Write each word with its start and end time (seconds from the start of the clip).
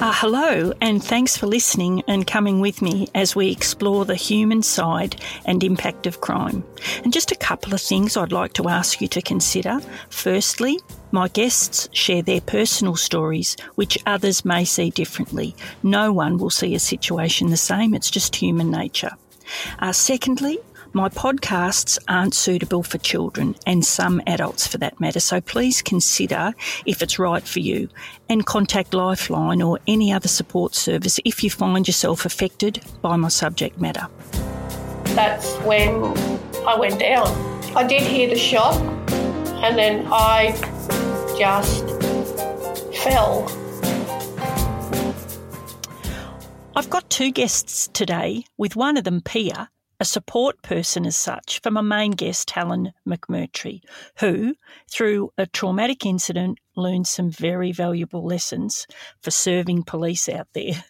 Uh, 0.00 0.14
hello, 0.14 0.72
and 0.80 1.04
thanks 1.04 1.36
for 1.36 1.46
listening 1.46 2.02
and 2.08 2.26
coming 2.26 2.58
with 2.58 2.80
me 2.80 3.06
as 3.14 3.36
we 3.36 3.50
explore 3.50 4.06
the 4.06 4.14
human 4.14 4.62
side 4.62 5.20
and 5.44 5.62
impact 5.62 6.06
of 6.06 6.22
crime. 6.22 6.64
And 7.04 7.12
just 7.12 7.32
a 7.32 7.36
couple 7.36 7.74
of 7.74 7.82
things 7.82 8.16
I'd 8.16 8.32
like 8.32 8.54
to 8.54 8.70
ask 8.70 9.02
you 9.02 9.08
to 9.08 9.20
consider. 9.20 9.78
Firstly, 10.08 10.80
my 11.12 11.28
guests 11.28 11.86
share 11.92 12.22
their 12.22 12.40
personal 12.40 12.96
stories, 12.96 13.58
which 13.74 13.98
others 14.06 14.42
may 14.42 14.64
see 14.64 14.88
differently. 14.88 15.54
No 15.82 16.14
one 16.14 16.38
will 16.38 16.48
see 16.48 16.74
a 16.74 16.80
situation 16.80 17.50
the 17.50 17.58
same, 17.58 17.92
it's 17.92 18.10
just 18.10 18.34
human 18.34 18.70
nature. 18.70 19.12
Uh, 19.80 19.92
secondly, 19.92 20.60
my 20.92 21.08
podcasts 21.08 21.98
aren't 22.08 22.34
suitable 22.34 22.82
for 22.82 22.98
children 22.98 23.54
and 23.66 23.84
some 23.84 24.20
adults 24.26 24.66
for 24.66 24.78
that 24.78 24.98
matter, 24.98 25.20
so 25.20 25.40
please 25.40 25.82
consider 25.82 26.52
if 26.84 27.00
it's 27.00 27.18
right 27.18 27.42
for 27.42 27.60
you 27.60 27.88
and 28.28 28.44
contact 28.44 28.92
Lifeline 28.92 29.62
or 29.62 29.78
any 29.86 30.12
other 30.12 30.28
support 30.28 30.74
service 30.74 31.20
if 31.24 31.44
you 31.44 31.50
find 31.50 31.86
yourself 31.86 32.24
affected 32.24 32.82
by 33.02 33.16
my 33.16 33.28
subject 33.28 33.80
matter. 33.80 34.08
That's 35.14 35.54
when 35.58 35.92
I 36.66 36.76
went 36.76 36.98
down. 36.98 37.28
I 37.76 37.86
did 37.86 38.02
hear 38.02 38.28
the 38.28 38.38
shot 38.38 38.76
and 39.62 39.78
then 39.78 40.06
I 40.10 40.52
just 41.38 41.86
fell. 43.02 43.48
I've 46.74 46.90
got 46.90 47.10
two 47.10 47.30
guests 47.30 47.88
today, 47.92 48.44
with 48.56 48.74
one 48.74 48.96
of 48.96 49.04
them 49.04 49.20
Pia, 49.20 49.68
a 50.00 50.04
support 50.04 50.62
person 50.62 51.04
as 51.04 51.14
such 51.16 51.60
for 51.62 51.70
my 51.70 51.82
main 51.82 52.12
guest, 52.12 52.50
Helen 52.50 52.92
McMurtrie, 53.06 53.82
who, 54.18 54.54
through 54.90 55.30
a 55.36 55.46
traumatic 55.46 56.06
incident, 56.06 56.58
learned 56.74 57.06
some 57.06 57.30
very 57.30 57.70
valuable 57.70 58.24
lessons 58.24 58.86
for 59.20 59.30
serving 59.30 59.82
police 59.84 60.26
out 60.28 60.48
there. 60.54 60.84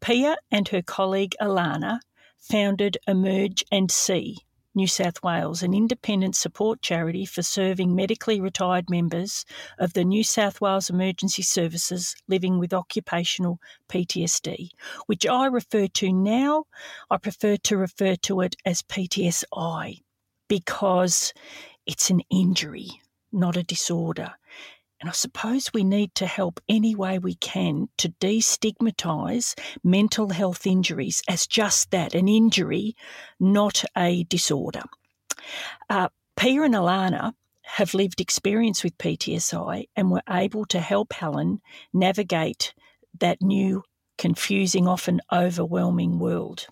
Pia 0.00 0.36
and 0.50 0.68
her 0.68 0.82
colleague 0.82 1.34
Alana 1.40 2.00
founded 2.38 2.98
Emerge 3.08 3.64
and 3.72 3.90
See, 3.90 4.36
New 4.76 4.86
South 4.88 5.22
Wales, 5.22 5.62
an 5.62 5.72
independent 5.72 6.34
support 6.34 6.82
charity 6.82 7.24
for 7.24 7.42
serving 7.42 7.94
medically 7.94 8.40
retired 8.40 8.90
members 8.90 9.44
of 9.78 9.92
the 9.92 10.04
New 10.04 10.24
South 10.24 10.60
Wales 10.60 10.90
Emergency 10.90 11.42
Services 11.42 12.16
living 12.26 12.58
with 12.58 12.74
occupational 12.74 13.60
PTSD, 13.88 14.70
which 15.06 15.26
I 15.26 15.46
refer 15.46 15.86
to 15.86 16.12
now, 16.12 16.64
I 17.08 17.18
prefer 17.18 17.56
to 17.56 17.76
refer 17.76 18.16
to 18.16 18.40
it 18.40 18.56
as 18.64 18.82
PTSI 18.82 20.00
because 20.48 21.32
it's 21.86 22.10
an 22.10 22.22
injury, 22.30 23.00
not 23.32 23.56
a 23.56 23.62
disorder. 23.62 24.34
And 25.00 25.10
I 25.10 25.12
suppose 25.12 25.70
we 25.74 25.84
need 25.84 26.14
to 26.16 26.26
help 26.26 26.60
any 26.68 26.94
way 26.94 27.18
we 27.18 27.34
can 27.34 27.88
to 27.98 28.08
destigmatise 28.08 29.58
mental 29.82 30.30
health 30.30 30.66
injuries 30.66 31.22
as 31.28 31.46
just 31.46 31.90
that 31.90 32.14
an 32.14 32.28
injury, 32.28 32.96
not 33.38 33.84
a 33.96 34.24
disorder. 34.24 34.82
Uh, 35.90 36.08
Pia 36.36 36.62
and 36.62 36.74
Alana 36.74 37.34
have 37.62 37.94
lived 37.94 38.20
experience 38.20 38.84
with 38.84 38.98
PTSI 38.98 39.88
and 39.96 40.10
were 40.10 40.22
able 40.28 40.64
to 40.66 40.80
help 40.80 41.12
Helen 41.12 41.60
navigate 41.92 42.74
that 43.20 43.42
new, 43.42 43.82
confusing, 44.18 44.86
often 44.86 45.20
overwhelming 45.32 46.18
world. 46.18 46.66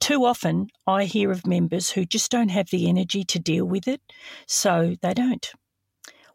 Too 0.00 0.24
often, 0.24 0.68
I 0.86 1.04
hear 1.04 1.30
of 1.30 1.46
members 1.46 1.90
who 1.90 2.04
just 2.04 2.30
don't 2.30 2.50
have 2.50 2.70
the 2.70 2.88
energy 2.88 3.24
to 3.24 3.38
deal 3.38 3.64
with 3.64 3.88
it, 3.88 4.00
so 4.46 4.96
they 5.00 5.14
don't. 5.14 5.52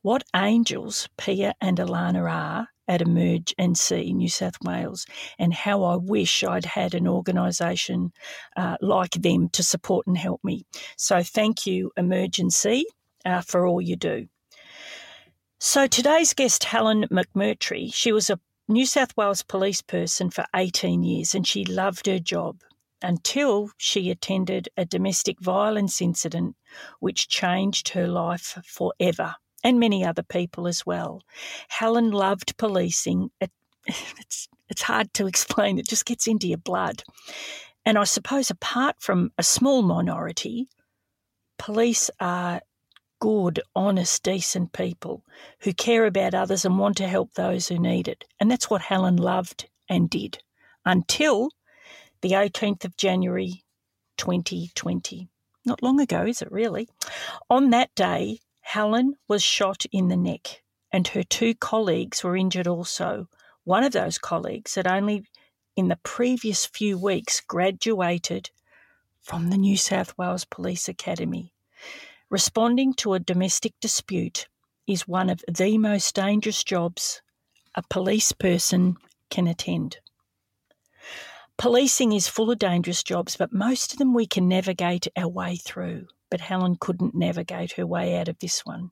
What 0.02 0.24
angels 0.34 1.10
Pia 1.18 1.56
and 1.60 1.78
Alana 1.78 2.32
are 2.32 2.70
at 2.88 3.02
Emerge 3.02 3.54
and 3.58 3.78
See 3.78 4.14
New 4.14 4.30
South 4.30 4.56
Wales, 4.64 5.06
and 5.38 5.54
how 5.54 5.84
I 5.84 5.98
wish 5.98 6.42
I'd 6.42 6.64
had 6.64 6.94
an 6.94 7.06
organisation 7.06 8.14
uh, 8.56 8.78
like 8.80 9.12
them 9.12 9.50
to 9.50 9.62
support 9.62 10.08
and 10.08 10.18
help 10.18 10.42
me. 10.42 10.66
So 10.96 11.22
thank 11.22 11.68
you, 11.68 11.92
Emerge 11.98 12.40
and 12.40 12.54
See, 12.54 12.88
uh, 13.26 13.42
for 13.42 13.68
all 13.68 13.82
you 13.82 13.98
do. 13.98 14.30
So 15.60 15.86
today's 15.86 16.34
guest, 16.34 16.64
Helen 16.64 17.06
McMurtrie, 17.12 17.94
she 17.94 18.14
was 18.14 18.30
a 18.30 18.40
New 18.70 18.86
South 18.86 19.18
Wales 19.18 19.44
police 19.44 19.82
person 19.82 20.30
for 20.30 20.46
18 20.56 21.04
years 21.04 21.36
and 21.36 21.46
she 21.46 21.66
loved 21.66 22.06
her 22.06 22.20
job 22.20 22.62
until 23.02 23.72
she 23.78 24.10
attended 24.10 24.70
a 24.78 24.86
domestic 24.86 25.42
violence 25.42 26.02
incident 26.02 26.56
which 27.02 27.28
changed 27.28 27.90
her 27.90 28.08
life 28.08 28.58
forever 28.64 29.36
and 29.64 29.80
many 29.80 30.06
other 30.06 30.24
people 30.24 30.68
as 30.68 30.86
well. 30.86 31.22
Helen 31.68 32.12
loved 32.12 32.58
policing. 32.58 33.30
It, 33.40 33.52
it's, 33.86 34.48
it's 34.70 34.82
hard 34.82 35.14
to 35.16 35.28
explain, 35.28 35.80
it 35.80 35.88
just 35.88 36.06
gets 36.06 36.28
into 36.28 36.48
your 36.48 36.58
blood. 36.58 37.04
And 37.86 37.98
I 37.98 38.04
suppose, 38.04 38.50
apart 38.50 38.98
from 39.00 39.32
a 39.38 39.44
small 39.44 39.82
minority, 39.82 40.68
police 41.58 42.10
are 42.20 42.62
good, 43.20 43.60
honest, 43.76 44.24
decent 44.24 44.72
people 44.74 45.24
who 45.60 45.74
care 45.74 46.06
about 46.06 46.34
others 46.34 46.66
and 46.66 46.80
want 46.80 46.98
to 46.98 47.08
help 47.08 47.34
those 47.34 47.68
who 47.68 47.78
need 47.78 48.08
it. 48.08 48.26
And 48.40 48.50
that's 48.50 48.70
what 48.70 48.82
Helen 48.82 49.18
loved 49.18 49.68
and 49.90 50.10
did 50.10 50.40
until 50.86 51.50
the 52.22 52.32
18th 52.32 52.86
of 52.86 52.98
January 52.98 53.64
2020. 54.18 55.28
Not 55.66 55.84
long 55.84 56.00
ago, 56.00 56.26
is 56.26 56.42
it 56.42 56.52
really? 56.52 56.88
On 57.50 57.70
that 57.72 57.94
day, 57.96 58.40
Helen 58.70 59.16
was 59.28 59.42
shot 59.42 59.86
in 59.92 60.10
the 60.10 60.16
neck, 60.16 60.62
and 60.92 61.08
her 61.08 61.24
two 61.24 61.56
colleagues 61.56 62.24
were 62.24 62.38
injured 62.38 62.68
also. 62.68 63.28
One 63.64 63.84
of 63.84 63.94
those 63.94 64.20
colleagues 64.20 64.76
had 64.76 64.86
only 64.86 65.26
in 65.76 65.88
the 65.88 65.96
previous 66.04 66.68
few 66.68 66.96
weeks 66.96 67.42
graduated 67.42 68.52
from 69.24 69.50
the 69.50 69.58
New 69.58 69.76
South 69.76 70.16
Wales 70.20 70.46
Police 70.46 70.88
Academy. 70.88 71.52
Responding 72.30 72.94
to 72.98 73.16
a 73.16 73.20
domestic 73.20 73.74
dispute 73.82 74.48
is 74.86 75.08
one 75.08 75.32
of 75.32 75.44
the 75.52 75.80
most 75.80 76.14
dangerous 76.14 76.64
jobs 76.64 77.24
a 77.74 77.82
police 77.90 78.34
person 78.34 78.98
can 79.32 79.48
attend. 79.48 79.98
Policing 81.58 82.12
is 82.12 82.28
full 82.28 82.52
of 82.52 82.60
dangerous 82.60 83.02
jobs, 83.02 83.36
but 83.36 83.52
most 83.52 83.94
of 83.94 83.98
them 83.98 84.14
we 84.14 84.28
can 84.28 84.48
navigate 84.48 85.08
our 85.18 85.28
way 85.28 85.56
through 85.56 86.06
but 86.30 86.42
Helen 86.42 86.78
couldn't 86.80 87.16
navigate 87.16 87.74
her 87.74 87.86
way 87.86 88.18
out 88.18 88.28
of 88.28 88.40
this 88.40 88.66
one, 88.66 88.92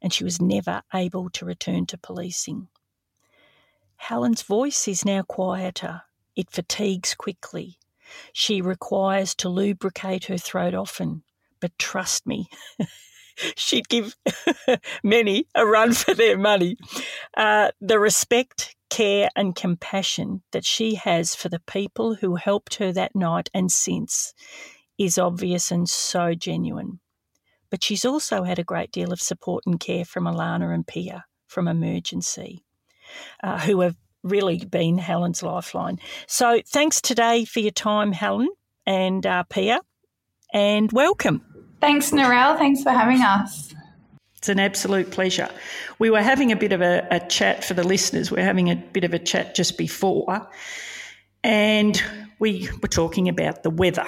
and 0.00 0.12
she 0.12 0.24
was 0.24 0.40
never 0.40 0.82
able 0.94 1.30
to 1.30 1.44
return 1.44 1.86
to 1.86 1.98
policing. 1.98 2.68
Helen's 3.96 4.42
voice 4.42 4.86
is 4.88 5.04
now 5.04 5.22
quieter. 5.22 6.02
It 6.36 6.50
fatigues 6.50 7.14
quickly. 7.14 7.78
She 8.32 8.62
requires 8.62 9.34
to 9.36 9.48
lubricate 9.48 10.26
her 10.26 10.38
throat 10.38 10.74
often, 10.74 11.24
but 11.60 11.76
trust 11.78 12.26
me, 12.26 12.48
she'd 13.56 13.88
give 13.88 14.16
many 15.02 15.46
a 15.54 15.66
run 15.66 15.92
for 15.92 16.14
their 16.14 16.38
money. 16.38 16.76
Uh, 17.36 17.70
the 17.80 17.98
respect, 17.98 18.76
care, 18.88 19.28
and 19.36 19.54
compassion 19.54 20.42
that 20.52 20.64
she 20.64 20.94
has 20.94 21.34
for 21.34 21.48
the 21.48 21.60
people 21.60 22.14
who 22.14 22.36
helped 22.36 22.76
her 22.76 22.92
that 22.92 23.14
night 23.14 23.50
and 23.52 23.70
since 23.70 24.32
is 24.98 25.16
obvious 25.18 25.70
and 25.70 25.88
so 25.88 26.34
genuine. 26.34 27.00
but 27.70 27.84
she's 27.84 28.04
also 28.04 28.44
had 28.44 28.58
a 28.58 28.64
great 28.64 28.92
deal 28.92 29.12
of 29.12 29.20
support 29.20 29.64
and 29.66 29.78
care 29.80 30.04
from 30.04 30.24
Alana 30.24 30.72
and 30.74 30.86
Pia 30.86 31.24
from 31.46 31.68
Emerge 31.68 32.12
and 32.12 32.24
See, 32.24 32.62
uh, 33.42 33.58
who 33.60 33.80
have 33.80 33.96
really 34.22 34.64
been 34.64 34.98
Helen's 34.98 35.42
lifeline. 35.42 35.98
So 36.26 36.60
thanks 36.66 37.00
today 37.00 37.44
for 37.44 37.60
your 37.60 37.70
time, 37.70 38.12
Helen 38.12 38.48
and 38.86 39.24
uh, 39.24 39.44
Pia, 39.44 39.80
and 40.52 40.90
welcome. 40.92 41.42
Thanks, 41.80 42.10
Narelle. 42.10 42.58
Thanks 42.58 42.82
for 42.82 42.90
having 42.90 43.22
us. 43.22 43.74
It's 44.36 44.48
an 44.48 44.60
absolute 44.60 45.10
pleasure. 45.10 45.48
We 45.98 46.10
were 46.10 46.22
having 46.22 46.52
a 46.52 46.56
bit 46.56 46.72
of 46.72 46.80
a, 46.80 47.06
a 47.10 47.20
chat 47.28 47.64
for 47.64 47.74
the 47.74 47.82
listeners. 47.82 48.30
We 48.30 48.38
are 48.38 48.44
having 48.44 48.70
a 48.70 48.76
bit 48.76 49.04
of 49.04 49.12
a 49.14 49.18
chat 49.18 49.54
just 49.54 49.76
before, 49.78 50.48
and 51.42 52.02
we 52.38 52.68
were 52.82 52.88
talking 52.88 53.28
about 53.28 53.62
the 53.62 53.70
weather. 53.70 54.06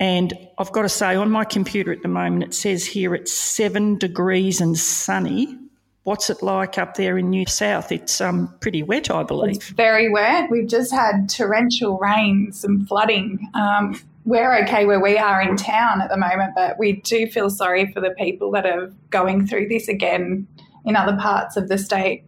And 0.00 0.32
I've 0.56 0.72
got 0.72 0.82
to 0.82 0.88
say, 0.88 1.14
on 1.14 1.30
my 1.30 1.44
computer 1.44 1.92
at 1.92 2.00
the 2.00 2.08
moment, 2.08 2.42
it 2.42 2.54
says 2.54 2.86
here 2.86 3.14
it's 3.14 3.32
seven 3.32 3.98
degrees 3.98 4.60
and 4.60 4.76
sunny. 4.76 5.58
What's 6.04 6.30
it 6.30 6.42
like 6.42 6.78
up 6.78 6.94
there 6.94 7.18
in 7.18 7.28
New 7.28 7.44
South? 7.46 7.92
It's 7.92 8.22
um, 8.22 8.52
pretty 8.60 8.82
wet, 8.82 9.10
I 9.10 9.22
believe. 9.22 9.56
It's 9.56 9.68
very 9.68 10.08
wet. 10.08 10.50
We've 10.50 10.66
just 10.66 10.90
had 10.90 11.28
torrential 11.28 11.98
rains 11.98 12.64
and 12.64 12.88
flooding. 12.88 13.46
Um, 13.52 14.00
we're 14.24 14.62
okay 14.62 14.86
where 14.86 15.00
we 15.00 15.18
are 15.18 15.42
in 15.42 15.56
town 15.56 16.00
at 16.00 16.08
the 16.08 16.16
moment, 16.16 16.54
but 16.56 16.78
we 16.78 16.92
do 17.02 17.26
feel 17.26 17.50
sorry 17.50 17.92
for 17.92 18.00
the 18.00 18.14
people 18.18 18.50
that 18.52 18.64
are 18.64 18.90
going 19.10 19.46
through 19.46 19.68
this 19.68 19.86
again 19.86 20.48
in 20.86 20.96
other 20.96 21.16
parts 21.18 21.58
of 21.58 21.68
the 21.68 21.76
state. 21.76 22.24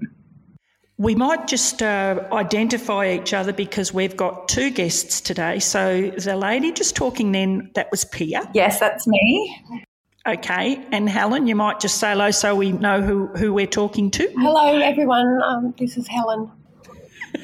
We 1.02 1.16
might 1.16 1.48
just 1.48 1.82
uh, 1.82 2.28
identify 2.30 3.10
each 3.10 3.34
other 3.34 3.52
because 3.52 3.92
we've 3.92 4.16
got 4.16 4.46
two 4.46 4.70
guests 4.70 5.20
today. 5.20 5.58
So 5.58 6.12
the 6.16 6.36
lady 6.36 6.70
just 6.70 6.94
talking 6.94 7.32
then, 7.32 7.72
that 7.74 7.90
was 7.90 8.04
Pia. 8.04 8.48
Yes, 8.54 8.78
that's 8.78 9.04
me. 9.08 9.84
Okay, 10.28 10.86
and 10.92 11.08
Helen, 11.08 11.48
you 11.48 11.56
might 11.56 11.80
just 11.80 11.98
say 11.98 12.12
hello 12.12 12.30
so 12.30 12.54
we 12.54 12.70
know 12.70 13.02
who, 13.02 13.26
who 13.26 13.52
we're 13.52 13.66
talking 13.66 14.12
to. 14.12 14.28
Hello, 14.36 14.78
everyone. 14.78 15.42
Um, 15.42 15.74
this 15.76 15.96
is 15.96 16.06
Helen. 16.06 16.48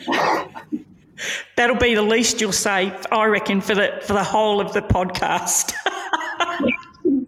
That'll 1.57 1.75
be 1.75 1.97
the 1.97 2.03
least 2.03 2.41
you'll 2.41 2.53
say, 2.53 2.97
I 3.11 3.27
reckon, 3.27 3.61
for 3.61 3.75
the 3.75 3.99
for 4.03 4.13
the 4.13 4.23
whole 4.23 4.61
of 4.61 4.73
the 4.73 4.83
podcast. 4.83 5.73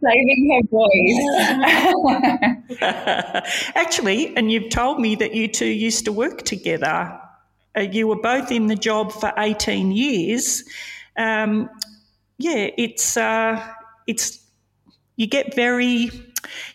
Saving 0.02 0.50
her 0.50 0.62
voice. 0.70 1.18
Actually, 3.74 4.34
and 4.36 4.50
you've 4.50 4.70
told 4.70 5.00
me 5.00 5.14
that 5.16 5.34
you 5.34 5.48
two 5.48 5.66
used 5.66 6.04
to 6.06 6.12
work 6.12 6.42
together. 6.42 7.20
Uh, 7.76 7.82
you 7.82 8.08
were 8.08 8.20
both 8.20 8.50
in 8.50 8.66
the 8.66 8.76
job 8.76 9.12
for 9.12 9.32
eighteen 9.36 9.92
years. 9.92 10.64
Um, 11.16 11.68
yeah, 12.38 12.70
it's 12.78 13.16
uh, 13.16 13.62
it's 14.06 14.40
you 15.16 15.26
get 15.26 15.54
very 15.54 16.10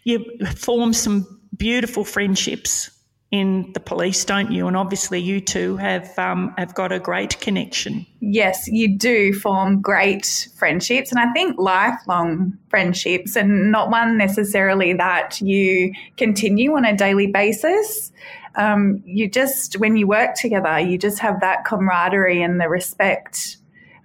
you 0.03 0.23
form 0.55 0.93
some 0.93 1.39
beautiful 1.57 2.03
friendships 2.03 2.91
in 3.35 3.69
the 3.73 3.81
police, 3.81 4.23
don't 4.23 4.49
you? 4.49 4.65
And 4.65 4.77
obviously, 4.77 5.19
you 5.19 5.41
two 5.41 5.75
have 5.75 6.17
um, 6.17 6.53
have 6.57 6.73
got 6.73 6.93
a 6.93 6.99
great 6.99 7.37
connection. 7.41 8.05
Yes, 8.21 8.65
you 8.67 8.97
do 8.97 9.33
form 9.33 9.81
great 9.81 10.47
friendships, 10.55 11.11
and 11.11 11.19
I 11.19 11.31
think 11.33 11.59
lifelong 11.59 12.57
friendships, 12.69 13.35
and 13.35 13.73
not 13.73 13.89
one 13.89 14.17
necessarily 14.17 14.93
that 14.93 15.41
you 15.41 15.91
continue 16.15 16.75
on 16.77 16.85
a 16.85 16.95
daily 16.95 17.27
basis. 17.27 18.13
Um, 18.55 19.03
you 19.05 19.29
just 19.29 19.75
when 19.79 19.97
you 19.97 20.07
work 20.07 20.35
together, 20.35 20.79
you 20.79 20.97
just 20.97 21.19
have 21.19 21.41
that 21.41 21.65
camaraderie 21.65 22.41
and 22.41 22.61
the 22.61 22.69
respect 22.69 23.57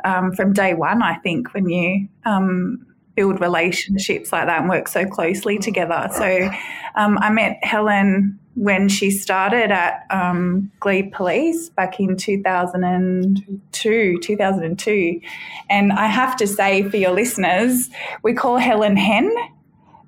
um, 0.04 0.32
from 0.32 0.52
day 0.52 0.74
one. 0.74 1.02
I 1.04 1.14
think 1.18 1.54
when 1.54 1.68
you 1.68 2.08
um, 2.24 2.84
build 3.14 3.40
relationships 3.40 4.32
like 4.32 4.46
that 4.46 4.62
and 4.62 4.68
work 4.68 4.88
so 4.88 5.06
closely 5.06 5.56
together. 5.56 6.08
So 6.12 6.50
um, 6.96 7.16
I 7.18 7.30
met 7.30 7.62
Helen 7.62 8.39
when 8.54 8.88
she 8.88 9.10
started 9.10 9.70
at 9.70 10.04
um, 10.10 10.70
Glebe 10.80 11.12
Police 11.12 11.70
back 11.70 12.00
in 12.00 12.16
2002, 12.16 14.18
2002. 14.20 15.20
And 15.68 15.92
I 15.92 16.06
have 16.06 16.36
to 16.36 16.46
say 16.46 16.88
for 16.88 16.96
your 16.96 17.12
listeners, 17.12 17.88
we 18.22 18.34
call 18.34 18.58
Helen 18.58 18.96
Hen. 18.96 19.32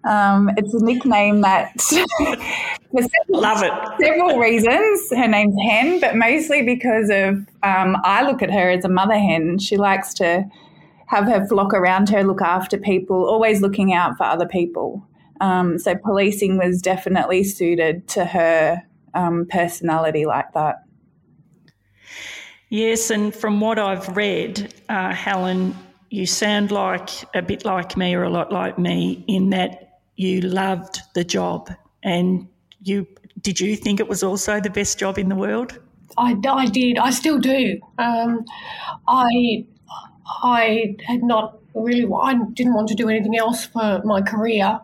Um, 0.05 0.51
it's 0.57 0.75
a 0.75 0.85
nickname 0.85 1.43
that, 1.43 1.81
for 1.81 3.03
several, 3.03 3.41
love 3.41 3.63
it. 3.63 3.73
Several 4.05 4.39
reasons. 4.39 5.11
Her 5.11 5.29
name's 5.29 5.57
Hen, 5.69 6.01
but 6.01 6.17
mostly 6.17 6.63
because 6.63 7.09
of 7.11 7.37
um, 7.63 7.97
I 8.03 8.25
look 8.25 8.43
at 8.43 8.51
her 8.51 8.71
as 8.71 8.85
a 8.85 8.89
mother 8.89 9.19
hen. 9.19 9.61
She 9.61 9.77
likes 9.77 10.13
to 10.15 10.45
have 11.07 11.27
her 11.27 11.47
flock 11.47 11.73
around 11.73 12.09
her, 12.09 12.25
look 12.25 12.43
after 12.43 12.79
people, 12.79 13.25
always 13.25 13.61
looking 13.61 13.93
out 13.93 14.17
for 14.17 14.25
other 14.25 14.47
people. 14.47 15.07
Um, 15.43 15.79
so 15.79 15.95
policing 15.97 16.57
was 16.57 16.81
definitely 16.81 17.43
suited 17.43 18.09
to 18.09 18.25
her 18.25 18.81
um, 19.13 19.47
personality 19.51 20.25
like 20.25 20.53
that. 20.55 20.77
Yes, 22.71 23.11
and 23.11 23.35
from 23.35 23.61
what 23.61 23.79
I've 23.79 24.17
read, 24.17 24.73
uh, 24.89 25.13
Helen, 25.13 25.77
you 26.09 26.27
sound 26.27 26.71
like 26.71 27.11
a 27.35 27.43
bit 27.43 27.65
like 27.65 27.97
me 27.97 28.15
or 28.15 28.23
a 28.23 28.31
lot 28.31 28.53
like 28.53 28.79
me 28.79 29.25
in 29.27 29.51
that 29.51 30.01
you 30.17 30.41
loved 30.41 31.01
the 31.15 31.25
job 31.25 31.71
and 32.03 32.47
you 32.83 33.07
did 33.41 33.59
you 33.59 33.77
think 33.77 33.99
it 33.99 34.09
was 34.09 34.23
also 34.23 34.61
the 34.61 34.71
best 34.71 34.99
job 34.99 35.19
in 35.19 35.29
the 35.29 35.35
world? 35.35 35.79
I, 36.17 36.37
I 36.49 36.67
did. 36.67 36.99
I 36.99 37.11
still 37.11 37.39
do. 37.39 37.81
Um, 37.99 38.45
I 39.09 39.67
I 40.43 40.97
had 41.07 41.23
not 41.23 41.59
really. 41.75 42.07
I 42.23 42.35
didn't 42.53 42.75
want 42.75 42.89
to 42.89 42.95
do 42.95 43.09
anything 43.09 43.37
else 43.37 43.67
for 43.67 44.03
my 44.05 44.21
career, 44.21 44.81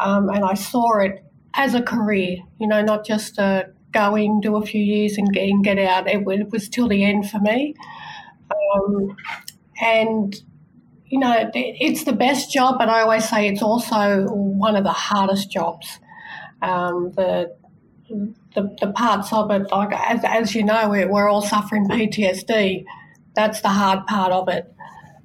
um, 0.00 0.28
and 0.28 0.44
I 0.44 0.54
saw 0.54 0.98
it 0.98 1.24
as 1.54 1.74
a 1.74 1.82
career, 1.82 2.38
you 2.58 2.66
know, 2.66 2.82
not 2.82 3.04
just 3.04 3.38
a 3.38 3.70
go 3.92 4.16
in, 4.16 4.40
do 4.40 4.56
a 4.56 4.62
few 4.62 4.82
years 4.82 5.16
and 5.18 5.32
get, 5.32 5.48
and 5.48 5.62
get 5.62 5.78
out. 5.78 6.08
It, 6.08 6.26
it 6.26 6.50
was 6.50 6.68
till 6.68 6.88
the 6.88 7.04
end 7.04 7.30
for 7.30 7.38
me. 7.40 7.74
Um, 8.74 9.16
and, 9.80 10.34
you 11.06 11.18
know, 11.18 11.50
it's 11.54 12.04
the 12.04 12.12
best 12.12 12.52
job, 12.52 12.76
but 12.78 12.88
I 12.88 13.02
always 13.02 13.28
say 13.28 13.48
it's 13.48 13.62
also 13.62 14.26
one 14.28 14.76
of 14.76 14.84
the 14.84 14.92
hardest 14.92 15.50
jobs. 15.50 16.00
Um, 16.62 17.12
the, 17.16 17.54
the, 18.54 18.76
the 18.80 18.92
parts 18.92 19.32
of 19.32 19.50
it, 19.50 19.70
like 19.70 19.92
as, 19.92 20.20
as 20.24 20.54
you 20.54 20.64
know, 20.64 20.88
we're, 20.88 21.08
we're 21.08 21.28
all 21.28 21.42
suffering 21.42 21.86
PTSD. 21.88 22.84
That's 23.34 23.60
the 23.60 23.68
hard 23.68 24.06
part 24.06 24.32
of 24.32 24.48
it. 24.48 24.72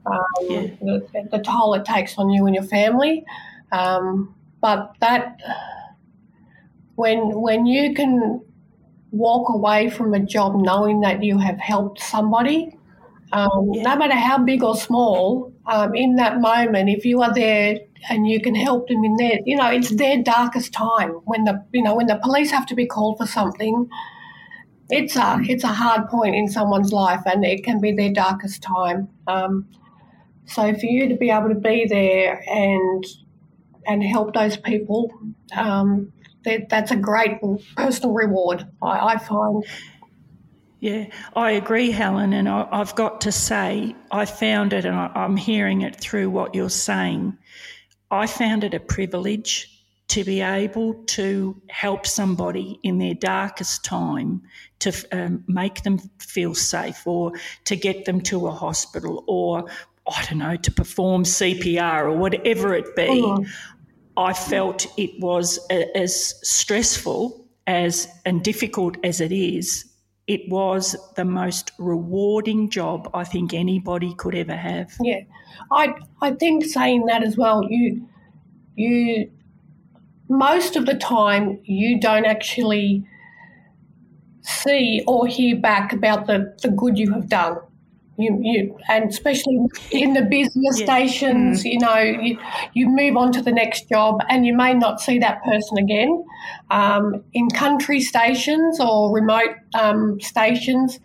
Um, 0.05 0.23
yeah. 0.41 0.61
the, 0.81 1.27
the, 1.31 1.39
toll 1.39 1.73
it 1.73 1.83
takes 1.83 2.17
on 2.17 2.29
you 2.29 2.45
and 2.45 2.55
your 2.55 2.63
family. 2.63 3.25
Um, 3.73 4.33
but 4.61 4.95
that 4.99 5.37
when 6.95 7.41
when 7.41 7.65
you 7.65 7.93
can 7.93 8.41
walk 9.11 9.49
away 9.53 9.89
from 9.89 10.13
a 10.13 10.19
job 10.19 10.53
knowing 10.55 11.01
that 11.01 11.23
you 11.23 11.37
have 11.37 11.59
helped 11.59 12.01
somebody, 12.01 12.77
um, 13.31 13.71
yeah. 13.73 13.83
no 13.83 13.95
matter 13.95 14.15
how 14.15 14.37
big 14.37 14.63
or 14.63 14.75
small, 14.75 15.53
um, 15.65 15.95
in 15.95 16.15
that 16.15 16.39
moment, 16.39 16.89
if 16.89 17.05
you 17.05 17.21
are 17.21 17.33
there 17.33 17.77
and 18.09 18.27
you 18.27 18.41
can 18.41 18.55
help 18.55 18.87
them 18.87 19.03
in 19.03 19.15
their, 19.17 19.39
you 19.45 19.55
know, 19.55 19.69
it's 19.69 19.89
their 19.89 20.21
darkest 20.21 20.73
time 20.73 21.11
when 21.25 21.43
the, 21.43 21.63
you 21.73 21.83
know, 21.83 21.95
when 21.95 22.07
the 22.07 22.19
police 22.23 22.51
have 22.51 22.65
to 22.67 22.75
be 22.75 22.85
called 22.85 23.17
for 23.17 23.25
something. 23.25 23.89
It's 24.89 25.17
a 25.17 25.39
it's 25.41 25.65
a 25.65 25.67
hard 25.67 26.07
point 26.07 26.35
in 26.35 26.47
someone's 26.47 26.93
life, 26.93 27.21
and 27.25 27.43
it 27.43 27.65
can 27.65 27.81
be 27.81 27.91
their 27.91 28.13
darkest 28.13 28.63
time. 28.63 29.09
Um, 29.27 29.67
so 30.45 30.73
for 30.73 30.85
you 30.85 31.09
to 31.09 31.15
be 31.15 31.29
able 31.29 31.49
to 31.49 31.55
be 31.55 31.85
there 31.85 32.41
and 32.47 33.05
and 33.87 34.03
help 34.03 34.33
those 34.33 34.57
people, 34.57 35.11
um, 35.55 36.11
that, 36.45 36.69
that's 36.69 36.91
a 36.91 36.95
great 36.95 37.39
personal 37.75 38.13
reward, 38.13 38.67
I, 38.81 39.13
I 39.13 39.17
find. 39.17 39.63
Yeah, 40.79 41.07
I 41.35 41.51
agree, 41.51 41.91
Helen. 41.91 42.33
And 42.33 42.47
I, 42.47 42.67
have 42.77 42.95
got 42.95 43.21
to 43.21 43.31
say, 43.31 43.95
I 44.11 44.25
found 44.25 44.73
it, 44.73 44.85
and 44.85 44.95
I, 44.95 45.11
I'm 45.15 45.37
hearing 45.37 45.81
it 45.81 45.99
through 45.99 46.29
what 46.29 46.53
you're 46.53 46.69
saying. 46.69 47.37
I 48.11 48.27
found 48.27 48.63
it 48.63 48.73
a 48.73 48.79
privilege 48.79 49.73
to 50.09 50.23
be 50.23 50.41
able 50.41 50.93
to 51.05 51.59
help 51.67 52.05
somebody 52.05 52.79
in 52.83 52.97
their 52.97 53.13
darkest 53.13 53.83
time 53.83 54.43
to 54.79 54.93
um, 55.11 55.43
make 55.47 55.83
them 55.83 55.99
feel 56.19 56.55
safe 56.55 57.05
or 57.05 57.33
to 57.65 57.75
get 57.75 58.05
them 58.05 58.21
to 58.21 58.47
a 58.47 58.51
hospital 58.51 59.23
or 59.27 59.69
I 60.09 60.25
don't 60.25 60.39
know, 60.39 60.55
to 60.55 60.71
perform 60.71 61.23
CPR 61.23 62.03
or 62.03 62.13
whatever 62.13 62.73
it 62.73 62.95
be. 62.95 63.07
Oh. 63.09 63.45
I 64.17 64.33
felt 64.33 64.87
it 64.97 65.19
was 65.19 65.59
as 65.69 66.33
stressful 66.43 67.47
as 67.67 68.07
and 68.25 68.43
difficult 68.43 68.97
as 69.03 69.21
it 69.21 69.31
is. 69.31 69.85
It 70.25 70.49
was 70.49 70.95
the 71.15 71.23
most 71.23 71.71
rewarding 71.77 72.69
job 72.69 73.09
I 73.13 73.23
think 73.23 73.53
anybody 73.53 74.13
could 74.15 74.35
ever 74.35 74.55
have. 74.55 74.91
Yeah, 75.01 75.21
I 75.71 75.93
I 76.21 76.31
think 76.31 76.65
saying 76.65 77.05
that 77.05 77.23
as 77.23 77.37
well. 77.37 77.63
You 77.69 78.07
you 78.75 79.31
most 80.27 80.75
of 80.75 80.85
the 80.85 80.95
time 80.95 81.59
you 81.63 81.99
don't 81.99 82.25
actually 82.25 83.05
see 84.41 85.03
or 85.07 85.27
hear 85.27 85.55
back 85.57 85.93
about 85.93 86.25
the, 86.27 86.57
the 86.61 86.69
good 86.69 86.97
you 86.97 87.11
have 87.13 87.29
done. 87.29 87.57
You, 88.19 88.39
you, 88.41 88.77
and 88.89 89.11
especially 89.11 89.59
in 89.91 90.13
the 90.13 90.23
busier 90.23 90.71
yeah. 90.73 90.83
stations, 90.85 91.63
mm. 91.63 91.71
you 91.71 91.79
know, 91.79 91.99
you, 91.99 92.39
you 92.73 92.89
move 92.89 93.15
on 93.15 93.31
to 93.33 93.43
the 93.43 93.51
next 93.51 93.89
job 93.89 94.21
and 94.27 94.43
you 94.43 94.55
may 94.57 94.73
not 94.73 94.99
see 94.99 95.19
that 95.19 95.43
person 95.43 95.77
again. 95.77 96.25
Um, 96.71 97.23
in 97.33 97.47
country 97.49 98.01
stations 98.01 98.79
or 98.79 99.13
remote 99.13 99.55
um, 99.75 100.19
stations, 100.19 100.99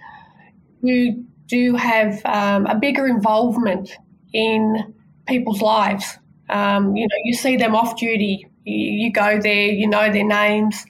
you 0.83 1.27
do 1.49 1.77
have 1.77 2.25
um, 2.25 2.65
a 2.65 2.79
bigger 2.79 3.07
involvement 3.07 3.95
in 4.33 4.95
people's 5.27 5.61
lives. 5.61 6.19
Um, 6.49 6.97
you 6.97 7.07
know, 7.07 7.17
you 7.25 7.35
see 7.35 7.57
them 7.57 7.75
off 7.75 7.99
duty, 7.99 8.47
you, 8.65 9.05
you 9.05 9.13
go 9.13 9.39
there, 9.39 9.67
you 9.67 9.87
know 9.87 10.11
their 10.11 10.25
names. 10.25 10.87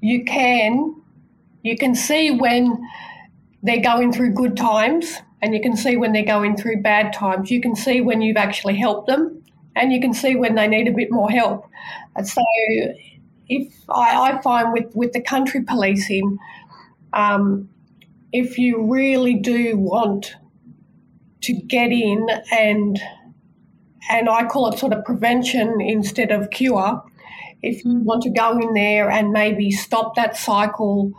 You 0.00 0.24
can, 0.24 0.96
you 1.62 1.76
can 1.76 1.94
see 1.94 2.32
when 2.32 2.76
they're 3.62 3.82
going 3.82 4.12
through 4.12 4.32
good 4.32 4.56
times 4.56 5.16
and 5.42 5.54
you 5.54 5.60
can 5.60 5.76
see 5.76 5.96
when 5.96 6.12
they're 6.12 6.24
going 6.24 6.56
through 6.56 6.82
bad 6.82 7.12
times. 7.12 7.50
You 7.50 7.60
can 7.60 7.74
see 7.74 8.00
when 8.00 8.20
you've 8.22 8.36
actually 8.36 8.76
helped 8.76 9.06
them, 9.06 9.42
and 9.76 9.92
you 9.92 10.00
can 10.00 10.12
see 10.12 10.36
when 10.36 10.54
they 10.54 10.66
need 10.66 10.88
a 10.88 10.92
bit 10.92 11.10
more 11.10 11.30
help. 11.30 11.66
So, 12.22 12.42
if 13.48 13.72
I, 13.88 14.32
I 14.32 14.42
find 14.42 14.72
with 14.72 14.94
with 14.94 15.12
the 15.12 15.22
country 15.22 15.62
policing, 15.62 16.38
um, 17.12 17.68
if 18.32 18.58
you 18.58 18.90
really 18.90 19.34
do 19.34 19.76
want 19.76 20.36
to 21.42 21.54
get 21.54 21.90
in 21.90 22.26
and 22.52 23.00
and 24.10 24.28
I 24.28 24.46
call 24.46 24.72
it 24.72 24.78
sort 24.78 24.92
of 24.92 25.04
prevention 25.04 25.80
instead 25.80 26.32
of 26.32 26.50
cure. 26.50 27.02
If 27.62 27.84
you 27.84 27.98
want 27.98 28.22
to 28.22 28.30
go 28.30 28.58
in 28.58 28.74
there 28.74 29.10
and 29.10 29.30
maybe 29.30 29.70
stop 29.70 30.16
that 30.16 30.36
cycle, 30.36 31.12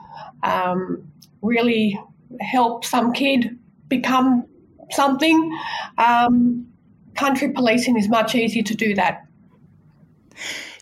um, 0.44 1.04
really 1.42 2.00
help 2.42 2.84
some 2.84 3.14
kid 3.14 3.58
become 3.92 4.46
something. 4.90 5.60
Um, 6.00 6.66
country 7.16 7.52
policing 7.52 7.98
is 7.98 8.10
much 8.10 8.34
easier 8.34 8.64
to 8.64 8.76
do 8.76 8.96
that. 8.96 9.22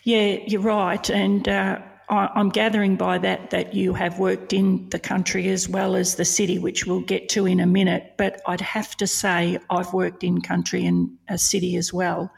Yeah, 0.04 0.38
you're 0.46 0.62
right. 0.62 1.10
And 1.10 1.46
uh, 1.46 1.80
I, 2.08 2.40
am 2.40 2.48
gathering 2.48 2.96
by 2.96 3.18
that 3.18 3.50
that 3.50 3.74
you 3.74 3.92
have 3.94 4.18
worked 4.18 4.52
in 4.52 4.88
the 4.88 4.98
country 4.98 5.48
as 5.48 5.68
well 5.68 5.94
as 5.94 6.14
the 6.14 6.24
city, 6.24 6.58
which 6.58 6.86
we'll 6.86 7.02
get 7.02 7.28
to 7.30 7.46
in 7.46 7.60
a 7.60 7.66
minute. 7.66 8.14
But 8.16 8.40
I'd 8.46 8.62
have 8.62 8.96
to 8.96 9.06
say 9.06 9.58
I've 9.68 9.92
worked 9.92 10.24
in 10.24 10.40
country 10.40 10.86
and 10.86 11.10
a 11.28 11.36
city 11.36 11.76
as 11.76 11.92
well. 11.92 12.32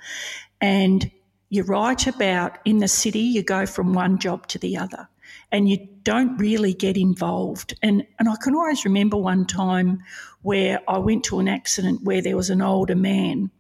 And 0.60 1.10
you're 1.50 1.64
right 1.66 2.06
about 2.06 2.58
in 2.64 2.78
the 2.78 2.88
city, 2.88 3.20
you 3.20 3.42
go 3.42 3.66
from 3.66 3.92
one 3.92 4.18
job 4.18 4.46
to 4.48 4.58
the 4.58 4.76
other 4.76 5.08
and 5.52 5.68
you 5.68 5.78
don't 6.02 6.36
really 6.38 6.72
get 6.72 6.96
involved. 6.96 7.74
And, 7.82 8.06
and 8.18 8.28
I 8.28 8.36
can 8.42 8.54
always 8.54 8.84
remember 8.84 9.16
one 9.16 9.46
time 9.46 10.00
where 10.42 10.80
I 10.88 10.98
went 10.98 11.24
to 11.24 11.38
an 11.38 11.48
accident 11.48 12.02
where 12.02 12.20
there 12.20 12.36
was 12.36 12.50
an 12.50 12.62
older 12.62 12.96
man. 12.96 13.50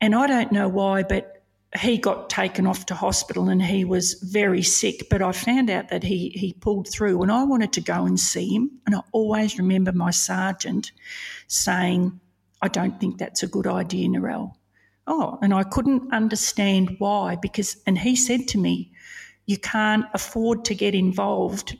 And 0.00 0.14
I 0.14 0.26
don't 0.26 0.52
know 0.52 0.68
why, 0.68 1.02
but 1.02 1.42
he 1.78 1.98
got 1.98 2.28
taken 2.30 2.66
off 2.66 2.86
to 2.86 2.94
hospital 2.94 3.48
and 3.48 3.62
he 3.62 3.84
was 3.84 4.14
very 4.14 4.62
sick. 4.62 5.08
But 5.08 5.22
I 5.22 5.32
found 5.32 5.70
out 5.70 5.88
that 5.88 6.02
he, 6.02 6.30
he 6.30 6.52
pulled 6.54 6.88
through 6.88 7.22
and 7.22 7.30
I 7.30 7.44
wanted 7.44 7.72
to 7.74 7.80
go 7.80 8.06
and 8.06 8.18
see 8.18 8.54
him. 8.54 8.70
And 8.86 8.94
I 8.94 9.00
always 9.12 9.58
remember 9.58 9.92
my 9.92 10.10
sergeant 10.10 10.92
saying, 11.46 12.20
I 12.62 12.68
don't 12.68 12.98
think 13.00 13.18
that's 13.18 13.42
a 13.42 13.46
good 13.46 13.66
idea, 13.66 14.08
Narelle. 14.08 14.54
Oh, 15.06 15.38
and 15.42 15.54
I 15.54 15.62
couldn't 15.62 16.12
understand 16.12 16.96
why 16.98 17.36
because, 17.36 17.76
and 17.86 17.98
he 17.98 18.16
said 18.16 18.48
to 18.48 18.58
me, 18.58 18.92
you 19.46 19.56
can't 19.56 20.04
afford 20.12 20.64
to 20.66 20.74
get 20.74 20.94
involved 20.94 21.76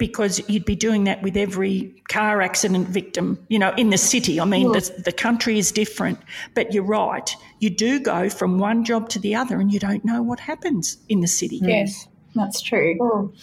because 0.00 0.40
you'd 0.48 0.64
be 0.64 0.74
doing 0.74 1.04
that 1.04 1.22
with 1.22 1.36
every 1.36 1.94
car 2.08 2.40
accident 2.40 2.88
victim, 2.88 3.38
you 3.48 3.58
know, 3.58 3.72
in 3.76 3.90
the 3.90 3.98
city. 3.98 4.40
I 4.40 4.46
mean, 4.46 4.72
the, 4.72 5.02
the, 5.04 5.12
country 5.12 5.58
is 5.58 5.70
different, 5.70 6.18
but 6.54 6.72
you're 6.72 6.82
right. 6.82 7.30
You 7.60 7.68
do 7.68 8.00
go 8.00 8.30
from 8.30 8.58
one 8.58 8.82
job 8.82 9.10
to 9.10 9.18
the 9.18 9.34
other 9.34 9.60
and 9.60 9.70
you 9.70 9.78
don't 9.78 10.02
know 10.02 10.22
what 10.22 10.40
happens 10.40 10.96
in 11.10 11.20
the 11.20 11.26
city. 11.28 11.60
Yes, 11.62 12.08
that's 12.34 12.62
true. 12.62 12.96
Mm. 12.98 13.34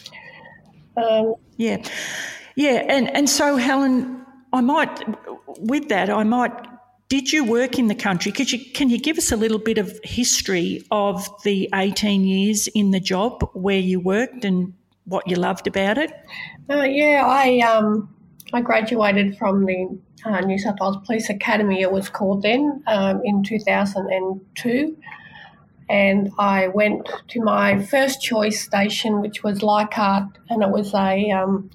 Um, 0.98 1.36
yeah. 1.58 1.78
Yeah. 2.56 2.84
And, 2.90 3.16
and 3.16 3.30
so, 3.30 3.58
Helen, 3.58 4.26
I 4.52 4.62
might, 4.62 5.04
with 5.60 5.90
that, 5.90 6.10
I 6.10 6.24
might, 6.24 6.52
did 7.08 7.32
you 7.32 7.46
work 7.46 7.78
in 7.78 7.88
the 7.88 7.96
country? 7.96 8.32
Could 8.32 8.52
you, 8.52 8.60
can 8.74 8.90
you 8.90 8.98
give 9.00 9.20
us 9.20 9.32
a 9.32 9.38
little 9.38 9.60
bit 9.60 9.78
of 9.78 10.00
history 10.04 10.84
of 10.90 11.30
the 11.44 11.70
18 11.76 12.24
years 12.24 12.68
in 12.70 12.90
the 12.90 13.00
job 13.00 13.48
where 13.54 13.80
you 13.80 14.00
worked 14.00 14.44
and 14.44 14.74
what 15.08 15.28
you 15.28 15.36
loved 15.36 15.68
about 15.68 15.98
it? 15.98 16.12
Uh, 16.70 16.84
yeah, 16.84 17.24
I 17.26 17.60
um, 17.60 18.14
I 18.54 18.62
graduated 18.62 19.38
from 19.38 19.66
the 19.66 19.98
uh, 20.26 20.42
New 20.42 20.58
South 20.58 20.78
Wales 20.80 20.98
Police 21.06 21.30
Academy, 21.30 21.82
it 21.82 21.92
was 21.92 22.10
called 22.10 22.42
then, 22.42 22.84
um, 22.88 23.22
in 23.24 23.44
2002. 23.44 24.98
And 25.90 26.32
I 26.38 26.68
went 26.68 27.10
to 27.30 27.42
my 27.42 27.82
first 27.82 28.22
choice 28.22 28.62
station, 28.62 29.22
which 29.22 29.44
was 29.44 29.64
Leichhardt, 29.64 30.26
and 30.50 30.62
it 30.62 30.70
was 30.70 30.94
a 30.94 31.32
um, 31.32 31.70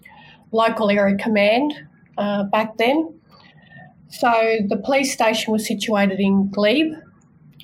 local 0.51 0.91
area 0.91 1.17
command 1.17 1.73
uh, 2.19 2.45
back 2.45 2.77
then. 2.77 3.15
So 4.09 4.31
the 4.69 4.77
police 4.77 5.13
station 5.13 5.53
was 5.53 5.67
situated 5.67 6.21
in 6.21 6.51
Glebe. 6.51 6.93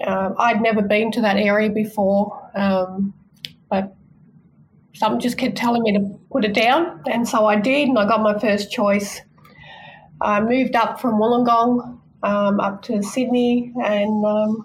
Uh, 0.03 0.31
I'd 0.39 0.63
never 0.63 0.81
been 0.81 1.11
to 1.13 1.21
that 1.21 1.37
area 1.37 1.69
before, 1.69 2.51
um, 2.55 3.13
but 3.69 3.95
Something 4.99 5.21
just 5.21 5.39
kept 5.39 5.57
telling 5.57 5.83
me 5.85 5.93
to 5.93 6.19
put 6.33 6.45
it 6.45 6.55
down, 6.55 7.03
and 7.07 7.27
so 7.29 7.47
I 7.47 7.55
did, 7.55 7.89
and 7.89 7.97
I 7.97 8.05
got 8.09 8.21
my 8.21 8.37
first 8.37 8.73
choice. 8.73 9.21
I 10.21 10.41
moved 10.41 10.75
up 10.75 11.01
from 11.01 11.21
Wollongong 11.21 12.01
um, 12.25 12.59
up 12.59 12.83
to 12.83 13.01
Sydney, 13.01 13.73
and 13.85 14.27
um, 14.27 14.65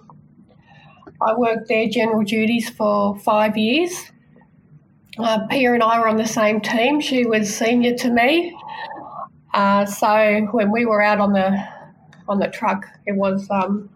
I 1.22 1.36
worked 1.36 1.68
there 1.68 1.88
general 1.88 2.24
duties 2.24 2.68
for 2.68 3.16
five 3.20 3.56
years. 3.58 4.12
Uh, 5.20 5.46
Pia 5.46 5.74
and 5.74 5.84
I 5.84 6.00
were 6.00 6.08
on 6.08 6.18
the 6.18 6.26
same 6.26 6.60
team. 6.62 7.00
She 7.00 7.28
was 7.28 7.56
senior 7.56 7.96
to 7.98 8.10
me, 8.10 8.58
uh, 9.54 9.86
so 9.86 10.48
when 10.52 10.72
we 10.72 10.88
were 10.88 11.04
out 11.04 11.20
on 11.20 11.34
the 11.34 11.64
on 12.28 12.40
the 12.40 12.48
truck, 12.48 12.88
it 13.06 13.16
was 13.16 13.48
um, 13.52 13.88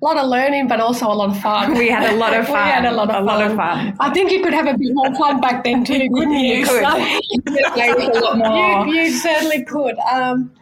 a 0.00 0.04
lot 0.04 0.16
of 0.16 0.28
learning, 0.28 0.66
but 0.66 0.80
also 0.80 1.06
a 1.06 1.12
lot 1.12 1.30
of 1.30 1.40
fun. 1.40 1.74
We 1.74 1.88
had 1.88 2.10
a 2.10 2.16
lot 2.16 2.34
of 2.34 2.46
fun. 2.46 2.54
we 2.64 2.70
had 2.70 2.86
a 2.86 2.92
lot 2.92 3.10
of, 3.10 3.16
a 3.16 3.18
fun. 3.18 3.26
Lot 3.26 3.50
of 3.50 3.56
fun. 3.56 3.96
I 4.00 4.10
think 4.10 4.32
you 4.32 4.42
could 4.42 4.54
have 4.54 4.66
a 4.66 4.76
bit 4.76 4.94
more 4.94 5.14
fun 5.14 5.40
back 5.40 5.64
then 5.64 5.84
too, 5.84 6.08
couldn't 6.14 6.32
you? 6.32 6.56
You 6.56 6.66
could. 6.66 6.82
you, 8.86 8.94
you, 8.94 9.10
certainly 9.10 9.64
could. 9.64 9.98
Um, 9.98 10.52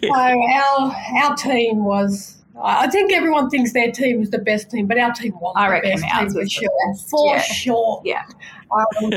so 0.00 0.14
our 0.14 0.92
our 1.22 1.36
team 1.36 1.84
was. 1.84 2.38
I 2.64 2.88
think 2.88 3.12
everyone 3.12 3.48
thinks 3.48 3.72
their 3.72 3.90
team 3.90 4.20
was 4.20 4.30
the 4.30 4.38
best 4.38 4.70
team, 4.70 4.86
but 4.86 4.98
our 4.98 5.12
team 5.12 5.32
was 5.40 5.54
I 5.56 5.80
the 5.80 5.88
best 5.88 6.02
team 6.02 6.30
for 6.30 6.48
sure. 6.48 6.94
For 7.10 7.36
yeah. 7.36 7.42
sure. 7.42 8.02
Yeah. 8.04 8.24
Um, 8.70 9.12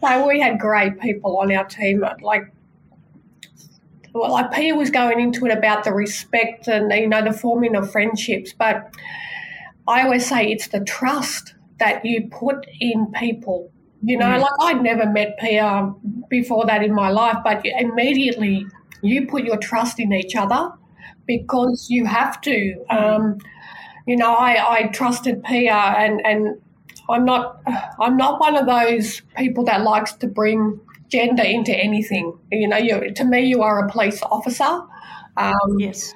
so 0.00 0.26
we 0.26 0.40
had 0.40 0.58
great 0.58 0.98
people 1.00 1.38
on 1.38 1.52
our 1.52 1.64
team. 1.64 2.04
Like 2.22 2.50
well, 4.12 4.32
like 4.32 4.50
Pia 4.52 4.74
was 4.74 4.90
going 4.90 5.20
into 5.20 5.46
it 5.46 5.56
about 5.56 5.84
the 5.84 5.92
respect 5.92 6.68
and 6.68 6.92
you 6.92 7.08
know 7.08 7.22
the 7.22 7.32
forming 7.32 7.76
of 7.76 7.90
friendships, 7.90 8.52
but 8.52 8.94
I 9.86 10.02
always 10.02 10.26
say 10.26 10.46
it's 10.50 10.68
the 10.68 10.80
trust 10.80 11.54
that 11.78 12.04
you 12.04 12.28
put 12.30 12.66
in 12.80 13.12
people. 13.12 13.72
You 14.02 14.16
know, 14.16 14.26
mm. 14.26 14.40
like 14.40 14.52
I'd 14.60 14.82
never 14.82 15.06
met 15.06 15.38
Pia 15.38 15.92
before 16.28 16.66
that 16.66 16.82
in 16.82 16.94
my 16.94 17.10
life, 17.10 17.38
but 17.44 17.64
immediately 17.64 18.66
you 19.02 19.26
put 19.26 19.44
your 19.44 19.58
trust 19.58 20.00
in 20.00 20.12
each 20.12 20.36
other 20.36 20.72
because 21.26 21.88
you 21.90 22.06
have 22.06 22.40
to. 22.42 22.74
Um, 22.88 23.38
you 24.06 24.16
know, 24.16 24.32
I, 24.32 24.78
I 24.78 24.82
trusted 24.88 25.44
Pia, 25.44 25.74
and 25.74 26.20
and 26.24 26.60
I'm 27.08 27.24
not 27.24 27.60
I'm 28.00 28.16
not 28.16 28.40
one 28.40 28.56
of 28.56 28.66
those 28.66 29.22
people 29.36 29.64
that 29.64 29.82
likes 29.82 30.12
to 30.14 30.26
bring 30.26 30.80
gender 31.10 31.42
into 31.42 31.72
anything. 31.72 32.38
You 32.50 32.68
know, 32.68 32.76
you, 32.76 33.12
to 33.12 33.24
me, 33.24 33.42
you 33.42 33.62
are 33.62 33.84
a 33.84 33.90
police 33.90 34.22
officer. 34.22 34.82
Um, 35.36 35.78
yes. 35.78 36.14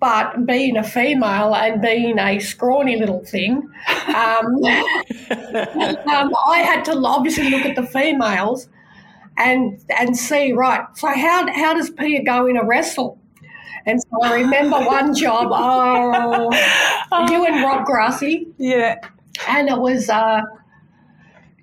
But 0.00 0.46
being 0.46 0.76
a 0.76 0.84
female 0.84 1.54
and 1.54 1.82
being 1.82 2.18
a 2.18 2.38
scrawny 2.38 2.96
little 2.96 3.24
thing, 3.24 3.68
um, 4.06 4.14
um, 4.64 6.32
I 6.46 6.62
had 6.64 6.84
to 6.84 6.96
obviously 7.04 7.50
look 7.50 7.62
at 7.62 7.74
the 7.74 7.84
females 7.84 8.68
and 9.36 9.80
and 9.98 10.16
see 10.16 10.52
right. 10.52 10.84
So 10.94 11.08
how 11.08 11.52
how 11.52 11.74
does 11.74 11.90
Pia 11.90 12.22
go 12.22 12.46
in 12.46 12.56
a 12.56 12.64
wrestle? 12.64 13.18
And 13.86 14.00
so 14.00 14.22
I 14.22 14.34
remember 14.34 14.78
one 14.78 15.14
job. 15.14 15.48
Oh, 17.10 17.26
you 17.30 17.46
and 17.46 17.62
Rob 17.62 17.86
Grassy. 17.86 18.48
Yeah. 18.58 18.96
And 19.48 19.68
it 19.68 19.78
was. 19.78 20.10
Uh, 20.10 20.42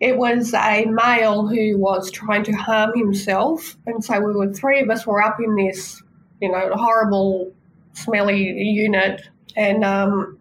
it 0.02 0.18
was 0.18 0.54
a 0.54 0.86
male 0.86 1.48
who 1.48 1.78
was 1.78 2.12
trying 2.12 2.44
to 2.44 2.52
harm 2.52 2.92
himself, 2.98 3.78
and 3.86 4.04
so 4.04 4.20
we 4.20 4.34
were 4.34 4.54
three 4.54 4.82
of 4.82 4.90
us 4.90 5.08
were 5.08 5.22
up 5.24 5.38
in 5.40 5.56
this, 5.56 6.02
you 6.42 6.52
know, 6.52 6.72
horrible, 6.75 7.54
smelly 7.94 8.44
unit, 8.44 9.22
and 9.56 9.86
um, 9.86 10.38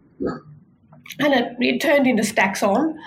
and 1.20 1.34
it, 1.34 1.56
it 1.60 1.80
turned 1.80 2.06
into 2.06 2.24
stacks 2.24 2.62
on, 2.62 2.98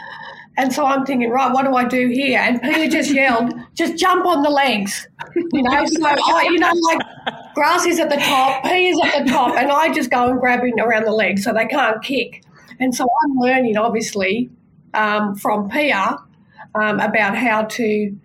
And 0.58 0.74
so 0.74 0.86
I'm 0.86 1.06
thinking, 1.06 1.30
right, 1.30 1.54
what 1.54 1.66
do 1.66 1.76
I 1.76 1.86
do 1.86 2.08
here? 2.08 2.40
And 2.40 2.60
Pia 2.60 2.90
just 2.90 3.12
yelled, 3.12 3.54
just 3.76 3.96
jump 3.96 4.26
on 4.26 4.42
the 4.42 4.50
legs. 4.50 5.08
You 5.36 5.62
know, 5.62 5.86
so 5.86 6.04
I, 6.04 6.48
you 6.52 6.58
know, 6.58 6.74
like 6.74 7.00
grass 7.54 7.86
is 7.86 8.00
at 8.00 8.10
the 8.10 8.18
top, 8.18 8.64
P 8.64 8.90
is 8.90 9.00
at 9.04 9.24
the 9.24 9.32
top, 9.32 9.56
and 9.56 9.72
I 9.72 9.94
just 9.94 10.10
go 10.10 10.28
and 10.28 10.40
grab 10.40 10.64
him 10.64 10.74
around 10.80 11.06
the 11.06 11.12
legs 11.12 11.44
so 11.44 11.54
they 11.54 11.68
can't 11.68 12.04
kick. 12.04 12.44
And 12.80 12.94
so 12.96 13.08
I'm 13.24 13.38
learning, 13.38 13.78
obviously, 13.78 14.50
um, 14.96 15.36
from 15.36 15.70
Pia 15.70 16.18
um, 16.76 17.00
about 17.00 17.36
how 17.36 17.64
to 17.64 18.18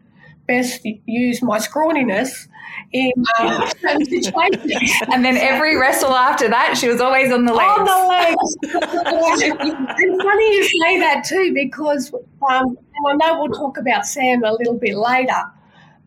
best 0.47 0.85
use 1.07 1.43
my 1.43 1.59
scrawniness 1.59 2.49
in 2.93 3.13
um, 3.41 3.69
certain 3.81 4.05
situations. 4.05 4.93
And 5.13 5.25
then 5.25 5.37
every 5.37 5.77
wrestle 5.77 6.13
after 6.13 6.49
that, 6.49 6.77
she 6.77 6.89
was 6.89 7.01
always 7.01 7.33
on 7.33 7.45
the 7.45 7.55
legs. 7.55 7.79
On 7.79 7.85
the 7.85 8.07
legs. 8.09 8.57
and 9.99 10.23
funny 10.23 10.57
you 10.57 10.65
say 10.65 10.99
that 11.01 11.25
too, 11.25 11.53
because 11.55 12.13
um, 12.49 12.77
and 12.95 13.23
I 13.23 13.27
know 13.27 13.41
we'll 13.41 13.53
talk 13.53 13.79
about 13.79 14.07
Sam 14.07 14.45
a 14.45 14.53
little 14.53 14.79
bit 14.79 14.97
later. 14.97 15.43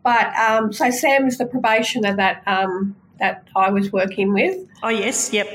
But 0.04 0.36
um, 0.36 0.72
so 0.72 0.92
Sam 0.92 1.26
is 1.26 1.40
the 1.40 1.46
probationer 1.46 2.16
that 2.16 2.44
um, 2.46 2.96
that 3.20 3.48
I 3.56 3.72
was 3.72 3.92
working 3.92 4.34
with. 4.34 4.56
Oh 4.84 4.90
yes, 4.90 5.34
yep. 5.34 5.48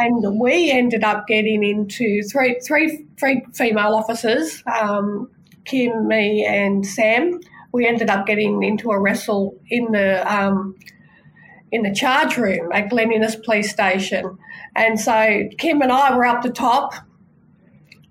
And 0.00 0.40
we 0.40 0.72
ended 0.72 1.04
up 1.04 1.28
getting 1.28 1.62
into 1.62 2.22
three, 2.24 2.58
three, 2.66 3.06
three 3.16 3.44
female 3.52 3.94
officers, 3.94 4.60
um, 4.66 5.30
Kim, 5.64 6.06
me, 6.08 6.44
and 6.44 6.86
Sam 6.86 7.40
we 7.74 7.88
ended 7.88 8.08
up 8.08 8.24
getting 8.24 8.62
into 8.62 8.92
a 8.92 8.98
wrestle 8.98 9.60
in 9.68 9.90
the 9.90 10.32
um, 10.32 10.76
in 11.72 11.82
the 11.82 11.92
charge 11.92 12.36
room 12.36 12.70
at 12.72 12.88
Glen 12.88 13.12
Innes 13.12 13.34
Police 13.34 13.68
Station. 13.68 14.38
And 14.76 14.98
so 14.98 15.42
Kim 15.58 15.82
and 15.82 15.90
I 15.90 16.16
were 16.16 16.24
up 16.24 16.42
the 16.42 16.50
top, 16.50 16.94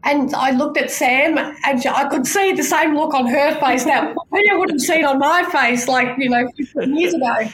and 0.04 0.36
I 0.36 0.52
looked 0.52 0.78
at 0.78 0.92
Sam, 0.92 1.38
and 1.38 1.88
I 1.88 2.10
could 2.10 2.28
see 2.28 2.52
the 2.52 2.64
same 2.64 2.94
look 2.94 3.14
on 3.14 3.26
her 3.28 3.58
face 3.62 3.86
that 3.86 4.14
I 4.34 4.58
would 4.58 4.70
have 4.70 4.82
seen 4.82 5.06
on 5.06 5.18
my 5.20 5.44
face, 5.50 5.88
like 5.88 6.10
you 6.18 6.30
know, 6.30 6.46
15 6.58 6.98
years 6.98 7.14
ago. 7.14 7.50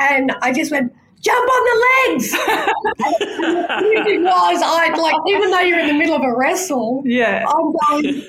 And 0.00 0.32
I 0.40 0.50
just 0.50 0.70
went, 0.70 0.94
"Jump 1.24 1.48
on 1.56 1.62
the 1.70 1.76
legs!" 1.88 2.32
was 4.24 4.62
I 4.62 4.94
like, 4.96 5.16
even 5.28 5.50
though 5.50 5.60
you're 5.60 5.80
in 5.80 5.88
the 5.88 5.94
middle 5.94 6.14
of 6.14 6.22
a 6.22 6.36
wrestle, 6.36 7.02
yeah, 7.04 7.44
I'm 7.48 7.72
going, 7.72 8.22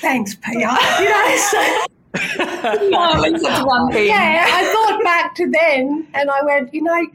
"Thanks, 0.00 0.36
Pia," 0.36 0.54
you 1.00 1.08
know. 1.08 1.36
So, 1.50 1.86
yeah, 3.92 4.46
I 4.48 4.64
thought 4.72 5.04
back 5.04 5.34
to 5.36 5.50
then 5.50 6.06
and 6.14 6.30
I 6.30 6.42
went, 6.44 6.72
you 6.72 6.82
know, 6.82 7.06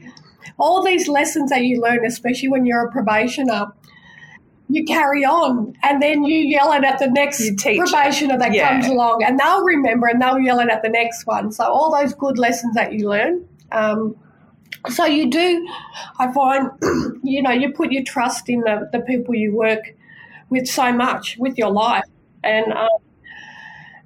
all 0.58 0.84
these 0.84 1.08
lessons 1.08 1.50
that 1.50 1.64
you 1.64 1.80
learn, 1.80 2.04
especially 2.06 2.48
when 2.48 2.66
you're 2.66 2.86
a 2.86 2.92
probationer, 2.92 3.72
you 4.68 4.84
carry 4.84 5.24
on 5.24 5.74
and 5.82 6.00
then 6.00 6.24
you 6.24 6.38
yell 6.40 6.72
it 6.72 6.84
at 6.84 6.98
the 6.98 7.08
next 7.08 7.56
probationer 7.58 8.38
that 8.38 8.54
yeah. 8.54 8.68
comes 8.68 8.86
along 8.86 9.22
and 9.24 9.38
they'll 9.38 9.64
remember 9.64 10.06
and 10.06 10.22
they'll 10.22 10.38
yell 10.38 10.60
it 10.60 10.68
at 10.68 10.82
the 10.82 10.88
next 10.88 11.26
one. 11.26 11.50
So 11.52 11.64
all 11.64 11.90
those 11.90 12.14
good 12.14 12.38
lessons 12.38 12.74
that 12.74 12.92
you 12.92 13.08
learn. 13.08 13.46
Um, 13.72 14.16
so 14.88 15.04
you 15.04 15.30
do, 15.30 15.68
I 16.18 16.32
find, 16.32 16.70
you 17.22 17.42
know, 17.42 17.50
you 17.50 17.72
put 17.72 17.92
your 17.92 18.04
trust 18.04 18.48
in 18.48 18.60
the, 18.60 18.88
the 18.92 19.00
people 19.00 19.34
you 19.34 19.54
work 19.54 19.94
with 20.50 20.66
so 20.66 20.92
much, 20.92 21.36
with 21.38 21.56
your 21.56 21.70
life. 21.70 22.04
And 22.44 22.72
um, 22.72 22.88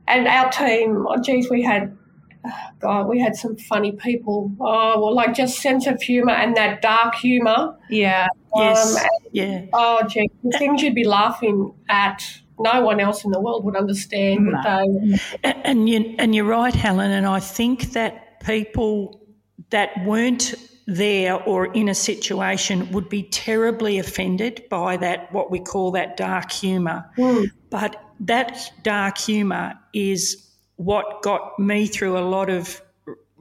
and 0.09 0.29
our 0.29 0.51
team, 0.51 1.07
oh, 1.09 1.21
geez, 1.21 1.51
we 1.51 1.63
had, 1.63 1.97
God, 2.81 3.09
we 3.09 3.21
had 3.21 3.37
some 3.37 3.57
funny 3.57 3.93
people. 3.93 4.53
Oh, 4.61 5.01
well, 5.01 5.15
like 5.15 5.35
just 5.35 5.61
sense 5.61 5.87
of 5.87 6.01
humour 6.01 6.33
and 6.33 6.57
that 6.57 6.83
dark 6.83 7.15
humour. 7.17 7.77
Yeah. 7.91 8.29
Um, 8.55 8.63
yes. 8.63 8.97
And, 8.97 9.09
yeah. 9.33 9.67
Oh, 9.73 10.03
gee, 10.09 10.31
things 10.59 10.83
you'd 10.83 10.95
be 10.95 11.05
laughing 11.05 11.75
at. 11.89 12.23
No 12.59 12.81
one 12.81 13.01
else 13.01 13.23
in 13.23 13.33
the 13.33 13.39
world 13.39 13.67
would 13.67 13.77
understand. 13.77 14.47
No. 14.47 14.99
They, 15.45 15.53
and 15.63 15.91
you 15.91 16.15
and 16.19 16.35
you're 16.35 16.47
right, 16.47 16.75
Helen. 16.75 17.11
And 17.11 17.27
I 17.27 17.39
think 17.39 17.93
that 17.93 18.41
people 18.41 19.26
that 19.71 19.91
weren't 20.05 20.55
there 20.87 21.35
or 21.43 21.67
in 21.73 21.89
a 21.89 21.95
situation 21.95 22.91
would 22.93 23.09
be 23.09 23.25
terribly 23.25 23.99
offended 23.99 24.63
by 24.71 24.97
that 24.97 25.33
what 25.33 25.51
we 25.51 25.59
call 25.59 25.91
that 25.91 26.17
dark 26.17 26.53
humour. 26.53 27.05
Mm. 27.19 27.51
But 27.71 28.01
that 28.21 28.71
dark 28.83 29.19
humour 29.19 29.75
is 29.93 30.49
what 30.77 31.23
got 31.23 31.59
me 31.59 31.87
through 31.87 32.17
a 32.17 32.21
lot 32.21 32.51
of, 32.51 32.81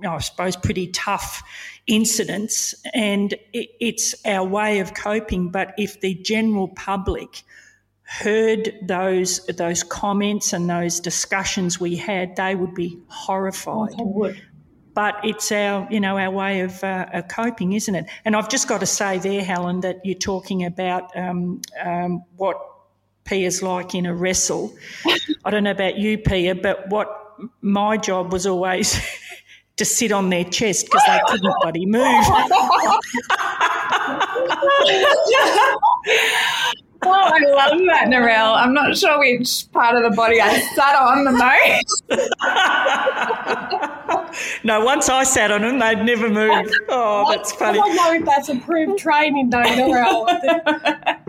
I 0.05 0.17
suppose, 0.19 0.55
pretty 0.55 0.88
tough 0.88 1.43
incidents, 1.88 2.73
and 2.93 3.35
it's 3.53 4.15
our 4.25 4.43
way 4.43 4.79
of 4.79 4.93
coping. 4.95 5.49
But 5.49 5.73
if 5.77 6.01
the 6.01 6.15
general 6.15 6.69
public 6.69 7.43
heard 8.01 8.71
those 8.83 9.45
those 9.47 9.83
comments 9.83 10.53
and 10.53 10.69
those 10.69 10.99
discussions 10.99 11.79
we 11.79 11.95
had, 11.95 12.35
they 12.35 12.55
would 12.55 12.73
be 12.73 12.99
horrified. 13.07 13.93
Oh, 13.99 14.05
would. 14.05 14.41
But 14.95 15.19
it's 15.23 15.51
our, 15.51 15.88
you 15.91 15.99
know, 15.99 16.17
our 16.17 16.31
way 16.31 16.62
of, 16.62 16.84
uh, 16.84 17.21
coping, 17.29 17.73
isn't 17.73 17.93
it? 17.93 18.05
And 18.23 18.36
I've 18.36 18.49
just 18.49 18.67
got 18.67 18.79
to 18.79 18.86
say 18.86 19.19
there, 19.19 19.43
Helen, 19.43 19.81
that 19.81 19.97
you're 20.05 20.17
talking 20.17 20.65
about 20.65 21.15
um, 21.17 21.62
um, 21.84 22.23
what 22.38 22.58
Pia's 23.25 23.62
like 23.62 23.93
in 23.93 24.05
a 24.05 24.15
wrestle. 24.15 24.73
I 25.43 25.51
don't 25.51 25.65
know 25.65 25.71
about 25.71 25.97
you, 25.97 26.17
Pia, 26.17 26.55
but 26.55 26.88
what 26.89 27.10
my 27.62 27.97
job 27.97 28.31
was 28.31 28.47
always 28.47 28.99
to 29.77 29.86
sit 29.86 30.12
on 30.12 30.29
their 30.29 30.43
chest 30.45 30.86
because 30.86 31.01
they 31.08 31.19
couldn't 31.27 31.53
bloody 31.62 31.86
move. 31.86 31.99
oh, 37.03 37.03
I 37.03 37.39
love 37.43 37.79
that, 37.88 38.08
Narelle. 38.08 38.55
I'm 38.55 38.73
not 38.73 38.97
sure 38.97 39.19
which 39.19 39.69
part 39.71 39.97
of 39.97 40.03
the 40.10 40.15
body 40.15 40.39
I 40.39 40.62
sat 40.75 40.95
on 40.95 41.25
the 41.25 41.31
most. 41.31 42.03
no, 44.63 44.83
once 44.83 45.09
I 45.09 45.23
sat 45.23 45.51
on 45.51 45.61
them, 45.61 45.79
they'd 45.79 46.03
never 46.03 46.29
move. 46.29 46.71
Oh, 46.89 47.25
that's 47.29 47.51
funny. 47.53 47.79
I 47.79 47.81
don't 47.81 47.95
know 47.95 48.13
if 48.13 48.25
that's 48.25 48.49
approved 48.49 48.99
training, 48.99 49.49
though, 49.49 49.57
Narelle 49.63 51.25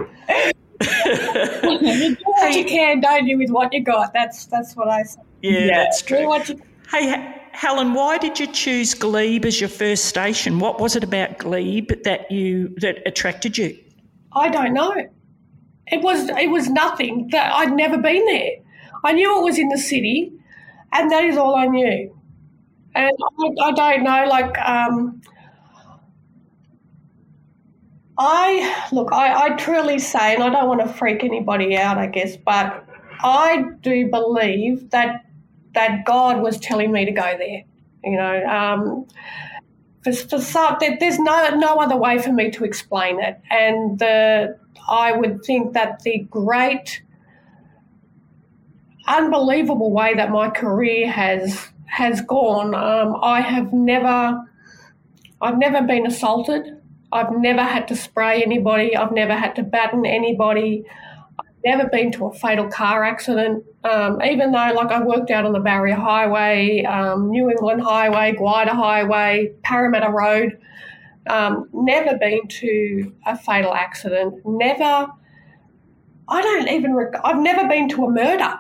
you 0.81 2.17
do 2.17 2.23
what 2.25 2.55
you 2.55 2.65
can, 2.65 3.01
don't 3.01 3.27
you, 3.27 3.39
with 3.39 3.51
what 3.51 3.73
you 3.73 3.83
got? 3.83 4.13
That's 4.13 4.47
that's 4.47 4.77
what 4.77 4.89
I 4.89 5.03
say. 5.03 5.21
Yeah, 5.43 5.59
yeah. 5.59 5.67
that's 5.79 6.03
true. 6.03 6.19
You- 6.21 6.63
hey, 6.91 7.35
Helen, 7.53 7.95
why 7.95 8.19
did 8.19 8.39
you 8.39 8.47
choose 8.47 8.95
Glebe 8.95 9.45
as 9.45 9.61
your 9.61 9.69
first 9.69 10.07
station? 10.07 10.59
What 10.59 10.81
was 10.81 10.97
it 10.97 11.05
about 11.05 11.39
Glebe 11.39 12.03
that 12.05 12.31
you 12.31 12.75
that 12.79 12.99
attracted 13.07 13.57
you? 13.57 13.79
I 14.33 14.49
don't 14.49 14.75
know. 14.75 14.95
It 15.89 16.03
was 16.03 16.29
it 16.31 16.51
was 16.51 16.69
nothing. 16.69 17.29
That 17.33 17.55
I'd 17.55 17.73
never 17.73 17.99
been 17.99 18.25
there. 18.27 18.53
I 19.05 19.13
knew 19.13 19.39
it 19.39 19.45
was 19.45 19.59
in 19.59 19.69
the 19.69 19.79
city, 19.79 20.33
and 20.93 21.11
that 21.11 21.25
is 21.25 21.37
all 21.37 21.55
I 21.55 21.67
knew. 21.67 22.13
And 22.97 23.13
I, 23.61 23.69
I 23.69 23.73
don't 23.73 24.05
know, 24.05 24.27
like. 24.29 24.59
Um, 24.59 25.23
I 28.19 28.89
look, 28.93 29.13
I, 29.13 29.47
I 29.47 29.51
truly 29.57 29.99
say, 29.99 30.35
and 30.35 30.43
I 30.43 30.49
don't 30.51 30.69
want 30.69 30.81
to 30.81 30.89
freak 30.89 31.23
anybody 31.23 31.77
out, 31.77 31.99
I 31.99 32.07
guess, 32.07 32.37
but 32.37 32.85
I 33.23 33.65
do 33.83 34.09
believe 34.11 34.91
that 34.91 35.25
that 35.75 36.07
God 36.07 36.41
was 36.41 36.59
telling 36.59 36.93
me 36.93 37.05
to 37.05 37.13
go 37.13 37.37
there. 37.39 37.65
You 38.05 38.17
know, 38.17 38.47
um, 38.47 39.07
for, 40.03 40.13
for 40.13 40.41
some, 40.41 40.77
there's 40.81 41.19
no 41.19 41.51
no 41.57 41.77
other 41.77 41.97
way 41.97 42.19
for 42.19 42.33
me 42.33 42.51
to 42.53 42.65
explain 42.65 43.21
it, 43.21 43.39
and 43.51 43.99
the 43.99 44.59
I 44.89 45.13
would 45.13 45.45
think 45.45 45.75
that 45.75 46.03
the 46.03 46.21
great, 46.31 47.03
unbelievable 49.07 49.93
way 49.93 50.15
that 50.15 50.31
my 50.31 50.49
career 50.49 51.11
has 51.11 51.69
has 51.87 52.21
gone, 52.21 52.75
um, 52.75 53.17
I 53.23 53.41
have 53.41 53.73
never, 53.73 54.43
I've 55.41 55.59
never 55.59 55.83
been 55.87 56.07
assaulted. 56.07 56.83
I've 57.13 57.33
never 57.33 57.63
had 57.63 57.89
to 57.89 57.97
spray 57.97 58.43
anybody. 58.43 58.97
I've 58.97 59.13
never 59.13 59.35
had 59.35 59.55
to 59.57 59.63
batten 59.63 60.05
anybody. 60.05 60.85
I've 61.39 61.47
never 61.65 61.89
been 61.89 62.11
to 62.13 62.27
a 62.27 62.33
fatal 62.33 62.69
car 62.69 63.05
accident. 63.05 63.65
Um, 63.85 64.21
even 64.23 64.51
though, 64.51 64.73
like, 64.75 64.91
I 64.91 65.03
worked 65.03 65.31
out 65.31 65.47
on 65.47 65.53
the 65.53 65.61
Barrier 65.61 65.95
Highway, 65.95 66.83
um, 66.85 67.31
New 67.31 67.49
England 67.51 67.83
Highway, 67.83 68.35
Gwydir 68.39 68.71
Highway, 68.71 69.53
Parramatta 69.63 70.11
Road. 70.11 70.59
Um, 71.29 71.69
never 71.73 72.19
been 72.19 72.47
to 72.49 73.13
a 73.27 73.37
fatal 73.39 73.75
accident. 73.75 74.35
Never. 74.45 75.09
I 76.29 76.43
don't 76.43 76.69
even. 76.69 76.95
Rec- 76.95 77.21
I've 77.25 77.39
never 77.39 77.69
been 77.69 77.89
to 77.91 78.07
a 78.07 78.11
murder. 78.11 78.59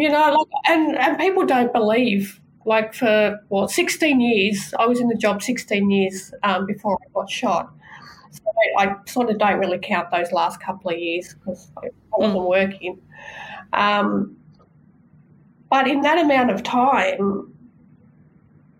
You 0.00 0.08
know, 0.08 0.32
like, 0.32 0.48
and 0.66 0.96
and 0.96 1.18
people 1.18 1.44
don't 1.44 1.74
believe 1.74 2.40
like 2.64 2.94
for 2.94 3.38
well 3.50 3.68
16 3.68 4.18
years 4.18 4.72
i 4.78 4.86
was 4.86 4.98
in 4.98 5.08
the 5.08 5.14
job 5.14 5.42
16 5.42 5.90
years 5.90 6.32
um, 6.42 6.64
before 6.64 6.98
i 7.02 7.06
got 7.12 7.28
shot. 7.28 7.70
So 8.30 8.42
I, 8.78 8.84
I, 8.84 8.94
sort 9.06 9.28
of 9.28 9.38
don't 9.38 9.58
really 9.58 9.78
count 9.78 10.10
those 10.10 10.32
last 10.32 10.58
couple 10.62 10.90
of 10.90 10.98
years 10.98 11.34
because 11.34 11.70
i 11.82 11.88
wasn't 12.12 12.40
mm. 12.40 12.48
working. 12.48 12.98
Um, 13.74 14.36
but 15.68 15.86
in 15.86 16.00
that 16.00 16.16
amount 16.16 16.50
of 16.50 16.62
time 16.62 17.52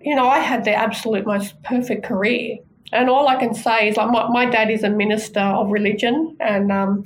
you 0.00 0.16
know 0.16 0.26
i 0.26 0.38
had 0.38 0.64
the 0.64 0.72
absolute 0.72 1.26
most 1.26 1.62
perfect 1.62 2.02
career. 2.02 2.56
And 2.92 3.10
all 3.10 3.28
i 3.28 3.36
can 3.36 3.52
say 3.52 3.88
is 3.88 3.98
like 3.98 4.10
my, 4.10 4.26
my 4.28 4.46
dad 4.46 4.70
is 4.70 4.84
a 4.84 4.90
minister 4.90 5.40
of 5.40 5.70
religion 5.70 6.34
and 6.40 6.72
um, 6.72 7.04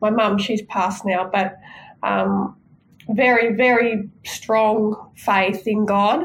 my 0.00 0.10
mum 0.10 0.38
she's 0.38 0.62
passed 0.62 1.04
now 1.04 1.30
but 1.32 1.60
um, 2.02 2.56
very, 3.14 3.54
very 3.54 4.08
strong 4.24 5.10
faith 5.16 5.66
in 5.66 5.86
God. 5.86 6.24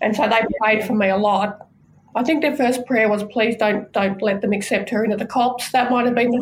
And 0.00 0.14
so 0.14 0.28
they 0.28 0.42
prayed 0.60 0.84
for 0.84 0.94
me 0.94 1.08
a 1.08 1.16
lot. 1.16 1.66
I 2.14 2.22
think 2.22 2.42
their 2.42 2.56
first 2.56 2.86
prayer 2.86 3.08
was, 3.08 3.22
"Please 3.24 3.56
don't 3.56 3.92
don't 3.92 4.20
let 4.22 4.40
them 4.40 4.52
accept 4.52 4.90
her 4.90 5.04
into 5.04 5.16
the 5.16 5.26
cops." 5.26 5.70
That 5.72 5.90
might 5.90 6.06
have 6.06 6.14
been 6.14 6.30
the 6.30 6.38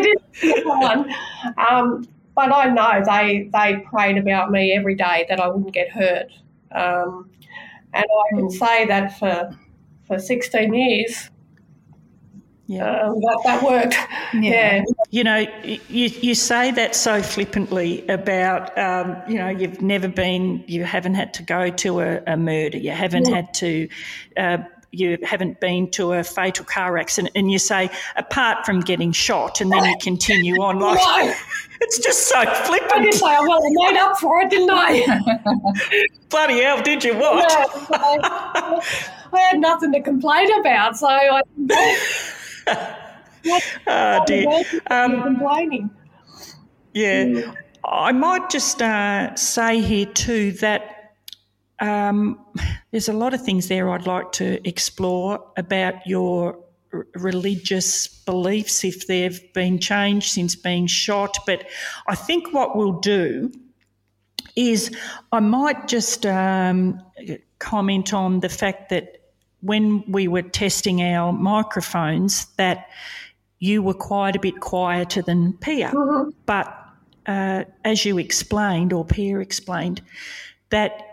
did 0.00 0.18
one. 0.66 1.10
Um, 1.70 2.06
but 2.34 2.52
I 2.52 2.66
know 2.66 3.02
they 3.06 3.48
they 3.52 3.76
prayed 3.88 4.18
about 4.18 4.50
me 4.50 4.72
every 4.72 4.94
day 4.94 5.26
that 5.28 5.40
I 5.40 5.48
wouldn't 5.48 5.72
get 5.72 5.90
hurt, 5.90 6.26
um, 6.72 7.30
and 7.94 8.04
I 8.04 8.34
can 8.34 8.46
hmm. 8.46 8.50
say 8.50 8.86
that 8.86 9.18
for 9.18 9.56
for 10.06 10.18
16 10.18 10.74
years, 10.74 11.30
yeah. 12.70 13.08
Um, 13.08 13.20
that, 13.20 13.40
that 13.44 13.62
worked. 13.64 13.96
Yeah. 14.32 14.76
yeah. 14.76 14.84
You 15.10 15.24
know, 15.24 15.44
you, 15.64 15.78
you 16.06 16.34
say 16.36 16.70
that 16.70 16.94
so 16.94 17.20
flippantly 17.20 18.06
about, 18.06 18.76
um, 18.78 19.20
you 19.28 19.38
know, 19.38 19.48
you've 19.48 19.82
never 19.82 20.06
been, 20.06 20.62
you 20.68 20.84
haven't 20.84 21.14
had 21.14 21.34
to 21.34 21.42
go 21.42 21.68
to 21.68 22.00
a, 22.00 22.22
a 22.28 22.36
murder, 22.36 22.78
you 22.78 22.92
haven't 22.92 23.28
yeah. 23.28 23.34
had 23.34 23.54
to. 23.54 23.88
Uh, 24.36 24.58
you 24.92 25.18
haven't 25.22 25.60
been 25.60 25.88
to 25.92 26.14
a 26.14 26.24
fatal 26.24 26.64
car 26.64 26.98
accident, 26.98 27.32
and 27.36 27.50
you 27.50 27.58
say, 27.58 27.90
apart 28.16 28.66
from 28.66 28.80
getting 28.80 29.12
shot, 29.12 29.60
and 29.60 29.70
then 29.70 29.84
you 29.84 29.94
continue 30.00 30.54
on 30.60 30.80
like 30.80 30.98
no. 30.98 31.34
it's 31.80 31.98
just 31.98 32.26
so 32.28 32.44
flippant. 32.64 32.92
I 32.92 33.04
just 33.04 33.20
say, 33.20 33.26
well, 33.26 33.62
I 33.64 33.68
made 33.70 33.98
up 33.98 34.18
for 34.18 34.40
it, 34.42 34.50
didn't 34.50 34.70
I? 34.72 35.20
Bloody 36.28 36.60
hell, 36.60 36.82
did 36.82 37.04
you? 37.04 37.16
What? 37.16 37.48
Yeah, 37.48 37.66
I, 37.92 39.08
I 39.32 39.38
had 39.38 39.60
nothing 39.60 39.92
to 39.92 40.02
complain 40.02 40.48
about, 40.58 40.96
so 40.96 41.06
I 41.06 41.42
oh 43.86 44.24
dear. 44.26 44.62
Um, 44.90 45.22
complaining. 45.22 45.90
Yeah. 46.92 47.24
Mm. 47.24 47.56
I 47.84 48.12
might 48.12 48.50
just 48.50 48.82
uh, 48.82 49.34
say 49.36 49.80
here 49.80 50.06
too 50.06 50.52
that 50.52 51.14
um, 51.80 52.38
there's 52.90 53.08
a 53.08 53.12
lot 53.12 53.32
of 53.34 53.42
things 53.42 53.68
there 53.68 53.90
I'd 53.90 54.06
like 54.06 54.32
to 54.32 54.66
explore 54.68 55.40
about 55.56 56.06
your 56.06 56.58
r- 56.92 57.06
religious 57.14 58.06
beliefs, 58.06 58.84
if 58.84 59.06
they've 59.06 59.40
been 59.54 59.78
changed 59.78 60.30
since 60.30 60.54
being 60.54 60.86
shot. 60.86 61.38
But 61.46 61.66
I 62.06 62.14
think 62.14 62.52
what 62.52 62.76
we'll 62.76 63.00
do 63.00 63.50
is 64.56 64.94
I 65.32 65.40
might 65.40 65.88
just 65.88 66.26
um, 66.26 67.00
comment 67.60 68.12
on 68.12 68.40
the 68.40 68.48
fact 68.48 68.90
that 68.90 69.16
when 69.62 70.04
we 70.10 70.28
were 70.28 70.42
testing 70.42 71.02
our 71.02 71.32
microphones 71.32 72.46
that 72.56 72.88
you 73.60 73.82
were 73.82 73.94
quite 73.94 74.34
a 74.34 74.40
bit 74.40 74.58
quieter 74.58 75.22
than 75.22 75.52
Pia. 75.52 75.90
Mm-hmm. 75.90 76.30
But 76.46 76.66
uh, 77.26 77.64
as 77.84 78.04
you 78.04 78.18
explained, 78.18 78.92
or 78.92 79.04
Pia 79.04 79.38
explained, 79.38 80.02
that 80.70 81.06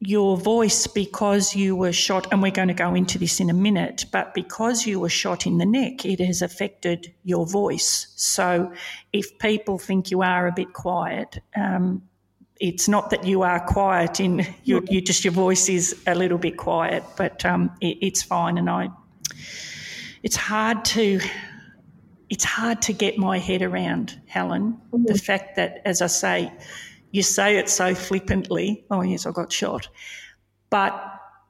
your 0.00 0.36
voice, 0.36 0.88
because 0.88 1.54
you 1.54 1.76
were 1.76 1.92
shot, 1.92 2.26
and 2.32 2.42
we're 2.42 2.50
going 2.50 2.66
to 2.66 2.74
go 2.74 2.92
into 2.92 3.18
this 3.18 3.38
in 3.38 3.48
a 3.48 3.54
minute, 3.54 4.04
but 4.10 4.34
because 4.34 4.84
you 4.84 4.98
were 4.98 5.08
shot 5.08 5.46
in 5.46 5.58
the 5.58 5.64
neck, 5.64 6.04
it 6.04 6.18
has 6.18 6.42
affected 6.42 7.14
your 7.22 7.46
voice. 7.46 8.12
So 8.16 8.72
if 9.12 9.38
people 9.38 9.78
think 9.78 10.10
you 10.10 10.22
are 10.22 10.48
a 10.48 10.52
bit 10.52 10.72
quiet, 10.72 11.38
um, 11.54 12.02
it's 12.58 12.88
not 12.88 13.10
that 13.10 13.24
you 13.24 13.42
are 13.42 13.60
quiet 13.60 14.18
in 14.18 14.44
you, 14.64 14.84
you 14.90 15.00
just 15.00 15.24
your 15.24 15.32
voice 15.32 15.68
is 15.68 16.02
a 16.08 16.16
little 16.16 16.38
bit 16.38 16.56
quiet, 16.56 17.04
but 17.16 17.44
um, 17.44 17.70
it, 17.80 17.98
it's 18.00 18.22
fine. 18.22 18.58
And 18.58 18.68
I, 18.68 18.88
it's 20.24 20.36
hard 20.36 20.84
to, 20.86 21.20
it's 22.32 22.44
hard 22.44 22.80
to 22.80 22.94
get 22.94 23.18
my 23.18 23.38
head 23.38 23.60
around, 23.60 24.18
Helen, 24.26 24.80
mm-hmm. 24.90 25.04
the 25.04 25.18
fact 25.18 25.56
that, 25.56 25.82
as 25.84 26.00
I 26.00 26.06
say, 26.06 26.50
you 27.10 27.22
say 27.22 27.58
it 27.58 27.68
so 27.68 27.94
flippantly. 27.94 28.86
Oh 28.90 29.02
yes, 29.02 29.26
I 29.26 29.32
got 29.32 29.52
shot, 29.52 29.90
but 30.70 30.94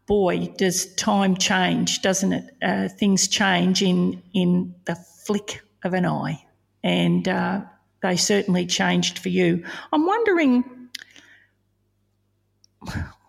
boy, 0.07 0.53
does 0.59 0.93
time 0.97 1.37
change, 1.37 2.03
doesn't 2.03 2.33
it? 2.33 2.57
Uh, 2.61 2.89
things 2.89 3.29
change 3.29 3.81
in 3.81 4.21
in 4.35 4.75
the 4.85 4.97
flick 5.25 5.63
of 5.85 5.95
an 5.95 6.05
eye, 6.05 6.45
and 6.83 7.29
uh, 7.29 7.61
they 8.03 8.17
certainly 8.17 8.67
changed 8.67 9.21
for 9.21 9.29
you. 9.29 9.65
I'm 9.93 10.05
wondering 10.05 10.65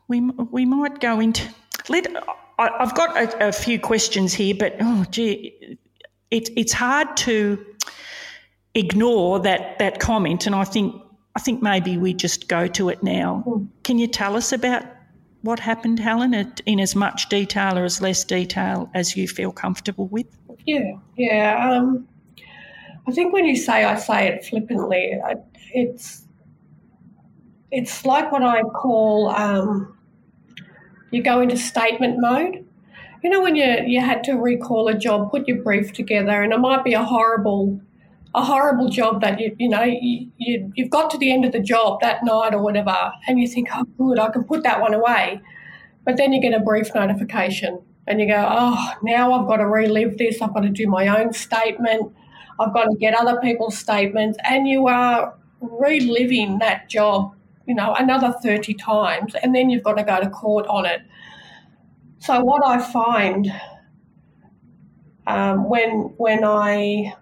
we 0.07 0.21
we 0.21 0.65
might 0.65 0.99
go 0.99 1.19
into 1.19 1.47
let. 1.87 2.07
I, 2.57 2.69
have 2.79 2.95
got 2.95 3.15
a, 3.15 3.49
a, 3.49 3.51
few 3.51 3.79
questions 3.79 4.33
here, 4.33 4.55
but 4.57 4.75
oh 4.79 5.05
gee, 5.11 5.77
it's 6.33 6.49
it's 6.55 6.73
hard 6.73 7.15
to 7.17 7.63
ignore 8.73 9.39
that 9.39 9.77
that 9.79 9.99
comment, 9.99 10.45
and 10.47 10.55
I 10.55 10.63
think 10.63 11.01
I 11.35 11.39
think 11.39 11.61
maybe 11.61 11.97
we 11.97 12.13
just 12.13 12.47
go 12.47 12.67
to 12.67 12.89
it 12.89 13.03
now. 13.03 13.43
Mm. 13.47 13.67
Can 13.83 13.99
you 13.99 14.07
tell 14.07 14.35
us 14.35 14.51
about 14.51 14.83
what 15.41 15.59
happened, 15.59 15.99
Helen, 15.99 16.33
in 16.65 16.79
as 16.79 16.95
much 16.95 17.29
detail 17.29 17.77
or 17.77 17.83
as 17.83 18.01
less 18.01 18.23
detail 18.23 18.89
as 18.93 19.15
you 19.15 19.27
feel 19.27 19.51
comfortable 19.51 20.07
with? 20.07 20.25
Yeah, 20.65 20.93
yeah. 21.17 21.69
Um, 21.69 22.07
I 23.07 23.11
think 23.11 23.33
when 23.33 23.45
you 23.45 23.55
say 23.55 23.83
I 23.83 23.95
say 23.95 24.27
it 24.27 24.45
flippantly, 24.45 25.19
it's 25.73 26.25
it's 27.71 28.05
like 28.05 28.31
what 28.31 28.43
I 28.43 28.61
call 28.61 29.29
um, 29.29 29.97
you 31.11 31.21
go 31.21 31.41
into 31.41 31.57
statement 31.57 32.15
mode. 32.19 32.62
You 33.23 33.29
know, 33.29 33.41
when 33.41 33.55
you, 33.55 33.77
you 33.85 34.01
had 34.01 34.23
to 34.25 34.33
recall 34.33 34.89
a 34.89 34.93
job, 34.93 35.31
put 35.31 35.47
your 35.47 35.61
brief 35.63 35.93
together, 35.93 36.41
and 36.43 36.51
it 36.51 36.59
might 36.59 36.83
be 36.83 36.93
a 36.93 37.03
horrible 37.03 37.79
a 38.35 38.43
horrible 38.43 38.89
job 38.89 39.21
that 39.21 39.39
you 39.39 39.55
you 39.59 39.69
know 39.69 39.83
you, 39.83 40.27
you 40.37 40.71
you've 40.75 40.89
got 40.89 41.11
to 41.11 41.17
the 41.17 41.31
end 41.31 41.45
of 41.45 41.51
the 41.51 41.59
job 41.59 42.01
that 42.01 42.25
night 42.25 42.53
or 42.53 42.61
whatever, 42.61 43.13
and 43.27 43.39
you 43.39 43.47
think, 43.47 43.69
oh, 43.73 43.85
good, 43.97 44.19
I 44.19 44.29
can 44.29 44.43
put 44.43 44.63
that 44.63 44.81
one 44.81 44.93
away, 44.93 45.39
but 46.03 46.17
then 46.17 46.33
you 46.33 46.41
get 46.41 46.53
a 46.53 46.59
brief 46.59 46.93
notification, 46.93 47.79
and 48.07 48.19
you 48.19 48.27
go, 48.27 48.45
oh, 48.49 48.93
now 49.03 49.31
I've 49.31 49.47
got 49.47 49.57
to 49.57 49.67
relive 49.67 50.17
this. 50.17 50.41
I've 50.41 50.53
got 50.53 50.63
to 50.63 50.69
do 50.69 50.87
my 50.87 51.07
own 51.07 51.31
statement. 51.31 52.11
I've 52.59 52.73
got 52.73 52.85
to 52.85 52.97
get 52.97 53.13
other 53.15 53.39
people's 53.39 53.77
statements, 53.77 54.37
and 54.43 54.67
you 54.67 54.87
are 54.87 55.33
reliving 55.61 56.59
that 56.59 56.89
job 56.89 57.33
you 57.65 57.73
know, 57.73 57.93
another 57.95 58.33
30 58.43 58.73
times, 58.73 59.35
and 59.35 59.55
then 59.55 59.69
you've 59.69 59.83
got 59.83 59.93
to 59.93 60.03
go 60.03 60.19
to 60.19 60.29
court 60.29 60.67
on 60.67 60.85
it. 60.85 61.01
So 62.23 62.41
what 62.41 62.65
I 62.65 62.81
find 62.81 63.51
um, 65.27 65.69
when 65.69 66.13
when 66.15 66.45
I 66.45 67.13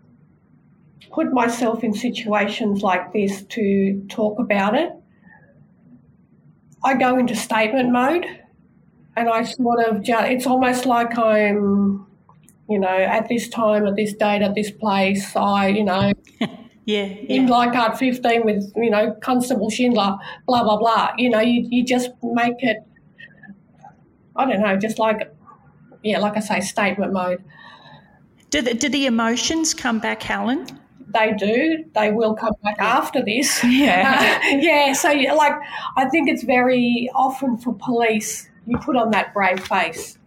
put 1.12 1.34
myself 1.34 1.84
in 1.84 1.92
situations 1.92 2.84
like 2.84 3.12
this 3.12 3.42
to 3.56 4.06
talk 4.10 4.38
about 4.38 4.76
it, 4.76 4.92
I 6.84 6.94
go 6.94 7.18
into 7.18 7.36
statement 7.36 7.92
mode, 7.92 8.28
and 9.16 9.28
I 9.28 9.42
sort 9.42 9.84
of 9.88 10.04
just, 10.04 10.28
it's 10.30 10.46
almost 10.46 10.86
like 10.86 11.18
I'm, 11.18 12.06
you 12.70 12.80
know, 12.80 12.88
at 12.88 13.28
this 13.28 13.50
time, 13.50 13.88
at 13.88 13.96
this 13.96 14.14
date, 14.14 14.44
at 14.44 14.54
this 14.54 14.70
place. 14.70 15.36
I, 15.36 15.70
you 15.70 15.84
know. 15.84 16.14
Yeah, 16.84 17.06
yeah. 17.06 17.36
In 17.36 17.48
Leichhardt 17.48 18.00
15 18.00 18.44
with, 18.44 18.74
you 18.76 18.90
know, 18.90 19.16
Constable 19.22 19.70
Schindler, 19.70 20.18
blah, 20.48 20.64
blah, 20.64 20.78
blah. 20.78 21.12
You 21.16 21.30
know, 21.30 21.40
you, 21.40 21.68
you 21.70 21.86
just 21.86 22.10
make 22.24 22.56
it, 22.58 22.78
I 24.36 24.46
don't 24.46 24.62
know, 24.62 24.78
just 24.78 25.00
like, 25.00 25.34
yeah, 26.04 26.20
like 26.20 26.38
I 26.38 26.40
say, 26.40 26.62
statement 26.62 27.14
mode. 27.14 27.44
Do 28.50 28.62
the, 28.62 28.74
do 28.74 28.90
the 28.90 29.06
emotions 29.06 29.74
come 29.74 30.00
back, 30.00 30.24
Helen? 30.24 30.68
They 31.14 31.34
do. 31.38 31.86
They 31.94 32.12
will 32.12 32.34
come 32.34 32.54
back 32.64 32.78
yeah. 32.78 32.98
after 32.98 33.24
this. 33.24 33.64
Yeah. 33.66 34.42
Uh, 34.44 34.48
yeah. 34.60 34.94
So, 34.94 35.12
like, 35.12 35.56
I 35.98 36.08
think 36.10 36.30
it's 36.30 36.44
very 36.44 37.10
often 37.14 37.58
for 37.58 37.74
police, 37.74 38.50
you 38.66 38.78
put 38.78 38.96
on 38.96 39.12
that 39.12 39.34
brave 39.34 39.66
face 39.66 40.18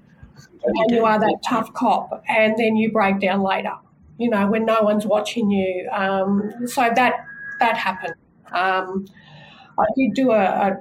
and 0.65 0.91
you 0.91 1.05
are 1.05 1.19
that 1.19 1.39
tough 1.47 1.73
cop, 1.75 2.23
and 2.27 2.55
then 2.57 2.77
you 2.77 2.91
break 2.91 3.21
down 3.21 3.43
later 3.43 3.75
you 4.19 4.31
know, 4.31 4.47
when 4.47 4.65
no 4.65 4.83
one's 4.83 5.07
watching 5.07 5.51
you. 5.51 5.89
Um, 5.91 6.53
so 6.67 6.91
that 6.95 7.15
that 7.61 7.77
happened. 7.77 8.15
Um, 8.53 9.07
I 9.79 9.85
did 9.97 10.15
do 10.15 10.31
a, 10.31 10.37
a, 10.37 10.77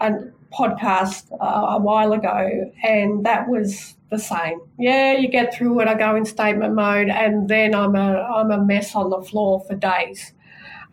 a 0.00 0.10
podcast 0.56 1.32
uh, 1.40 1.76
a 1.76 1.78
while 1.78 2.12
ago, 2.12 2.72
and 2.82 3.24
that 3.26 3.48
was 3.48 3.96
the 4.10 4.18
same. 4.18 4.60
Yeah, 4.78 5.12
you 5.12 5.28
get 5.28 5.54
through 5.54 5.80
it. 5.80 5.88
I 5.88 5.94
go 5.94 6.16
in 6.16 6.24
statement 6.24 6.74
mode, 6.74 7.08
and 7.08 7.48
then 7.48 7.74
I'm 7.74 7.94
a 7.94 8.22
I'm 8.22 8.50
a 8.50 8.64
mess 8.64 8.94
on 8.94 9.10
the 9.10 9.20
floor 9.22 9.64
for 9.66 9.74
days. 9.74 10.32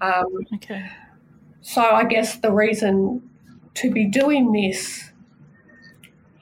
Um, 0.01 0.25
okay. 0.55 0.89
So 1.61 1.81
I 1.81 2.03
guess 2.03 2.37
the 2.37 2.51
reason 2.51 3.29
to 3.75 3.89
be 3.89 4.05
doing 4.05 4.51
this 4.51 5.11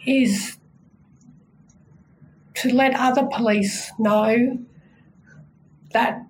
is 0.06 0.58
to 2.56 2.74
let 2.74 2.94
other 2.96 3.28
police 3.32 3.92
know 4.00 4.58
that 5.94 6.22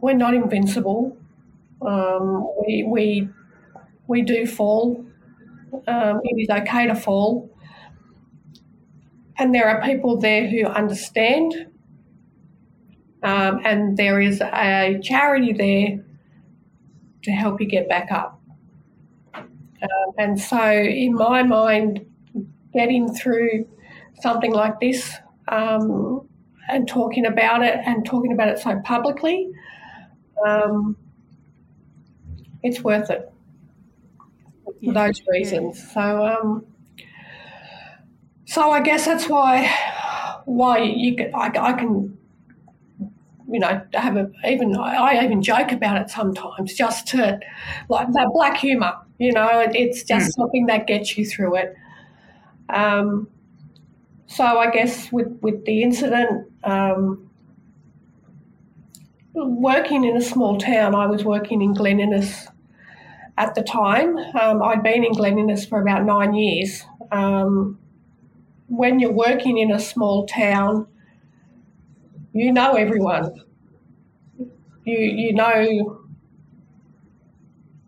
we're 0.00 0.14
not 0.14 0.34
invincible. 0.34 1.16
Um, 1.82 2.48
we, 2.60 2.84
we, 2.86 3.28
we 4.06 4.22
do 4.22 4.46
fall. 4.46 5.04
Um, 5.86 6.20
it 6.24 6.40
is 6.40 6.48
okay 6.50 6.86
to 6.86 6.94
fall. 6.94 7.50
And 9.38 9.54
there 9.54 9.68
are 9.68 9.82
people 9.82 10.18
there 10.18 10.48
who 10.48 10.66
understand. 10.66 11.66
Um, 13.22 13.60
and 13.64 13.96
there 13.96 14.20
is 14.20 14.40
a 14.40 14.98
charity 15.02 15.52
there 15.52 16.04
to 17.22 17.30
help 17.30 17.60
you 17.60 17.66
get 17.66 17.88
back 17.88 18.10
up. 18.10 18.40
Um, 19.34 20.12
and 20.18 20.40
so, 20.40 20.60
in 20.70 21.14
my 21.14 21.42
mind, 21.42 22.04
getting 22.72 23.12
through 23.12 23.66
something 24.20 24.52
like 24.52 24.78
this 24.80 25.14
um, 25.48 26.28
and 26.68 26.86
talking 26.86 27.26
about 27.26 27.62
it 27.62 27.78
and 27.84 28.04
talking 28.04 28.32
about 28.32 28.48
it 28.48 28.58
so 28.58 28.78
publicly, 28.84 29.50
um, 30.46 30.96
it's 32.62 32.82
worth 32.82 33.10
it 33.10 33.32
for 34.80 34.92
yeah, 34.92 35.06
those 35.06 35.22
reasons. 35.28 35.78
Yeah. 35.78 35.92
So, 35.94 36.26
um, 36.26 36.66
so 38.44 38.70
I 38.70 38.80
guess 38.80 39.04
that's 39.04 39.28
why 39.28 39.72
why 40.44 40.78
you 40.82 41.16
can, 41.16 41.34
I, 41.34 41.52
I 41.56 41.72
can 41.74 42.18
you 43.50 43.58
know, 43.58 43.82
have 43.94 44.16
a 44.16 44.30
even 44.46 44.76
I 44.76 45.24
even 45.24 45.42
joke 45.42 45.72
about 45.72 46.00
it 46.00 46.08
sometimes, 46.08 46.74
just 46.74 47.08
to 47.08 47.38
like 47.88 48.12
that 48.12 48.30
black 48.32 48.58
humour. 48.58 48.92
You 49.18 49.32
know, 49.32 49.66
it's 49.72 50.04
just 50.04 50.30
mm. 50.30 50.32
something 50.34 50.66
that 50.66 50.86
gets 50.86 51.18
you 51.18 51.26
through 51.26 51.56
it. 51.56 51.74
Um, 52.68 53.28
so 54.26 54.44
I 54.44 54.70
guess 54.70 55.10
with 55.10 55.36
with 55.42 55.64
the 55.64 55.82
incident, 55.82 56.50
um, 56.62 57.28
working 59.34 60.04
in 60.04 60.16
a 60.16 60.22
small 60.22 60.56
town, 60.58 60.94
I 60.94 61.06
was 61.06 61.24
working 61.24 61.60
in 61.60 61.74
Glen 61.74 61.98
Innes 61.98 62.46
at 63.40 63.54
the 63.54 63.62
time. 63.62 64.18
Um, 64.38 64.62
I'd 64.62 64.82
been 64.82 65.02
in 65.02 65.12
Glen 65.12 65.38
Innes 65.38 65.64
for 65.64 65.80
about 65.80 66.04
nine 66.04 66.34
years. 66.34 66.84
Um, 67.10 67.78
when 68.68 69.00
you're 69.00 69.12
working 69.12 69.56
in 69.56 69.72
a 69.72 69.80
small 69.80 70.26
town, 70.26 70.86
you 72.34 72.52
know 72.52 72.74
everyone. 72.74 73.42
You 74.84 74.98
you 74.98 75.32
know 75.32 76.02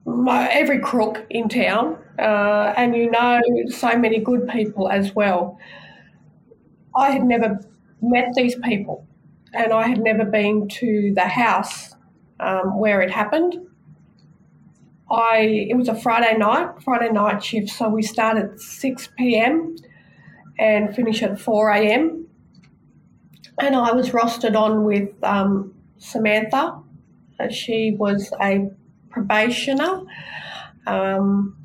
my, 0.07 0.49
every 0.49 0.79
crook 0.79 1.27
in 1.29 1.49
town, 1.51 1.99
uh, 2.19 2.73
and 2.77 2.97
you 2.97 3.11
know 3.11 3.41
so 3.69 3.97
many 3.97 4.19
good 4.21 4.49
people 4.49 4.88
as 4.88 5.15
well. 5.15 5.59
I 6.97 7.11
had 7.11 7.25
never 7.25 7.61
met 8.01 8.33
these 8.35 8.55
people, 8.65 9.07
and 9.53 9.73
I 9.73 9.87
had 9.87 10.01
never 10.01 10.25
been 10.25 10.67
to 10.81 11.12
the 11.15 11.29
house 11.29 11.95
um, 12.41 12.79
where 12.79 13.03
it 13.03 13.11
happened. 13.11 13.59
I 15.12 15.66
it 15.70 15.77
was 15.77 15.88
a 15.88 15.94
Friday 15.94 16.38
night, 16.38 16.83
Friday 16.83 17.11
night 17.12 17.44
shift, 17.44 17.68
so 17.68 17.88
we 17.88 18.03
start 18.03 18.38
at 18.38 18.59
six 18.59 19.09
p.m. 19.18 19.77
and 20.59 20.94
finish 20.94 21.22
at 21.22 21.38
four 21.38 21.70
a.m. 21.70 22.27
And 23.61 23.77
I 23.77 23.92
was 23.92 24.11
rostered 24.11 24.57
on 24.57 24.85
with 24.85 25.11
um, 25.22 25.75
Samantha. 25.98 26.81
Uh, 27.38 27.48
she 27.51 27.94
was 27.98 28.33
a 28.40 28.70
probationer. 29.11 30.01
Um, 30.87 31.57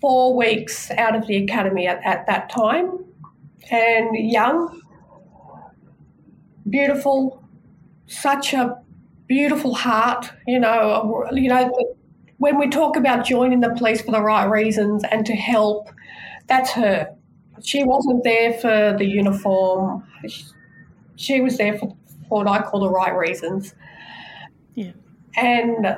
four 0.00 0.36
weeks 0.36 0.92
out 0.92 1.16
of 1.16 1.26
the 1.26 1.36
academy 1.42 1.88
at, 1.88 2.00
at 2.04 2.24
that 2.26 2.48
time, 2.50 3.04
and 3.70 4.16
young, 4.30 4.80
beautiful, 6.70 7.42
such 8.06 8.52
a 8.52 8.80
beautiful 9.28 9.74
heart. 9.74 10.32
You 10.46 10.58
know, 10.58 11.28
you 11.32 11.48
know, 11.48 11.70
when 12.38 12.58
we 12.58 12.68
talk 12.68 12.96
about 12.96 13.24
joining 13.24 13.60
the 13.60 13.70
police 13.70 14.00
for 14.00 14.10
the 14.10 14.22
right 14.22 14.46
reasons 14.46 15.04
and 15.10 15.24
to 15.26 15.34
help, 15.34 15.90
that's 16.46 16.72
her. 16.72 17.14
She 17.62 17.84
wasn't 17.84 18.24
there 18.24 18.54
for 18.54 18.96
the 18.98 19.04
uniform. 19.04 20.04
She 21.16 21.40
was 21.40 21.58
there 21.58 21.76
for, 21.78 21.96
for 22.28 22.44
what 22.44 22.48
I 22.48 22.62
call 22.62 22.80
the 22.80 22.90
right 22.90 23.14
reasons. 23.14 23.74
Yeah. 24.74 24.92
And 25.36 25.96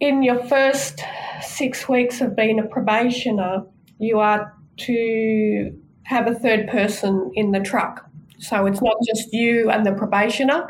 in 0.00 0.22
your 0.22 0.44
first 0.44 1.00
six 1.40 1.88
weeks 1.88 2.20
of 2.20 2.36
being 2.36 2.58
a 2.58 2.66
probationer, 2.66 3.64
you 3.98 4.20
are 4.20 4.54
to 4.78 5.76
have 6.04 6.26
a 6.26 6.34
third 6.34 6.68
person 6.68 7.32
in 7.34 7.52
the 7.52 7.60
truck. 7.60 8.07
So 8.38 8.66
it's 8.66 8.80
not 8.82 8.96
just 9.06 9.32
you 9.32 9.70
and 9.70 9.84
the 9.84 9.92
probationer. 9.92 10.66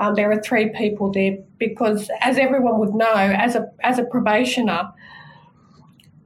Um, 0.00 0.14
there 0.14 0.30
are 0.32 0.40
three 0.42 0.70
people 0.70 1.12
there 1.12 1.38
because, 1.58 2.10
as 2.20 2.38
everyone 2.38 2.78
would 2.80 2.94
know, 2.94 3.12
as 3.14 3.54
a 3.54 3.70
as 3.82 3.98
a 3.98 4.04
probationer, 4.04 4.90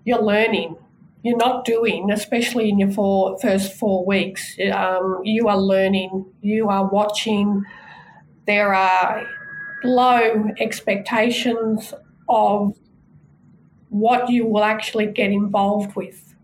you're 0.04 0.22
learning. 0.22 0.76
You're 1.22 1.36
not 1.36 1.64
doing, 1.64 2.10
especially 2.12 2.68
in 2.68 2.78
your 2.78 2.90
four, 2.92 3.38
first 3.40 3.72
four 3.72 4.04
weeks. 4.06 4.56
Um, 4.72 5.20
you 5.24 5.48
are 5.48 5.58
learning. 5.58 6.24
You 6.40 6.68
are 6.68 6.88
watching. 6.88 7.64
There 8.46 8.74
are 8.74 9.26
low 9.84 10.50
expectations 10.60 11.94
of 12.28 12.76
what 13.88 14.28
you 14.28 14.46
will 14.46 14.64
actually 14.64 15.06
get 15.06 15.30
involved 15.30 15.96
with. 15.96 16.34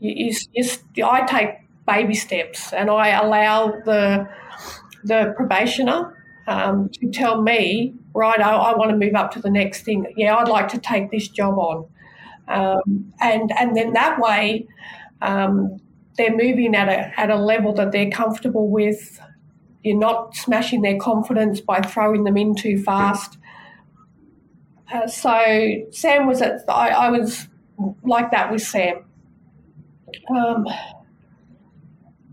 You, 0.00 0.32
you, 0.52 0.64
you, 0.94 1.06
I 1.06 1.22
take 1.26 1.50
baby 1.88 2.14
steps 2.14 2.72
and 2.72 2.90
I 2.90 3.08
allow 3.08 3.80
the, 3.84 4.28
the 5.04 5.34
probationer 5.36 6.14
um, 6.46 6.88
to 6.94 7.10
tell 7.10 7.42
me, 7.42 7.94
right, 8.14 8.40
I, 8.40 8.52
I, 8.52 8.76
want 8.76 8.90
to 8.90 8.96
move 8.96 9.14
up 9.14 9.30
to 9.32 9.40
the 9.40 9.50
next 9.50 9.82
thing. 9.82 10.12
Yeah, 10.16 10.36
I'd 10.36 10.48
like 10.48 10.68
to 10.68 10.78
take 10.78 11.10
this 11.10 11.28
job 11.28 11.58
on. 11.58 11.86
Um, 12.48 13.12
and, 13.20 13.52
and 13.58 13.76
then 13.76 13.92
that 13.92 14.18
way, 14.18 14.66
um, 15.20 15.78
they're 16.16 16.34
moving 16.34 16.74
at 16.74 16.88
a, 16.88 17.20
at 17.20 17.30
a 17.30 17.36
level 17.36 17.72
that 17.74 17.92
they're 17.92 18.10
comfortable 18.10 18.70
with. 18.70 19.20
You're 19.82 19.98
not 19.98 20.34
smashing 20.34 20.82
their 20.82 20.98
confidence 20.98 21.60
by 21.60 21.80
throwing 21.80 22.24
them 22.24 22.36
in 22.36 22.54
too 22.54 22.82
fast. 22.82 23.38
Uh, 24.92 25.06
so 25.06 25.84
Sam 25.90 26.26
was 26.26 26.40
at, 26.42 26.62
I, 26.68 26.88
I, 26.88 27.10
was 27.10 27.46
like 28.02 28.30
that 28.30 28.50
with 28.50 28.62
Sam. 28.62 29.04
Um, 30.34 30.66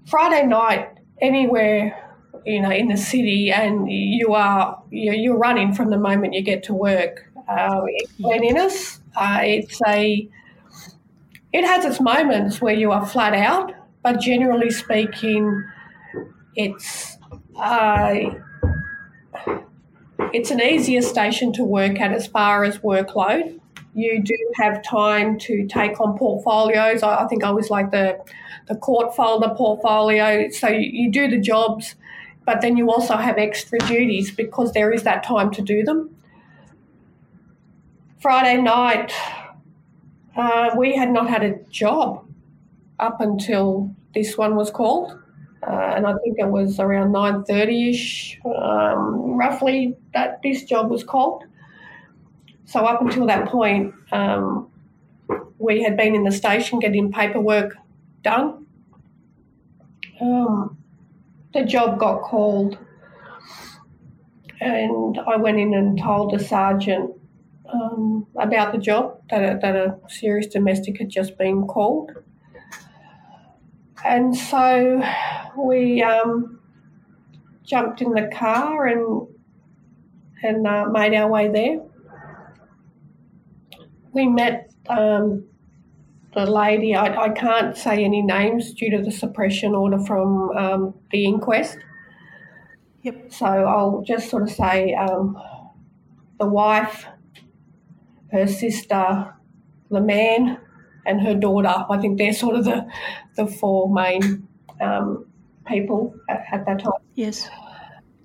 Friday 0.05 0.45
night, 0.45 0.89
anywhere, 1.21 2.01
you 2.45 2.61
know, 2.61 2.71
in 2.71 2.87
the 2.87 2.97
city, 2.97 3.51
and 3.51 3.91
you 3.91 4.33
are 4.33 4.81
you're, 4.91 5.37
running 5.37 5.73
from 5.73 5.89
the 5.89 5.97
moment 5.97 6.33
you 6.33 6.41
get 6.41 6.63
to 6.63 6.73
work. 6.73 7.25
Uh, 7.47 7.81
uh, 9.15 9.39
it's 9.43 9.81
a 9.87 10.29
it 11.53 11.65
has 11.65 11.85
its 11.85 12.01
moments 12.01 12.61
where 12.61 12.73
you 12.73 12.91
are 12.91 13.05
flat 13.05 13.33
out, 13.33 13.71
but 14.03 14.19
generally 14.19 14.69
speaking, 14.69 15.63
it's 16.55 17.17
uh, 17.57 18.15
it's 20.33 20.51
an 20.51 20.61
easier 20.61 21.01
station 21.01 21.53
to 21.53 21.63
work 21.63 21.99
at 21.99 22.11
as 22.11 22.27
far 22.27 22.63
as 22.63 22.77
workload. 22.79 23.59
You 23.95 24.21
do 24.21 24.37
have 24.55 24.83
time 24.83 25.39
to 25.39 25.65
take 25.67 25.99
on 26.01 26.17
portfolios. 26.17 27.01
I, 27.01 27.23
I 27.23 27.27
think 27.27 27.43
I 27.43 27.51
was 27.51 27.69
like 27.69 27.91
the 27.91 28.19
the 28.67 28.75
court 28.75 29.15
folder 29.15 29.53
portfolio. 29.55 30.49
So 30.49 30.67
you, 30.67 30.89
you 30.91 31.11
do 31.11 31.27
the 31.29 31.39
jobs, 31.39 31.95
but 32.45 32.61
then 32.61 32.77
you 32.77 32.91
also 32.91 33.15
have 33.15 33.37
extra 33.37 33.79
duties 33.79 34.31
because 34.31 34.73
there 34.73 34.91
is 34.91 35.03
that 35.03 35.23
time 35.23 35.51
to 35.51 35.61
do 35.61 35.83
them. 35.83 36.15
Friday 38.19 38.61
night, 38.61 39.13
uh, 40.35 40.71
we 40.77 40.95
had 40.95 41.11
not 41.11 41.29
had 41.29 41.43
a 41.43 41.55
job 41.69 42.25
up 42.99 43.21
until 43.21 43.95
this 44.13 44.37
one 44.37 44.55
was 44.55 44.71
called 44.71 45.17
uh, 45.67 45.93
and 45.95 46.05
I 46.05 46.13
think 46.23 46.37
it 46.37 46.47
was 46.47 46.79
around 46.79 47.11
9.30ish, 47.11 48.37
um, 48.45 49.35
roughly, 49.37 49.95
that 50.13 50.39
this 50.43 50.63
job 50.63 50.91
was 50.91 51.03
called. 51.03 51.43
So 52.65 52.85
up 52.85 53.01
until 53.01 53.27
that 53.27 53.47
point, 53.47 53.93
um, 54.11 54.69
we 55.57 55.83
had 55.83 55.95
been 55.95 56.15
in 56.15 56.23
the 56.23 56.31
station 56.31 56.79
getting 56.79 57.11
paperwork 57.11 57.75
done. 58.23 58.65
Um, 60.19 60.77
the 61.53 61.63
job 61.63 61.99
got 61.99 62.21
called, 62.21 62.77
and 64.59 65.19
I 65.27 65.37
went 65.37 65.59
in 65.59 65.73
and 65.73 65.97
told 65.97 66.33
the 66.33 66.43
sergeant 66.43 67.11
um, 67.71 68.27
about 68.37 68.71
the 68.71 68.77
job 68.77 69.21
that 69.29 69.41
a, 69.41 69.59
that 69.59 69.75
a 69.75 69.97
serious 70.07 70.47
domestic 70.47 70.97
had 70.97 71.09
just 71.09 71.37
been 71.37 71.67
called. 71.67 72.11
And 74.03 74.35
so 74.35 75.03
we 75.57 76.03
um, 76.03 76.59
jumped 77.63 78.01
in 78.01 78.11
the 78.11 78.29
car 78.33 78.85
and 78.85 79.27
and 80.43 80.67
uh, 80.67 80.85
made 80.91 81.13
our 81.15 81.29
way 81.29 81.47
there. 81.49 81.79
We 84.15 84.27
met 84.27 84.71
um, 84.89 85.45
the 86.33 86.45
lady. 86.45 86.95
I, 86.95 87.25
I, 87.25 87.29
can't 87.29 87.75
say 87.75 88.03
any 88.03 88.21
names 88.21 88.73
due 88.73 88.89
to 88.91 89.03
the 89.03 89.11
suppression 89.11 89.75
order 89.75 89.99
from 89.99 90.51
um, 90.57 90.93
the 91.11 91.25
inquest. 91.25 91.77
Yep. 93.03 93.33
So 93.33 93.45
I'll 93.45 94.03
just 94.07 94.29
sort 94.29 94.43
of 94.43 94.49
say 94.49 94.93
um, 94.95 95.37
the 96.39 96.47
wife, 96.47 97.05
her 98.31 98.47
sister, 98.47 99.33
the 99.91 100.01
man, 100.01 100.59
and 101.05 101.21
her 101.21 101.35
daughter. 101.35 101.85
I 101.89 101.97
think 101.97 102.17
they're 102.17 102.33
sort 102.33 102.55
of 102.55 102.65
the 102.65 102.87
the 103.35 103.47
four 103.47 103.93
main 103.93 104.47
um, 104.81 105.25
people 105.67 106.15
at, 106.29 106.45
at 106.51 106.65
that 106.65 106.79
time. 106.79 106.93
Yes. 107.15 107.49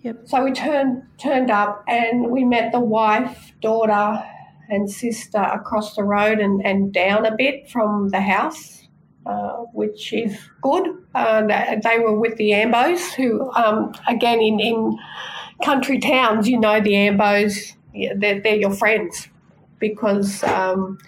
Yep. 0.03 0.29
So 0.29 0.44
we 0.44 0.53
turned 0.53 1.03
turned 1.18 1.50
up 1.50 1.85
and 1.87 2.31
we 2.31 2.44
met 2.44 2.72
the 2.72 2.81
wife, 2.81 3.53
daughter, 3.61 4.22
and 4.70 4.90
sister 4.90 5.38
across 5.38 5.96
the 5.96 6.04
road 6.04 6.38
and, 6.38 6.64
and 6.64 6.92
down 6.92 7.26
a 7.26 7.35
bit 7.35 7.68
from 7.68 8.09
the 8.11 8.20
house, 8.20 8.88
uh, 9.26 9.56
which 9.72 10.12
is 10.12 10.38
good. 10.62 10.87
Uh, 11.14 11.42
they 11.83 11.98
were 11.98 12.18
with 12.18 12.37
the 12.37 12.50
Ambos, 12.52 13.12
who, 13.14 13.50
um, 13.52 13.92
again, 14.09 14.40
in, 14.40 14.61
in 14.61 14.98
country 15.62 15.98
towns, 15.98 16.48
you 16.48 16.59
know 16.59 16.80
the 16.80 16.92
Ambos, 16.92 17.74
they're, 18.16 18.40
they're 18.40 18.56
your 18.56 18.72
friends 18.72 19.28
because 19.80 20.44
um, 20.44 20.98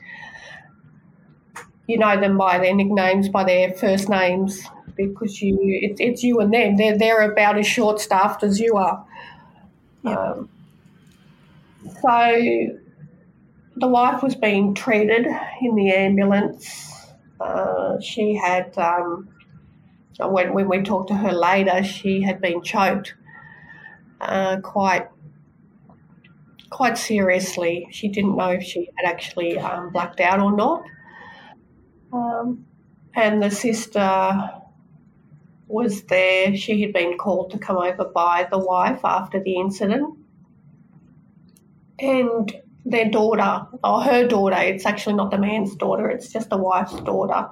you 1.86 1.98
know 1.98 2.18
them 2.18 2.36
by 2.36 2.58
their 2.58 2.74
nicknames, 2.74 3.28
by 3.28 3.44
their 3.44 3.72
first 3.74 4.08
names, 4.08 4.62
because 4.96 5.40
you 5.40 5.58
it, 5.60 6.00
it's 6.00 6.22
you 6.22 6.40
and 6.40 6.52
them. 6.52 6.76
They're 6.76 6.98
they're 6.98 7.30
about 7.30 7.58
as 7.58 7.66
short 7.66 8.00
staffed 8.00 8.42
as 8.42 8.58
you 8.58 8.76
are. 8.76 9.06
Yep. 10.02 10.18
Um, 10.18 10.48
so 12.00 12.78
the 13.76 13.88
wife 13.88 14.22
was 14.22 14.34
being 14.34 14.74
treated 14.74 15.26
in 15.60 15.74
the 15.74 15.90
ambulance. 15.92 16.90
Uh, 17.40 18.00
she 18.00 18.34
had 18.34 18.76
um, 18.78 19.28
when 20.18 20.52
when 20.54 20.68
we 20.68 20.82
talked 20.82 21.08
to 21.08 21.14
her 21.14 21.32
later, 21.32 21.82
she 21.82 22.22
had 22.22 22.40
been 22.40 22.62
choked 22.62 23.14
uh, 24.20 24.58
quite 24.60 25.08
quite 26.70 26.96
seriously. 26.96 27.86
She 27.90 28.08
didn't 28.08 28.36
know 28.36 28.50
if 28.50 28.62
she 28.62 28.90
had 28.96 29.10
actually 29.10 29.58
um, 29.58 29.90
blacked 29.90 30.20
out 30.20 30.40
or 30.40 30.54
not. 30.54 30.84
Um, 32.12 32.66
and 33.14 33.42
the 33.42 33.50
sister 33.50 34.50
was 35.66 36.02
there. 36.04 36.56
She 36.56 36.82
had 36.82 36.92
been 36.92 37.16
called 37.18 37.50
to 37.52 37.58
come 37.58 37.76
over 37.76 38.04
by 38.04 38.46
the 38.50 38.58
wife 38.58 39.00
after 39.04 39.42
the 39.42 39.56
incident. 39.56 40.18
And 41.98 42.61
their 42.84 43.08
daughter, 43.08 43.66
or 43.84 44.02
her 44.02 44.26
daughter, 44.26 44.56
it's 44.56 44.86
actually 44.86 45.14
not 45.14 45.30
the 45.30 45.38
man's 45.38 45.76
daughter, 45.76 46.08
it's 46.08 46.32
just 46.32 46.50
the 46.50 46.56
wife's 46.56 47.00
daughter. 47.02 47.48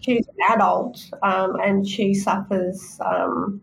She's 0.00 0.26
an 0.26 0.54
adult 0.54 1.04
um, 1.22 1.56
and 1.60 1.86
she 1.86 2.14
suffers 2.14 2.98
um, 3.04 3.60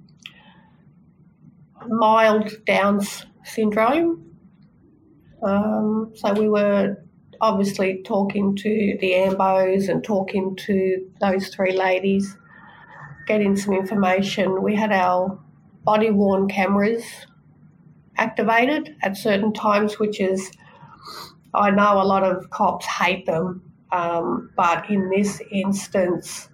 mild 1.88 2.52
Down's 2.66 3.26
syndrome. 3.44 4.36
Um, 5.42 6.12
so 6.16 6.34
we 6.34 6.50
were 6.50 6.98
obviously 7.42 8.02
talking 8.04 8.56
to 8.56 8.98
the 9.00 9.14
Ambos 9.14 9.90
and 9.90 10.04
talking 10.04 10.56
to 10.56 11.10
those 11.22 11.50
three 11.50 11.78
ladies, 11.78 12.36
getting 13.28 13.56
some 13.56 13.74
information. 13.74 14.62
We 14.62 14.76
had 14.76 14.92
our 14.92 15.40
body 15.84 16.10
worn 16.10 16.48
cameras 16.48 17.04
activated 18.18 18.96
at 19.04 19.16
certain 19.16 19.54
times, 19.54 20.00
which 20.00 20.20
is, 20.20 20.52
I 21.54 21.72
know 21.72 22.02
a 22.02 22.04
lot 22.04 22.24
of 22.24 22.50
cops 22.50 22.86
hate 22.86 23.26
them, 23.26 23.62
um, 23.92 24.52
but 24.56 24.90
in 24.90 25.10
this 25.10 25.42
instance, 25.52 26.50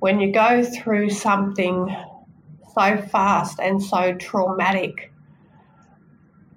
when 0.00 0.20
you 0.20 0.32
go 0.32 0.64
through 0.64 1.10
something 1.10 1.94
so 2.74 2.98
fast 2.98 3.58
and 3.60 3.82
so 3.82 4.14
traumatic, 4.14 5.12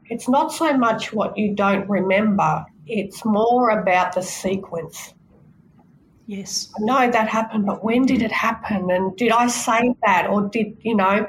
it's 0.09 0.27
not 0.27 0.51
so 0.51 0.77
much 0.77 1.13
what 1.13 1.37
you 1.37 1.53
don't 1.53 1.87
remember, 1.89 2.65
it's 2.87 3.25
more 3.25 3.69
about 3.69 4.13
the 4.13 4.21
sequence. 4.21 5.13
Yes. 6.25 6.69
I 6.77 6.83
know 6.83 7.11
that 7.11 7.29
happened, 7.29 7.65
but 7.65 7.83
when 7.83 8.05
did 8.05 8.21
it 8.21 8.31
happen? 8.31 8.89
And 8.91 9.15
did 9.15 9.31
I 9.31 9.47
say 9.47 9.95
that? 10.05 10.27
Or 10.29 10.49
did, 10.49 10.77
you 10.81 10.95
know, 10.95 11.25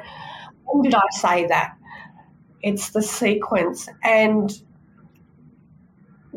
when 0.65 0.83
did 0.83 0.95
I 0.95 1.09
say 1.13 1.47
that? 1.47 1.77
It's 2.63 2.91
the 2.91 3.03
sequence. 3.03 3.89
And 4.03 4.61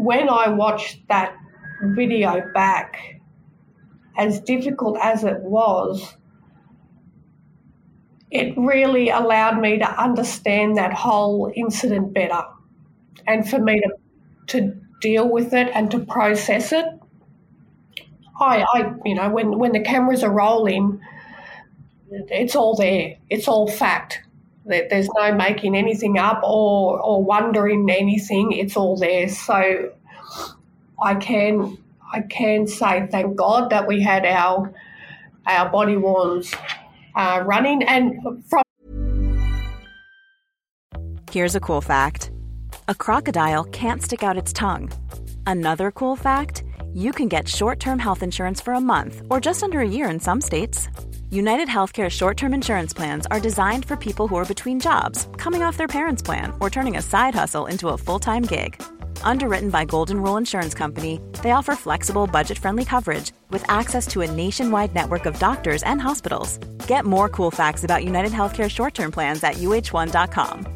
when 0.02 0.30
I 0.30 0.50
watched 0.50 1.08
that 1.10 1.36
video 1.84 2.42
back, 2.54 3.22
as 4.18 4.40
difficult 4.42 4.98
as 5.00 5.24
it 5.24 5.40
was, 5.42 6.18
it 8.32 8.58
really 8.58 9.10
allowed 9.10 9.62
me 9.62 9.78
to 9.78 10.02
understand 10.02 10.78
that 10.78 10.94
whole 10.94 11.52
incident 11.56 12.14
better 12.14 12.42
and 13.28 13.48
for 13.48 13.60
me 13.60 13.80
to, 13.80 13.90
to 14.48 14.76
deal 15.02 15.30
with 15.30 15.54
it 15.54 15.70
and 15.76 15.92
to 15.92 16.00
process 16.00 16.72
it. 16.72 16.86
I, 18.40 18.64
I, 18.74 18.94
you 19.06 19.14
know, 19.14 19.30
when, 19.30 19.60
when 19.60 19.72
the 19.72 19.82
cameras 19.82 20.24
are 20.24 20.34
rolling, 20.34 21.00
it's 22.10 22.56
all 22.56 22.76
there. 22.76 23.18
It's 23.30 23.48
all 23.48 23.68
fact. 23.68 24.24
There's 24.65 25.10
no 25.15 25.34
making 25.34 25.76
anything 25.76 26.17
up 26.17 26.41
or, 26.43 27.00
or 27.00 27.24
wondering 27.24 27.89
anything. 27.89 28.52
It's 28.52 28.78
all 28.78 28.95
there. 28.95 29.28
So 29.28 29.91
I 31.02 31.15
can 31.15 31.78
I 32.13 32.21
can 32.21 32.67
say 32.67 33.08
thank 33.10 33.36
God 33.36 33.69
that 33.71 33.88
we 33.88 34.02
had 34.02 34.26
our 34.26 34.74
our 35.47 35.69
body 35.69 35.97
worns 35.97 36.54
uh, 37.15 37.43
running 37.45 37.84
and 37.84 38.43
from. 38.47 38.62
Here's 41.32 41.56
a 41.56 41.60
cool 41.60 41.82
fact 41.82 42.32
a 42.88 42.95
crocodile 42.95 43.63
can't 43.65 44.04
stick 44.04 44.24
out 44.24 44.38
its 44.38 44.54
tongue. 44.54 44.91
Another 45.47 45.91
cool 45.91 46.15
fact 46.15 46.63
you 46.93 47.12
can 47.12 47.28
get 47.30 47.47
short 47.47 47.80
term 47.80 48.00
health 48.00 48.21
insurance 48.21 48.60
for 48.62 48.74
a 48.74 48.82
month 48.82 49.21
or 49.30 49.39
just 49.39 49.63
under 49.63 49.80
a 49.80 49.88
year 49.88 50.10
in 50.10 50.19
some 50.19 50.41
states. 50.41 50.89
United 51.34 51.70
Healthcare 51.70 52.10
short 52.10 52.36
term 52.36 52.54
insurance 52.54 52.91
plans 52.94 53.26
are 53.32 53.39
designed 53.39 53.86
for 53.86 53.96
people 53.96 54.28
who 54.28 54.36
are 54.36 54.44
between 54.46 54.82
jobs, 54.82 55.30
coming 55.38 55.63
off 55.63 55.78
their 55.78 55.88
parents' 55.88 56.22
plan, 56.22 56.52
or 56.60 56.70
turning 56.70 56.98
a 56.98 57.02
side 57.02 57.34
hustle 57.34 57.67
into 57.67 57.88
a 57.88 57.98
full 57.98 58.20
time 58.20 58.44
gig. 58.44 58.76
Underwritten 59.24 59.70
by 59.70 59.86
Golden 59.86 60.22
Rule 60.22 60.36
Insurance 60.36 60.74
Company, 60.74 61.22
they 61.41 61.52
offer 61.52 61.74
flexible, 61.74 62.28
budget 62.28 62.58
friendly 62.58 62.84
coverage 62.84 63.32
with 63.50 63.63
access 63.70 64.08
to 64.08 64.22
a 64.22 64.32
nationwide 64.32 64.94
network 64.94 65.26
of 65.26 65.39
doctors 65.39 65.84
and 65.84 66.02
hospitals. 66.02 66.58
Get 66.86 67.06
more 67.06 67.30
cool 67.30 67.50
facts 67.50 67.86
about 67.86 68.04
United 68.04 68.34
Healthcare 68.34 68.70
short 68.70 68.94
term 68.94 69.12
plans 69.12 69.41
at 69.41 69.56
uhone.com. 69.56 70.67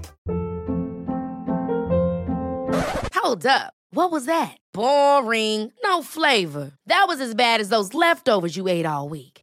Hold 3.14 3.46
up. 3.46 3.74
What 3.90 4.10
was 4.10 4.26
that? 4.26 4.56
Boring. 4.72 5.74
No 5.84 6.02
flavor. 6.02 6.72
That 6.86 7.06
was 7.10 7.20
as 7.20 7.36
bad 7.36 7.60
as 7.60 7.68
those 7.68 7.94
leftovers 7.94 8.56
you 8.56 8.70
ate 8.70 8.86
all 8.86 9.10
week. 9.10 9.35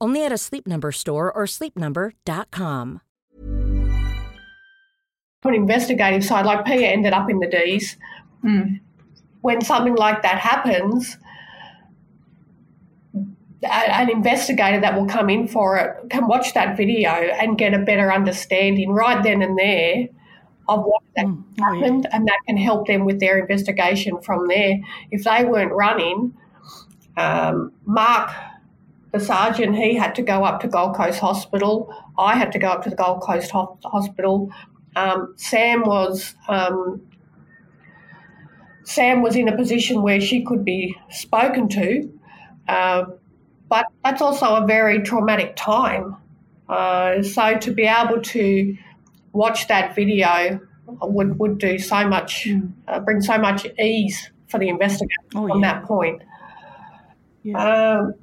Only 0.00 0.24
at 0.24 0.32
a 0.32 0.38
Sleep 0.38 0.66
Number 0.66 0.92
store 0.92 1.32
or 1.32 1.44
sleepnumber.com. 1.44 3.00
an 5.42 5.54
investigative 5.54 6.24
side, 6.24 6.44
like 6.44 6.64
Pia 6.66 6.88
ended 6.88 7.12
up 7.12 7.30
in 7.30 7.38
the 7.38 7.46
D's. 7.46 7.96
Mm. 8.44 8.80
When 9.40 9.62
something 9.62 9.94
like 9.94 10.22
that 10.22 10.38
happens, 10.38 11.16
an 13.62 14.10
investigator 14.10 14.80
that 14.80 14.94
will 14.94 15.06
come 15.06 15.28
in 15.28 15.48
for 15.48 15.76
it 15.76 16.10
can 16.10 16.26
watch 16.26 16.54
that 16.54 16.76
video 16.76 17.10
and 17.10 17.58
get 17.58 17.74
a 17.74 17.78
better 17.78 18.12
understanding 18.12 18.90
right 18.90 19.22
then 19.22 19.42
and 19.42 19.58
there 19.58 20.08
of 20.68 20.84
what 20.84 21.02
mm. 21.18 21.42
oh, 21.60 21.64
happened, 21.64 22.06
yeah. 22.08 22.16
and 22.16 22.26
that 22.26 22.38
can 22.46 22.56
help 22.56 22.86
them 22.86 23.04
with 23.04 23.18
their 23.20 23.38
investigation 23.38 24.20
from 24.20 24.46
there. 24.46 24.78
If 25.10 25.24
they 25.24 25.44
weren't 25.44 25.72
running, 25.72 26.34
um, 27.16 27.72
Mark, 27.84 28.30
the 29.12 29.20
sergeant, 29.20 29.76
he 29.76 29.94
had 29.94 30.14
to 30.16 30.22
go 30.22 30.44
up 30.44 30.60
to 30.60 30.68
Gold 30.68 30.96
Coast 30.96 31.20
Hospital. 31.20 31.92
I 32.18 32.36
had 32.36 32.52
to 32.52 32.58
go 32.58 32.68
up 32.68 32.84
to 32.84 32.90
the 32.90 32.96
Gold 32.96 33.22
Coast 33.22 33.50
ho- 33.50 33.78
Hospital. 33.84 34.50
Um, 34.96 35.34
Sam 35.36 35.82
was 35.82 36.34
um, 36.48 37.02
Sam 38.84 39.22
was 39.22 39.36
in 39.36 39.48
a 39.48 39.56
position 39.56 40.02
where 40.02 40.20
she 40.20 40.44
could 40.44 40.64
be 40.64 40.96
spoken 41.10 41.68
to. 41.68 42.12
Uh, 42.68 43.04
but 43.68 43.86
that's 44.04 44.20
also 44.20 44.56
a 44.56 44.66
very 44.66 45.00
traumatic 45.00 45.54
time. 45.56 46.16
Uh, 46.68 47.22
so 47.22 47.56
to 47.56 47.72
be 47.72 47.84
able 47.84 48.20
to 48.20 48.76
watch 49.32 49.68
that 49.68 49.94
video 49.94 50.60
would, 50.86 51.38
would 51.38 51.58
do 51.58 51.78
so 51.78 52.06
much, 52.08 52.46
mm. 52.46 52.72
uh, 52.88 52.98
bring 53.00 53.20
so 53.20 53.38
much 53.38 53.66
ease 53.78 54.30
for 54.48 54.58
the 54.58 54.68
investigator 54.68 55.14
oh, 55.36 55.48
from 55.48 55.62
yeah. 55.62 55.72
that 55.72 55.84
point. 55.84 56.22
Yeah. 57.42 57.98
Um, 57.98 58.14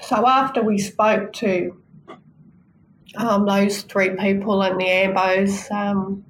so 0.00 0.26
after 0.26 0.62
we 0.62 0.78
spoke 0.78 1.32
to 1.34 1.76
um, 3.16 3.46
those 3.46 3.82
three 3.82 4.10
people 4.16 4.62
and 4.62 4.80
the 4.80 4.84
Ambos, 4.84 5.70
um, 5.70 6.24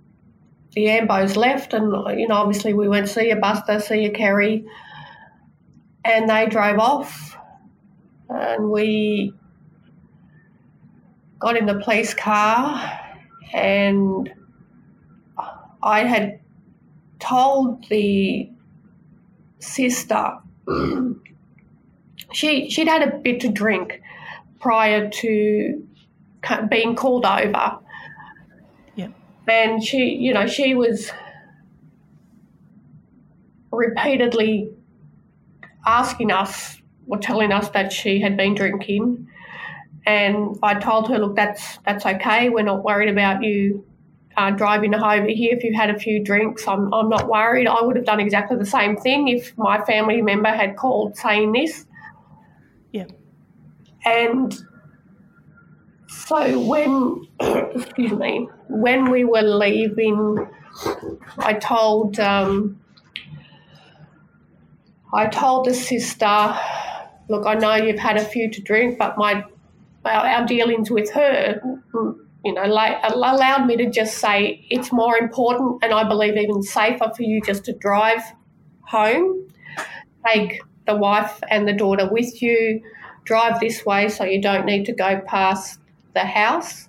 the 0.72 0.86
Ambos 0.86 1.36
left, 1.36 1.72
and 1.72 1.92
you 2.18 2.28
know 2.28 2.36
obviously 2.36 2.74
we 2.74 2.88
went 2.88 3.08
see 3.08 3.30
a 3.30 3.36
Buster, 3.36 3.80
see 3.80 4.04
a 4.04 4.10
Kerry, 4.10 4.64
and 6.04 6.28
they 6.28 6.46
drove 6.46 6.78
off 6.78 7.36
and 8.28 8.70
we 8.70 9.32
got 11.38 11.56
in 11.56 11.66
the 11.66 11.80
police 11.80 12.14
car 12.14 13.00
and 13.52 14.32
I 15.82 16.04
had 16.04 16.40
told 17.20 17.88
the 17.88 18.50
sister 19.58 20.38
she 22.34 22.70
she'd 22.70 22.88
had 22.88 23.02
a 23.02 23.16
bit 23.18 23.40
to 23.40 23.48
drink 23.48 24.00
prior 24.60 25.08
to 25.08 25.86
being 26.68 26.96
called 26.96 27.24
over. 27.24 27.78
Yeah. 28.96 29.08
And 29.48 29.82
she, 29.82 30.16
you 30.16 30.34
know, 30.34 30.46
she 30.46 30.74
was 30.74 31.10
repeatedly 33.70 34.70
asking 35.86 36.30
us 36.30 36.80
or 37.06 37.18
telling 37.18 37.52
us 37.52 37.68
that 37.70 37.92
she 37.92 38.20
had 38.20 38.36
been 38.36 38.54
drinking. 38.54 39.28
And 40.06 40.56
I 40.62 40.74
told 40.74 41.08
her, 41.08 41.18
look, 41.18 41.36
that's 41.36 41.78
that's 41.84 42.04
okay. 42.04 42.50
We're 42.50 42.62
not 42.62 42.84
worried 42.84 43.08
about 43.08 43.42
you 43.42 43.84
uh, 44.36 44.50
driving 44.50 44.94
over 44.94 45.26
here 45.28 45.54
if 45.56 45.64
you've 45.64 45.74
had 45.74 45.90
a 45.90 45.98
few 45.98 46.22
drinks. 46.22 46.66
I'm, 46.66 46.92
I'm 46.92 47.08
not 47.08 47.28
worried. 47.28 47.66
I 47.66 47.82
would 47.82 47.96
have 47.96 48.04
done 48.04 48.20
exactly 48.20 48.56
the 48.56 48.66
same 48.66 48.96
thing 48.96 49.28
if 49.28 49.56
my 49.56 49.82
family 49.84 50.20
member 50.22 50.50
had 50.50 50.76
called 50.76 51.16
saying 51.16 51.52
this. 51.52 51.86
Yeah. 52.94 53.06
And 54.04 54.56
so 56.06 56.60
when, 56.60 57.26
excuse 57.74 58.12
me, 58.12 58.48
when 58.68 59.10
we 59.10 59.24
were 59.24 59.42
leaving, 59.42 60.48
I 61.38 61.54
told 61.54 62.20
um, 62.20 62.80
I 65.12 65.26
told 65.26 65.66
the 65.66 65.74
sister 65.74 66.56
look, 67.28 67.46
I 67.46 67.54
know 67.54 67.74
you've 67.74 67.98
had 67.98 68.16
a 68.16 68.24
few 68.24 68.48
to 68.48 68.62
drink, 68.62 68.96
but 68.96 69.18
my 69.18 69.42
our, 70.04 70.46
dealings 70.46 70.88
with 70.88 71.10
her, 71.14 71.60
you 72.44 72.52
know, 72.52 72.62
allowed 72.62 73.66
me 73.66 73.76
to 73.76 73.90
just 73.90 74.18
say 74.18 74.64
it's 74.70 74.92
more 74.92 75.16
important, 75.16 75.82
and 75.82 75.92
I 75.92 76.06
believe 76.08 76.36
even 76.36 76.62
safer 76.62 77.10
for 77.16 77.24
you 77.24 77.40
just 77.40 77.64
to 77.64 77.72
drive 77.72 78.22
home, 78.82 79.48
take 80.24 80.60
the 80.86 80.96
wife 80.96 81.40
and 81.48 81.66
the 81.66 81.72
daughter 81.72 82.08
with 82.10 82.42
you, 82.42 82.82
drive 83.24 83.60
this 83.60 83.84
way 83.84 84.08
so 84.08 84.24
you 84.24 84.40
don't 84.40 84.66
need 84.66 84.84
to 84.86 84.92
go 84.92 85.20
past 85.26 85.80
the 86.14 86.20
house 86.20 86.88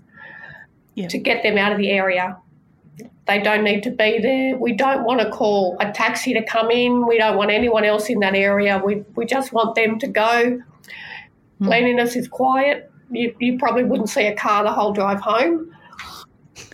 yeah. 0.96 1.08
to 1.08 1.18
get 1.18 1.44
them 1.44 1.58
out 1.58 1.72
of 1.72 1.78
the 1.78 1.90
area. 1.90 2.38
They 3.28 3.42
don't 3.42 3.64
need 3.64 3.82
to 3.84 3.90
be 3.90 4.20
there. 4.20 4.58
We 4.58 4.74
don't 4.74 5.04
want 5.04 5.20
to 5.22 5.30
call 5.32 5.78
a 5.80 5.92
taxi 5.92 6.34
to 6.34 6.44
come 6.44 6.70
in. 6.70 7.08
We 7.08 7.18
don't 7.18 7.38
want 7.38 7.50
anyone 7.50 7.84
else 7.84 8.08
in 8.10 8.20
that 8.20 8.36
area. 8.36 8.82
We, 8.84 9.04
we 9.16 9.26
just 9.26 9.52
want 9.52 9.76
them 9.76 9.98
to 10.00 10.08
go. 10.08 10.62
Mm. 11.60 11.66
Cleanliness 11.66 12.16
is 12.16 12.28
quiet. 12.28 12.92
You, 13.10 13.36
you 13.40 13.58
probably 13.58 13.84
wouldn't 13.84 14.10
see 14.10 14.28
a 14.28 14.36
car 14.36 14.64
the 14.64 14.72
whole 14.72 14.94
drive 14.94 15.22
home. 15.22 15.76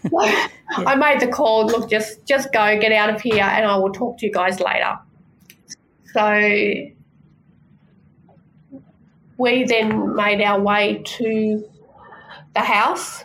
yeah. 0.11 0.47
I 0.69 0.95
made 0.95 1.21
the 1.21 1.27
call. 1.27 1.67
Look, 1.67 1.89
just 1.89 2.25
just 2.25 2.51
go, 2.51 2.79
get 2.79 2.91
out 2.91 3.09
of 3.09 3.21
here, 3.21 3.43
and 3.43 3.65
I 3.65 3.75
will 3.77 3.91
talk 3.91 4.17
to 4.19 4.25
you 4.25 4.31
guys 4.31 4.59
later. 4.59 4.97
So 6.13 6.91
we 9.41 9.63
then 9.63 10.15
made 10.15 10.39
our 10.39 10.61
way 10.61 11.01
to 11.03 11.67
the 12.53 12.59
house. 12.59 13.23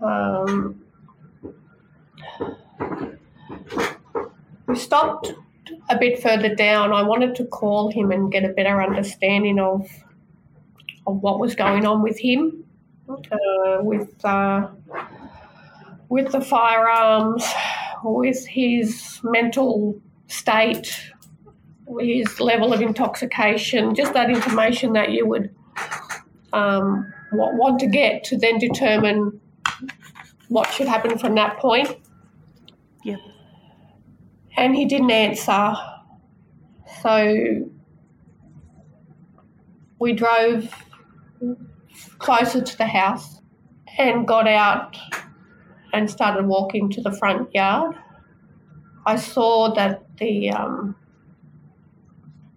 Um, 0.00 0.80
we 4.68 4.76
stopped 4.76 5.32
a 5.90 5.98
bit 5.98 6.22
further 6.22 6.54
down. 6.54 6.92
I 6.92 7.02
wanted 7.02 7.34
to 7.36 7.44
call 7.46 7.90
him 7.90 8.12
and 8.12 8.30
get 8.30 8.44
a 8.44 8.50
better 8.50 8.80
understanding 8.80 9.58
of 9.58 9.88
of 11.08 11.20
what 11.22 11.40
was 11.40 11.54
going 11.56 11.84
on 11.84 12.00
with 12.02 12.18
him, 12.18 12.64
uh, 13.08 13.78
with 13.80 14.24
uh, 14.24 14.68
with 16.08 16.30
the 16.30 16.40
firearms, 16.40 17.44
with 18.04 18.46
his 18.46 19.20
mental 19.24 20.00
state, 20.28 21.10
his 21.98 22.40
level 22.40 22.72
of 22.72 22.80
intoxication, 22.80 23.96
just 23.96 24.12
that 24.12 24.30
information 24.30 24.92
that 24.92 25.10
you 25.10 25.26
would 25.26 25.55
um, 26.52 27.12
want 27.32 27.78
to 27.80 27.86
get 27.86 28.24
to 28.24 28.38
then 28.38 28.58
determine 28.58 29.40
what 30.48 30.70
should 30.72 30.86
happen 30.86 31.18
from 31.18 31.34
that 31.34 31.58
point. 31.58 31.96
Yeah. 33.04 33.16
And 34.56 34.74
he 34.74 34.84
didn't 34.84 35.10
answer. 35.10 35.74
So 37.02 37.68
we 39.98 40.12
drove 40.12 40.74
closer 42.18 42.60
to 42.62 42.78
the 42.78 42.86
house 42.86 43.40
and 43.98 44.26
got 44.26 44.46
out 44.46 44.96
and 45.92 46.10
started 46.10 46.46
walking 46.46 46.90
to 46.90 47.00
the 47.00 47.12
front 47.12 47.54
yard. 47.54 47.96
I 49.06 49.16
saw 49.16 49.72
that 49.74 50.04
the 50.18 50.50
um, 50.50 50.96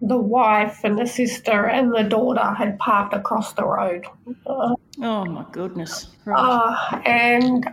the 0.00 0.16
wife 0.16 0.80
and 0.84 0.98
the 0.98 1.06
sister 1.06 1.66
and 1.66 1.92
the 1.92 2.02
daughter 2.02 2.54
had 2.54 2.78
parked 2.78 3.14
across 3.14 3.52
the 3.52 3.64
road. 3.64 4.06
Uh, 4.46 4.74
oh 5.02 5.24
my 5.26 5.44
goodness! 5.52 6.08
Right. 6.24 6.38
Uh, 6.38 7.00
and 7.04 7.68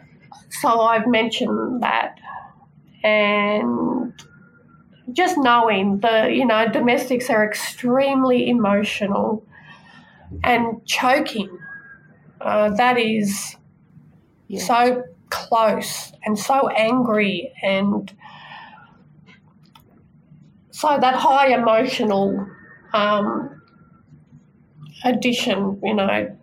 so 0.49 0.81
I've 0.81 1.07
mentioned 1.07 1.81
that 1.81 2.17
and 3.03 4.13
just 5.13 5.37
knowing 5.37 5.99
the 5.99 6.29
you 6.31 6.45
know 6.45 6.67
domestics 6.67 7.29
are 7.29 7.45
extremely 7.45 8.49
emotional 8.49 9.45
and 10.43 10.85
choking 10.85 11.57
uh, 12.41 12.69
that 12.75 12.97
is 12.97 13.55
yeah. 14.47 14.61
so 14.61 15.03
close 15.29 16.11
and 16.25 16.37
so 16.37 16.67
angry 16.69 17.53
and 17.63 18.13
so 20.79 20.97
that 20.99 21.15
high 21.15 21.47
emotional 21.53 22.47
um, 22.93 23.61
addition 25.03 25.79
you 25.83 25.93
know 25.93 26.37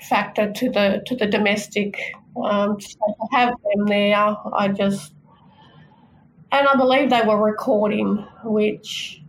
factor 0.00 0.52
to 0.52 0.70
the 0.70 1.02
to 1.06 1.16
the 1.16 1.26
domestic 1.26 1.98
um, 2.44 2.80
so 2.80 2.98
to 3.18 3.36
have 3.36 3.54
them 3.64 3.86
there 3.86 4.36
i 4.54 4.68
just 4.68 5.12
and 6.52 6.66
I 6.68 6.76
believe 6.76 7.10
they 7.10 7.22
were 7.22 7.42
recording, 7.42 8.24
which 8.44 9.22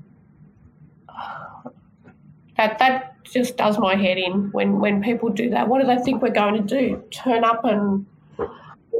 that 2.57 2.79
that 2.79 3.15
just 3.23 3.57
does 3.57 3.77
my 3.77 3.95
head 3.95 4.17
in 4.17 4.49
when 4.51 4.79
when 4.79 5.01
people 5.01 5.29
do 5.29 5.49
that. 5.49 5.67
What 5.67 5.81
do 5.81 5.87
they 5.87 6.01
think 6.01 6.21
we're 6.21 6.29
going 6.29 6.55
to 6.55 6.79
do? 6.79 7.03
Turn 7.11 7.43
up 7.43 7.63
and 7.65 8.05
you 8.37 8.49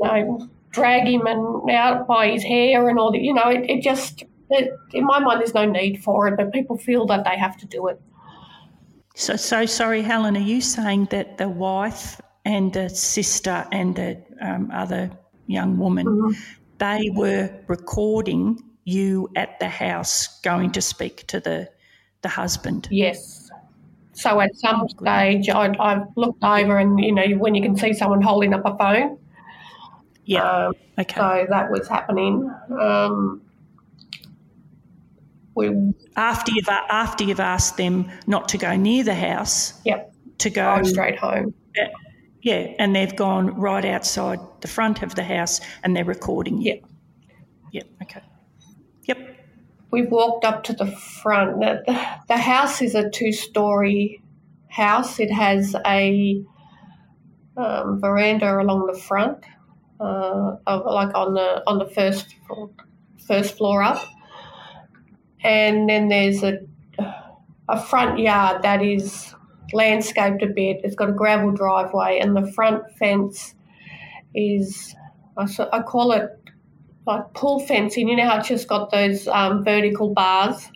know 0.01 0.49
drag 0.71 1.07
him 1.07 1.25
and 1.25 1.69
out 1.71 2.07
by 2.07 2.29
his 2.29 2.43
hair 2.43 2.89
and 2.89 2.99
all 2.99 3.11
that? 3.11 3.21
You 3.21 3.33
know, 3.33 3.49
it, 3.49 3.69
it 3.69 3.81
just 3.81 4.23
in 4.49 5.05
my 5.05 5.19
mind 5.19 5.41
there's 5.41 5.53
no 5.53 5.65
need 5.65 6.03
for 6.03 6.27
it, 6.27 6.37
but 6.37 6.51
people 6.53 6.77
feel 6.77 7.05
that 7.07 7.23
they 7.23 7.37
have 7.37 7.57
to 7.57 7.65
do 7.65 7.87
it. 7.87 8.01
So 9.15 9.35
so 9.35 9.65
sorry, 9.65 10.01
Helen. 10.01 10.37
Are 10.37 10.39
you 10.39 10.61
saying 10.61 11.07
that 11.11 11.37
the 11.37 11.49
wife 11.49 12.21
and 12.45 12.71
the 12.71 12.89
sister 12.89 13.65
and 13.71 13.95
the 13.95 14.21
um, 14.41 14.69
other 14.71 15.11
young 15.47 15.77
woman? 15.77 16.05
Mm-hmm 16.05 16.57
they 16.77 17.09
were 17.13 17.49
recording 17.67 18.61
you 18.83 19.29
at 19.35 19.59
the 19.59 19.67
house 19.67 20.39
going 20.41 20.71
to 20.71 20.81
speak 20.81 21.27
to 21.27 21.39
the 21.39 21.69
the 22.21 22.29
husband. 22.29 22.87
Yes. 22.89 23.49
So 24.13 24.39
at 24.39 24.55
some 24.55 24.89
stage, 24.89 25.47
I, 25.49 25.67
I 25.79 26.03
looked 26.15 26.43
over, 26.43 26.79
and 26.79 26.99
you 26.99 27.13
know, 27.13 27.27
when 27.37 27.53
you 27.53 27.61
can 27.61 27.75
see 27.75 27.93
someone 27.93 28.21
holding 28.21 28.53
up 28.53 28.63
a 28.65 28.75
phone. 28.75 29.19
Yeah. 30.25 30.41
Um, 30.41 30.73
okay. 30.97 31.15
So 31.15 31.45
that 31.49 31.69
was 31.71 31.87
happening. 31.87 32.51
Um, 32.79 33.41
we 35.57 35.93
after 36.15 36.51
you've 36.51 36.69
after 36.69 37.23
you've 37.23 37.39
asked 37.39 37.77
them 37.77 38.09
not 38.27 38.49
to 38.49 38.57
go 38.57 38.75
near 38.75 39.03
the 39.03 39.15
house. 39.15 39.73
Yep. 39.85 40.13
To 40.39 40.49
go 40.49 40.83
straight 40.83 41.17
home. 41.17 41.53
Yeah, 42.41 42.73
and 42.79 42.95
they've 42.95 43.15
gone 43.15 43.59
right 43.59 43.83
outside 43.83 44.39
the 44.61 44.67
front 44.67 45.03
of 45.03 45.15
the 45.15 45.23
house, 45.23 45.59
and 45.83 45.95
they're 45.95 46.05
recording. 46.05 46.61
Yep. 46.61 46.83
Yep. 47.71 47.87
Okay. 48.03 48.21
Yep. 49.05 49.17
we 49.91 50.03
walked 50.03 50.45
up 50.45 50.63
to 50.65 50.73
the 50.73 50.87
front. 50.87 51.59
The, 51.59 51.83
the 52.27 52.37
house 52.37 52.81
is 52.81 52.95
a 52.95 53.09
two 53.09 53.31
story 53.31 54.21
house. 54.69 55.19
It 55.19 55.31
has 55.31 55.75
a 55.85 56.41
um, 57.57 57.99
veranda 57.99 58.59
along 58.59 58.87
the 58.87 58.97
front, 58.97 59.43
uh, 59.99 60.57
of, 60.67 60.85
like 60.85 61.13
on 61.15 61.33
the 61.33 61.63
on 61.67 61.79
the 61.79 61.87
first 61.87 62.35
floor, 62.45 62.69
first 63.27 63.57
floor 63.57 63.81
up, 63.81 64.05
and 65.43 65.89
then 65.89 66.09
there's 66.09 66.43
a 66.43 66.59
a 67.69 67.81
front 67.81 68.17
yard 68.19 68.61
that 68.63 68.81
is 68.81 69.33
landscaped 69.73 70.41
a 70.41 70.47
bit. 70.47 70.81
It's 70.83 70.95
got 70.95 71.09
a 71.09 71.13
gravel 71.13 71.51
driveway, 71.51 72.19
and 72.19 72.35
the 72.35 72.51
front 72.53 72.83
fence 72.97 73.55
is 74.33 74.95
I, 75.37 75.81
call 75.81 76.11
it 76.13 76.29
like 77.05 77.33
pull 77.33 77.59
fencing. 77.59 78.07
You 78.07 78.15
know 78.15 78.27
how 78.27 78.39
it's 78.39 78.47
just 78.47 78.67
got 78.67 78.91
those 78.91 79.27
um, 79.27 79.63
vertical 79.63 80.13
bars. 80.13 80.69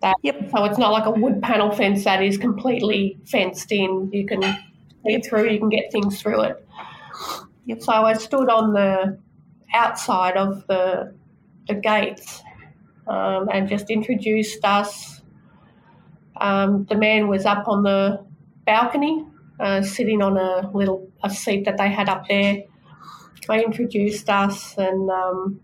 That, 0.00 0.16
Yep. 0.22 0.50
So 0.50 0.64
it's 0.64 0.78
not 0.78 0.90
like 0.92 1.06
a 1.06 1.10
wood 1.10 1.42
panel 1.42 1.70
fence 1.70 2.04
that 2.04 2.22
is 2.22 2.36
completely 2.36 3.18
fenced 3.24 3.70
in. 3.70 4.10
You 4.12 4.26
can 4.26 4.42
see 5.06 5.20
through. 5.20 5.50
You 5.50 5.58
can 5.58 5.68
get 5.68 5.92
things 5.92 6.20
through 6.20 6.42
it. 6.42 6.66
Yep. 7.66 7.82
So 7.82 7.92
I 7.92 8.14
stood 8.14 8.48
on 8.48 8.72
the 8.72 9.18
outside 9.74 10.36
of 10.36 10.66
the 10.66 11.14
the 11.68 11.74
gates 11.74 12.42
um, 13.06 13.48
and 13.52 13.68
just 13.68 13.90
introduced 13.90 14.64
us. 14.64 15.20
Um, 16.40 16.86
the 16.88 16.96
man 16.96 17.28
was 17.28 17.46
up 17.46 17.68
on 17.68 17.82
the 17.82 18.24
balcony, 18.64 19.24
uh, 19.60 19.82
sitting 19.82 20.22
on 20.22 20.36
a 20.36 20.70
little 20.74 21.10
a 21.22 21.30
seat 21.30 21.64
that 21.64 21.76
they 21.76 21.90
had 21.90 22.08
up 22.08 22.26
there. 22.28 22.62
I 23.48 23.62
introduced 23.62 24.28
us, 24.30 24.76
and 24.78 25.10
um, 25.10 25.60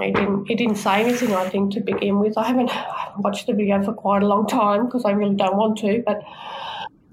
he 0.00 0.12
didn't 0.12 0.46
he 0.46 0.54
didn't 0.54 0.76
say 0.76 1.02
anything. 1.04 1.34
I 1.34 1.48
think 1.48 1.72
to 1.74 1.80
begin 1.80 2.18
with, 2.18 2.36
I 2.36 2.46
haven't, 2.46 2.70
I 2.70 3.06
haven't 3.06 3.22
watched 3.22 3.46
the 3.46 3.54
video 3.54 3.82
for 3.82 3.92
quite 3.92 4.22
a 4.22 4.26
long 4.26 4.46
time 4.46 4.86
because 4.86 5.04
I 5.04 5.10
really 5.12 5.36
don't 5.36 5.56
want 5.56 5.78
to, 5.78 6.02
but. 6.04 6.22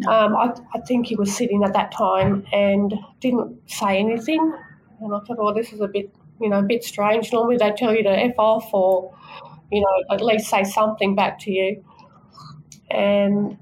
Um, 0.09 0.35
I, 0.35 0.53
I 0.73 0.81
think 0.81 1.07
he 1.07 1.15
was 1.15 1.33
sitting 1.33 1.63
at 1.63 1.71
that 1.71 1.89
time 1.93 2.45
and 2.51 2.93
didn't 3.21 3.61
say 3.69 3.97
anything. 3.97 4.53
And 4.99 5.15
I 5.15 5.19
thought, 5.19 5.37
well, 5.37 5.53
this 5.53 5.71
is 5.71 5.79
a 5.79 5.87
bit, 5.87 6.13
you 6.41 6.49
know, 6.49 6.59
a 6.59 6.63
bit 6.63 6.83
strange. 6.83 7.31
Normally 7.31 7.57
they 7.57 7.71
tell 7.71 7.93
you 7.95 8.03
to 8.03 8.09
F 8.09 8.35
off 8.37 8.73
or, 8.73 9.15
you 9.71 9.81
know, 9.81 10.15
at 10.15 10.21
least 10.21 10.49
say 10.49 10.63
something 10.63 11.15
back 11.15 11.39
to 11.39 11.51
you. 11.51 11.83
And 12.91 13.57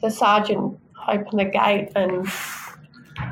the 0.00 0.10
sergeant 0.10 0.78
opened 1.08 1.40
the 1.40 1.44
gate 1.44 1.90
and 1.96 2.26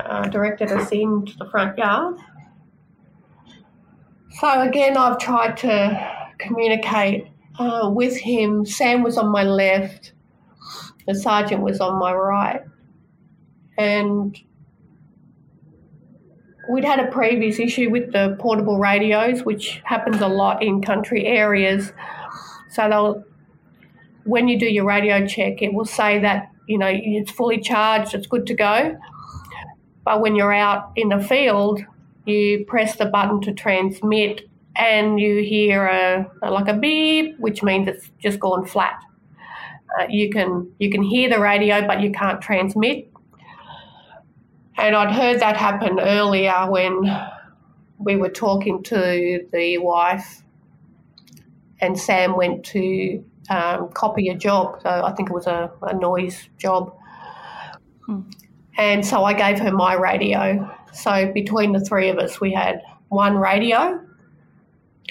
uh, 0.05 0.29
directed 0.29 0.73
us 0.73 0.91
into 0.91 1.37
the 1.39 1.49
front 1.51 1.79
yard. 1.79 2.17
So 4.31 4.61
again, 4.61 4.97
I've 4.97 5.19
tried 5.19 5.57
to 5.59 6.33
communicate 6.39 7.27
uh, 7.59 7.91
with 7.93 8.17
him. 8.17 8.65
Sam 8.65 9.03
was 9.03 9.19
on 9.19 9.29
my 9.31 9.43
left, 9.43 10.13
the 11.07 11.15
sergeant 11.15 11.63
was 11.63 11.81
on 11.81 11.99
my 11.99 12.13
right, 12.13 12.61
and 13.77 14.39
we'd 16.69 16.85
had 16.85 17.01
a 17.01 17.11
previous 17.11 17.59
issue 17.59 17.91
with 17.91 18.13
the 18.13 18.37
portable 18.39 18.79
radios, 18.79 19.43
which 19.45 19.81
happens 19.85 20.21
a 20.21 20.29
lot 20.29 20.63
in 20.63 20.83
country 20.83 21.27
areas. 21.27 21.93
So 22.71 22.89
they'll, 22.89 23.25
when 24.25 24.49
you 24.49 24.59
do 24.59 24.67
your 24.67 24.85
radio 24.85 25.27
check, 25.27 25.63
it 25.63 25.73
will 25.73 25.87
say 25.87 26.19
that 26.21 26.51
you 26.67 26.79
know 26.79 26.91
it's 26.91 27.31
fully 27.31 27.59
charged, 27.59 28.15
it's 28.15 28.27
good 28.27 28.47
to 28.47 28.55
go. 28.55 28.97
But 30.05 30.21
when 30.21 30.37
you're 30.37 30.53
out 30.53 30.93
in 30.97 31.09
the 31.09 31.21
field, 31.21 31.81
you 32.27 32.65
press 32.67 32.97
the 32.97 33.07
button 33.07 33.41
to 33.43 33.53
transmit, 33.53 34.43
and 34.77 35.19
you 35.19 35.43
hear 35.43 35.87
a, 35.87 36.31
a 36.43 36.51
like 36.51 36.69
a 36.69 36.75
beep, 36.75 37.39
which 37.39 37.63
means 37.63 37.89
it's 37.89 38.11
just 38.19 38.39
gone 38.39 38.67
flat. 38.67 39.01
Uh, 39.99 40.05
you 40.11 40.31
can 40.31 40.71
you 40.79 40.91
can 40.91 41.03
hear 41.03 41.31
the 41.31 41.41
radio, 41.41 41.87
but 41.87 42.01
you 42.03 42.13
can't 42.13 42.43
transmit. 42.43 43.11
And 44.79 44.95
I'd 44.95 45.13
heard 45.13 45.41
that 45.41 45.57
happen 45.57 45.99
earlier 45.99 46.71
when 46.71 47.03
we 47.99 48.15
were 48.15 48.29
talking 48.31 48.83
to 48.85 49.45
the 49.53 49.79
wife, 49.79 50.45
and 51.81 51.99
Sam 51.99 52.37
went 52.37 52.65
to 52.67 53.25
um, 53.51 53.89
copy 53.93 54.29
a 54.29 54.37
job. 54.37 54.81
So 54.83 54.89
I 54.89 55.13
think 55.13 55.31
it 55.31 55.33
was 55.33 55.49
a, 55.49 55.73
a 55.83 55.95
noise 55.95 56.49
job. 56.59 56.97
And 58.77 59.05
so 59.05 59.25
I 59.25 59.33
gave 59.33 59.59
her 59.59 59.73
my 59.73 59.95
radio. 59.95 60.73
So 60.93 61.33
between 61.33 61.73
the 61.73 61.81
three 61.81 62.09
of 62.09 62.19
us, 62.19 62.41
we 62.41 62.53
had 62.53 62.81
one 63.09 63.37
radio, 63.37 64.01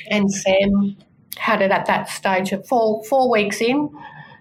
and 0.09 0.32
Sam 0.32 0.95
had 1.38 1.61
it 1.61 1.72
at 1.72 1.86
that 1.88 2.09
stage. 2.09 2.53
Four 2.68 3.03
four 3.03 3.30
weeks 3.30 3.59
in, 3.59 3.89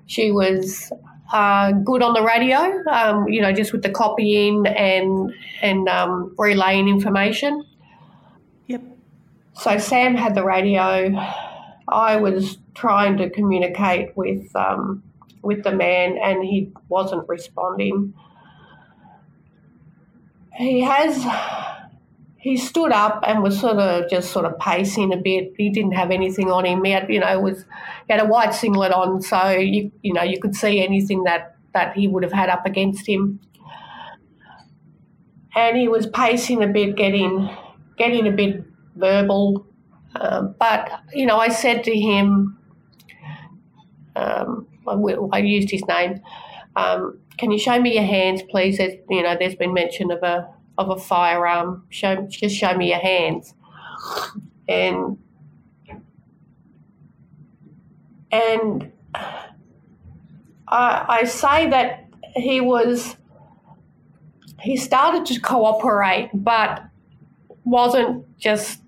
she 0.07 0.31
was 0.31 0.93
uh, 1.33 1.73
good 1.73 2.03
on 2.03 2.15
the 2.15 2.23
radio. 2.23 2.83
Um, 2.91 3.29
you 3.29 3.41
know, 3.41 3.53
just 3.53 3.73
with 3.73 3.83
the 3.83 3.91
copying 3.91 4.67
and 4.67 5.35
and 5.63 5.89
um, 5.89 6.35
relaying 6.39 6.89
information. 6.89 7.65
Yep. 8.67 8.83
So 9.55 9.79
Sam 9.79 10.15
had 10.15 10.35
the 10.35 10.45
radio. 10.45 11.15
I 11.89 12.17
was 12.17 12.59
trying 12.75 13.17
to 13.19 13.31
communicate 13.31 14.17
with 14.17 14.55
um, 14.55 15.03
with 15.43 15.65
the 15.65 15.73
man, 15.73 16.19
and 16.23 16.45
he 16.45 16.71
wasn't 16.89 17.29
responding. 17.29 18.15
He 20.57 20.81
has. 20.81 21.25
He 22.47 22.57
stood 22.57 22.93
up 22.93 23.25
and 23.27 23.43
was 23.43 23.59
sort 23.59 23.79
of 23.79 24.09
just 24.09 24.31
sort 24.31 24.45
of 24.45 24.57
pacing 24.61 25.13
a 25.13 25.17
bit. 25.17 25.53
He 25.59 25.69
didn't 25.69 25.95
have 25.95 26.13
anything 26.13 26.49
on 26.49 26.65
him. 26.65 26.85
He 26.85 26.93
had, 26.93 27.11
you 27.11 27.19
know, 27.19 27.41
was 27.41 27.65
he 28.07 28.13
had 28.13 28.21
a 28.23 28.29
white 28.29 28.55
singlet 28.55 28.93
on, 28.93 29.21
so 29.21 29.49
you 29.51 29.91
you 30.03 30.13
know 30.13 30.23
you 30.23 30.39
could 30.39 30.55
see 30.55 30.81
anything 30.81 31.25
that 31.25 31.57
that 31.75 31.97
he 31.97 32.07
would 32.07 32.23
have 32.23 32.33
had 32.33 32.49
up 32.49 32.65
against 32.65 33.05
him. 33.09 33.41
And 35.57 35.77
he 35.77 35.89
was 35.89 36.07
pacing 36.07 36.63
a 36.63 36.69
bit, 36.69 36.95
getting 36.95 37.51
getting 37.99 38.29
a 38.29 38.31
bit 38.31 38.63
verbal. 38.95 39.67
Um, 40.15 40.55
but 40.57 40.89
you 41.13 41.27
know, 41.27 41.39
I 41.39 41.49
said 41.49 41.83
to 41.83 41.99
him, 41.99 42.57
um, 44.15 44.69
I, 44.87 44.93
I 45.33 45.39
used 45.41 45.73
his 45.73 45.85
name. 45.89 46.21
Um, 46.77 47.19
can 47.39 47.51
you 47.51 47.59
show 47.59 47.81
me 47.81 47.95
your 47.95 48.05
hands, 48.05 48.43
please? 48.49 48.79
There's, 48.79 48.95
you 49.11 49.25
know, 49.25 49.37
there's 49.37 49.57
been 49.57 49.75
mention 49.75 50.13
of 50.13 50.23
a 50.23 50.49
of 50.79 50.91
a 50.91 50.97
firearm. 50.97 51.87
Show 51.91 52.27
just 52.29 52.57
show 52.57 52.75
me 52.77 52.91
your 52.91 52.99
hands. 53.01 53.55
And 54.69 55.19
and 58.33 58.93
I, 60.69 61.05
I 61.21 61.25
say 61.25 61.69
that 61.71 62.05
he 62.35 62.61
was 62.61 63.17
he 64.61 64.77
started 64.77 65.27
to 65.27 65.41
cooperate, 65.41 66.31
but 66.33 66.83
wasn't 67.65 68.25
just 68.39 68.81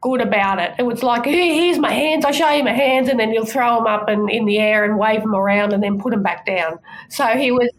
good 0.00 0.20
about 0.20 0.58
it. 0.60 0.72
It 0.78 0.84
was 0.84 1.02
like, 1.02 1.24
"Here- 1.24 1.54
here's 1.54 1.78
my 1.78 1.92
hands, 1.92 2.24
I 2.24 2.30
show 2.30 2.50
you 2.50 2.64
my 2.64 2.72
hands, 2.72 3.08
and 3.08 3.18
then 3.18 3.30
he'll 3.30 3.46
throw 3.46 3.76
them 3.76 3.86
up 3.86 4.08
and 4.08 4.30
in 4.30 4.44
the 4.44 4.58
air 4.58 4.84
and 4.84 4.98
wave 4.98 5.22
them 5.22 5.34
around 5.34 5.72
and 5.72 5.82
then 5.82 5.98
put 6.00 6.10
them 6.12 6.22
back 6.22 6.46
down. 6.46 6.78
So 7.08 7.26
he 7.28 7.50
was 7.52 7.70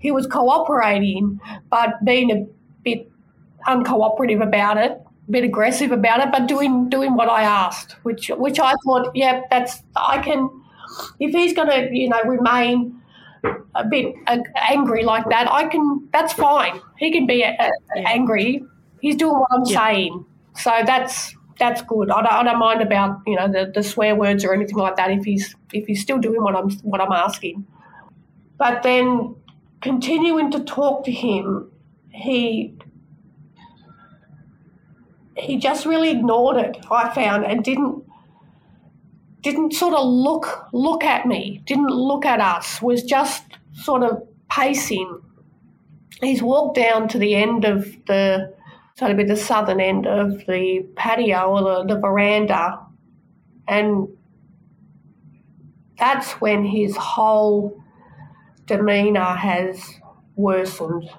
he 0.00 0.10
was 0.12 0.26
cooperating, 0.26 1.40
but 1.70 2.04
being 2.04 2.30
a 2.30 2.46
bit 2.84 3.10
uncooperative 3.66 4.42
about 4.42 4.78
it, 4.78 4.92
a 4.92 5.30
bit 5.30 5.44
aggressive 5.44 5.92
about 5.92 6.20
it, 6.20 6.32
but 6.32 6.46
doing 6.46 6.88
doing 6.88 7.14
what 7.14 7.28
I 7.28 7.42
asked, 7.42 7.92
which 8.02 8.28
which 8.36 8.58
I 8.60 8.74
thought, 8.84 9.10
yeah, 9.14 9.42
that's 9.50 9.82
I 9.96 10.18
can. 10.18 10.48
If 11.20 11.32
he's 11.32 11.54
going 11.54 11.68
to, 11.68 11.88
you 11.90 12.08
know, 12.08 12.22
remain 12.24 13.00
a 13.74 13.84
bit 13.84 14.14
uh, 14.26 14.38
angry 14.56 15.04
like 15.04 15.28
that, 15.30 15.50
I 15.50 15.66
can. 15.66 16.08
That's 16.12 16.32
fine. 16.32 16.80
He 16.98 17.10
can 17.10 17.26
be 17.26 17.44
uh, 17.44 17.68
angry. 17.96 18.64
He's 19.00 19.16
doing 19.16 19.34
what 19.34 19.48
I'm 19.50 19.64
saying, 19.64 20.24
so 20.56 20.70
that's 20.86 21.34
that's 21.58 21.82
good. 21.82 22.10
I 22.10 22.22
don't, 22.22 22.32
I 22.32 22.42
don't 22.42 22.58
mind 22.58 22.82
about 22.82 23.20
you 23.26 23.36
know 23.36 23.50
the, 23.50 23.70
the 23.74 23.82
swear 23.82 24.14
words 24.14 24.44
or 24.44 24.52
anything 24.54 24.76
like 24.76 24.96
that 24.96 25.10
if 25.10 25.24
he's 25.24 25.54
if 25.72 25.86
he's 25.86 26.02
still 26.02 26.18
doing 26.18 26.42
what 26.42 26.54
I'm 26.54 26.70
what 26.82 27.00
I'm 27.00 27.12
asking. 27.12 27.66
But 28.58 28.82
then 28.82 29.34
continuing 29.80 30.50
to 30.52 30.60
talk 30.60 31.04
to 31.04 31.12
him, 31.12 31.71
he 32.12 32.74
he 35.36 35.56
just 35.56 35.86
really 35.86 36.10
ignored 36.10 36.56
it. 36.56 36.76
I 36.90 37.12
found 37.14 37.44
and 37.44 37.64
didn't 37.64 38.04
didn't 39.42 39.72
sort 39.72 39.94
of 39.94 40.06
look 40.06 40.68
look 40.72 41.02
at 41.04 41.26
me, 41.26 41.62
didn't 41.66 41.90
look 41.90 42.24
at 42.24 42.40
us. 42.40 42.80
Was 42.80 43.02
just 43.02 43.44
sort 43.72 44.02
of 44.02 44.22
pacing. 44.48 45.20
He's 46.20 46.42
walked 46.42 46.76
down 46.76 47.08
to 47.08 47.18
the 47.18 47.34
end 47.34 47.64
of 47.64 47.84
the 48.06 48.54
so 48.94 49.08
to 49.08 49.14
be 49.14 49.24
the 49.24 49.36
southern 49.36 49.80
end 49.80 50.06
of 50.06 50.46
the 50.46 50.86
patio 50.96 51.50
or 51.50 51.84
the, 51.84 51.94
the 51.94 52.00
veranda, 52.00 52.78
and 53.66 54.08
that's 55.98 56.32
when 56.40 56.64
his 56.64 56.96
whole 56.96 57.82
demeanour 58.66 59.34
has 59.34 59.82
worsened. 60.36 61.10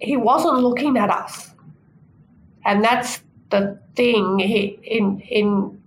He 0.00 0.16
wasn't 0.16 0.58
looking 0.60 0.96
at 0.96 1.10
us, 1.10 1.50
and 2.64 2.82
that's 2.84 3.20
the 3.50 3.78
thing. 3.94 4.38
He, 4.38 4.78
in 4.82 5.20
in 5.20 5.82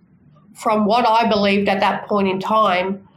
from 0.54 0.86
what 0.86 1.08
I 1.08 1.28
believed 1.28 1.68
at 1.68 1.80
that 1.80 2.08
point 2.08 2.28
in 2.28 2.40
time, 2.40 3.08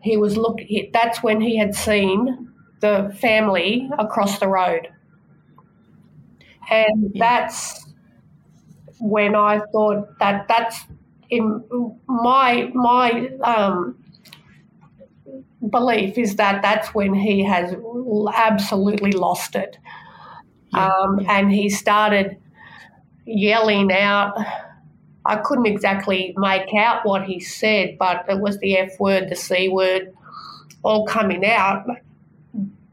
he 0.00 0.16
was 0.16 0.36
look. 0.36 0.60
That's 0.92 1.22
when 1.22 1.40
he 1.40 1.56
had 1.58 1.74
seen 1.74 2.50
the 2.80 3.16
family 3.20 3.90
across 3.98 4.38
the 4.38 4.48
road, 4.48 4.88
and 6.70 7.12
that's 7.16 7.86
when 9.00 9.34
I 9.34 9.60
thought 9.72 10.18
that 10.20 10.46
that's 10.46 10.84
in 11.30 11.64
my 12.06 12.70
my 12.74 13.28
um, 13.42 14.01
belief 15.70 16.18
is 16.18 16.36
that 16.36 16.62
that's 16.62 16.94
when 16.94 17.14
he 17.14 17.44
has 17.44 17.74
absolutely 18.34 19.12
lost 19.12 19.54
it. 19.54 19.78
Yeah, 20.72 20.86
um, 20.86 21.20
yeah. 21.20 21.38
And 21.38 21.52
he 21.52 21.68
started 21.68 22.36
yelling 23.26 23.92
out. 23.92 24.36
I 25.24 25.36
couldn't 25.36 25.66
exactly 25.66 26.34
make 26.36 26.74
out 26.74 27.06
what 27.06 27.24
he 27.24 27.38
said, 27.38 27.96
but 27.98 28.24
it 28.28 28.40
was 28.40 28.58
the 28.58 28.76
F 28.76 28.98
word, 28.98 29.28
the 29.28 29.36
C 29.36 29.68
word, 29.68 30.12
all 30.82 31.06
coming 31.06 31.44
out. 31.44 31.86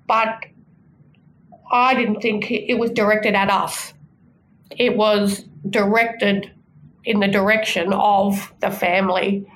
But 0.07 0.45
I 1.71 1.95
didn't 1.95 2.21
think 2.21 2.51
it 2.51 2.77
was 2.77 2.91
directed 2.91 3.33
at 3.33 3.49
us. 3.49 3.93
It 4.71 4.95
was 4.95 5.45
directed 5.69 6.51
in 7.03 7.19
the 7.19 7.27
direction 7.27 7.93
of 7.93 8.53
the 8.59 8.69
family 8.69 9.47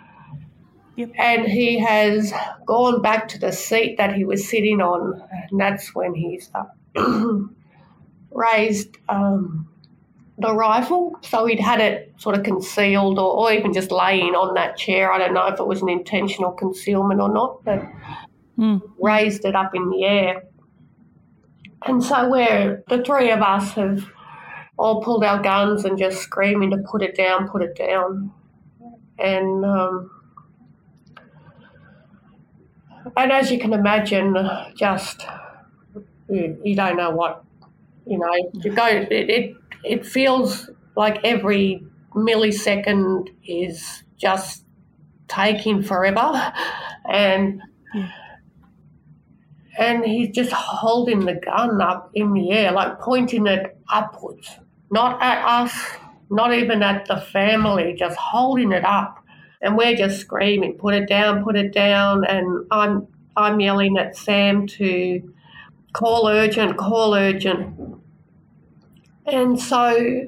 Yep. 0.95 1.11
And 1.17 1.45
he 1.45 1.79
has 1.79 2.31
gone 2.65 3.01
back 3.01 3.27
to 3.29 3.39
the 3.39 3.51
seat 3.51 3.97
that 3.97 4.13
he 4.13 4.25
was 4.25 4.47
sitting 4.47 4.79
on, 4.79 5.21
and 5.49 5.59
that's 5.59 5.95
when 5.95 6.13
he's 6.13 6.51
uh, 6.53 6.65
raised 8.31 8.97
um, 9.09 9.67
the 10.37 10.53
rifle. 10.53 11.17
So 11.21 11.45
he'd 11.45 11.59
had 11.59 11.81
it 11.81 12.13
sort 12.17 12.37
of 12.37 12.43
concealed 12.43 13.17
or, 13.17 13.49
or, 13.49 13.53
even 13.53 13.73
just 13.73 13.91
laying 13.91 14.35
on 14.35 14.53
that 14.53 14.77
chair. 14.77 15.11
I 15.11 15.17
don't 15.17 15.33
know 15.33 15.47
if 15.47 15.59
it 15.59 15.65
was 15.65 15.81
an 15.81 15.89
intentional 15.89 16.51
concealment 16.51 17.19
or 17.19 17.31
not, 17.31 17.63
but 17.63 17.83
mm. 18.57 18.81
raised 18.99 19.45
it 19.45 19.55
up 19.55 19.73
in 19.73 19.89
the 19.89 20.03
air. 20.03 20.43
And 21.85 22.03
so 22.03 22.29
we're, 22.29 22.83
the 22.87 23.03
three 23.03 23.31
of 23.31 23.41
us 23.41 23.71
have 23.73 24.05
all 24.77 25.03
pulled 25.03 25.23
our 25.23 25.41
guns 25.41 25.85
and 25.85 25.97
just 25.97 26.21
screaming 26.21 26.71
to 26.71 26.77
put 26.77 27.01
it 27.01 27.15
down, 27.15 27.49
put 27.49 27.61
it 27.61 27.75
down. 27.75 28.31
And 29.19 29.65
um, 29.65 30.09
and 33.18 33.32
as 33.32 33.51
you 33.51 33.60
can 33.60 33.74
imagine, 33.74 34.36
just 34.76 35.26
you, 36.30 36.58
you 36.64 36.76
don't 36.76 36.97
know 36.97 37.12
what 37.12 37.43
you 38.06 38.18
know. 38.18 38.51
You 38.54 38.72
go. 38.72 38.86
It, 38.86 39.12
it 39.12 39.56
it 39.84 40.06
feels 40.06 40.70
like 40.95 41.20
every 41.24 41.86
millisecond 42.16 43.30
is 43.45 44.04
just 44.18 44.66
taking 45.28 45.84
forever, 45.84 46.54
and. 47.10 47.62
And 49.76 50.06
he's 50.06 50.30
just 50.30 50.51
holding 50.51 51.22
the 51.26 51.34
gun 51.34 51.82
up 51.82 52.12
in 52.14 52.34
the 52.34 52.51
air, 52.51 52.72
like 52.72 52.99
pointing 52.99 53.47
it 53.47 53.76
upwards, 53.91 54.60
not 54.91 55.20
at 55.20 55.43
us, 55.43 55.74
not 56.30 56.54
even 56.54 56.84
at 56.84 57.08
the 57.08 57.18
family, 57.18 57.95
just 57.97 58.16
holding 58.16 58.72
it 58.72 58.86
up 58.86 59.22
and 59.64 59.78
we're 59.78 59.95
just 59.95 60.20
screaming, 60.20 60.74
put 60.74 60.93
it 60.93 61.07
down, 61.07 61.43
put 61.43 61.55
it 61.55 61.74
down, 61.74 62.26
and 62.26 62.68
I'm 62.70 63.07
I'm 63.36 63.59
yelling 63.59 63.97
at 63.97 64.16
Sam 64.16 64.68
to 64.68 65.34
call 65.93 66.28
urgent, 66.28 66.78
call 66.78 67.16
urgent. 67.16 67.99
And 69.26 69.59
so 69.59 70.28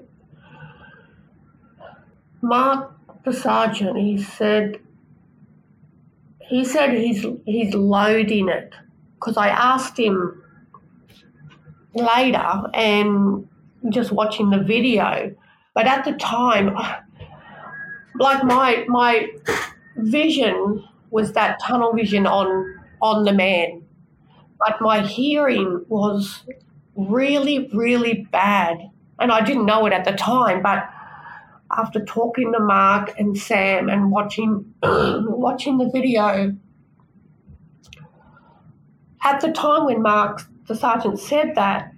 Mark 2.41 2.93
the 3.25 3.33
sergeant, 3.33 3.97
he 3.97 4.21
said 4.21 4.79
he 6.39 6.63
said 6.63 6.93
he's 6.93 7.25
he's 7.45 7.73
loading 7.73 8.49
it 8.49 8.73
because 9.15 9.35
I 9.35 9.49
asked 9.49 9.99
him 9.99 10.41
later 11.93 12.63
and 12.73 13.47
just 13.89 14.11
watching 14.11 14.49
the 14.49 14.59
video. 14.59 15.35
But 15.73 15.87
at 15.87 16.05
the 16.05 16.13
time, 16.13 16.77
like 18.19 18.43
my 18.43 18.85
my 18.87 19.27
vision 19.97 20.83
was 21.11 21.33
that 21.33 21.59
tunnel 21.61 21.93
vision 21.93 22.25
on 22.25 22.79
on 23.01 23.25
the 23.25 23.33
man, 23.33 23.83
but 24.59 24.79
my 24.81 25.01
hearing 25.01 25.85
was 25.87 26.43
really 26.95 27.69
really 27.73 28.27
bad, 28.31 28.89
and 29.19 29.31
I 29.31 29.41
didn't 29.41 29.65
know 29.65 29.85
it 29.85 29.93
at 29.93 30.05
the 30.05 30.13
time. 30.13 30.61
But 30.61 30.89
after 31.71 32.03
talking 32.05 32.53
to 32.53 32.59
Mark 32.59 33.13
and 33.17 33.37
Sam 33.37 33.89
and 33.89 34.11
watching 34.11 34.73
watching 34.83 35.77
the 35.77 35.89
video, 35.89 36.55
at 39.23 39.41
the 39.41 39.51
time 39.51 39.85
when 39.85 40.01
Mark 40.01 40.41
the 40.67 40.75
sergeant 40.75 41.19
said 41.19 41.53
that, 41.55 41.91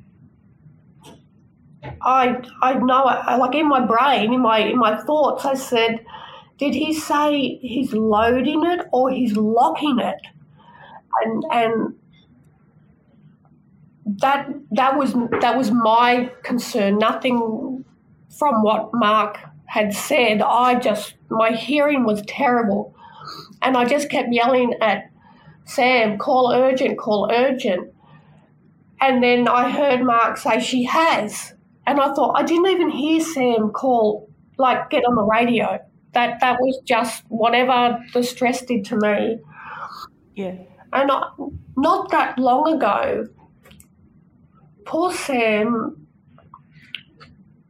I 2.02 2.42
I 2.62 2.74
know 2.74 3.04
uh, 3.06 3.38
like 3.40 3.56
in 3.56 3.68
my 3.68 3.86
brain, 3.86 4.34
in 4.34 4.42
my 4.42 4.60
in 4.60 4.78
my 4.78 4.98
thoughts, 4.98 5.46
I 5.46 5.56
said, 5.56 6.04
did 6.58 6.74
he 6.74 6.94
say 6.94 7.58
he's 7.62 7.94
loading 7.94 8.66
it 8.66 8.88
or 8.92 9.12
he's 9.12 9.36
locking 9.38 10.00
it? 10.00 10.18
And 11.24 11.44
and 11.52 11.96
that 14.22 14.50
that 14.72 14.98
was 14.98 15.14
that 15.42 15.58
was 15.58 15.72
my 15.72 16.32
concern. 16.44 16.98
Nothing 16.98 17.84
from 18.38 18.64
what 18.64 18.90
Mark 18.94 19.40
had 19.66 19.94
said. 19.94 20.42
I 20.42 20.76
just 20.80 21.16
my 21.30 21.52
hearing 21.52 22.06
was 22.06 22.22
terrible, 22.24 22.96
and 23.62 23.78
I 23.78 23.86
just 23.86 24.10
kept 24.10 24.32
yelling 24.32 24.74
at 24.82 25.10
Sam, 25.66 26.18
"Call 26.18 26.52
urgent! 26.54 26.98
Call 26.98 27.30
urgent!" 27.32 27.94
And 29.02 29.24
then 29.24 29.48
I 29.48 29.70
heard 29.70 30.04
Mark 30.04 30.38
say, 30.38 30.60
"She 30.60 30.84
has." 30.86 31.54
And 31.88 32.02
I 32.02 32.14
thought, 32.14 32.34
I 32.38 32.44
didn't 32.44 32.68
even 32.68 32.90
hear 32.90 33.22
Sam 33.22 33.70
call, 33.70 34.30
like, 34.58 34.90
get 34.90 35.06
on 35.06 35.16
the 35.16 35.24
radio. 35.24 35.80
That 36.14 36.40
that 36.42 36.58
was 36.60 36.80
just 36.86 37.24
whatever 37.30 38.00
the 38.14 38.24
stress 38.24 38.62
did 38.66 38.86
to 38.86 38.98
me. 38.98 39.40
Yeah. 40.36 40.56
And 40.94 41.12
I, 41.12 41.24
not 41.78 42.12
that 42.12 42.38
long 42.38 42.74
ago, 42.76 43.28
poor 44.86 45.14
Sam, 45.14 46.08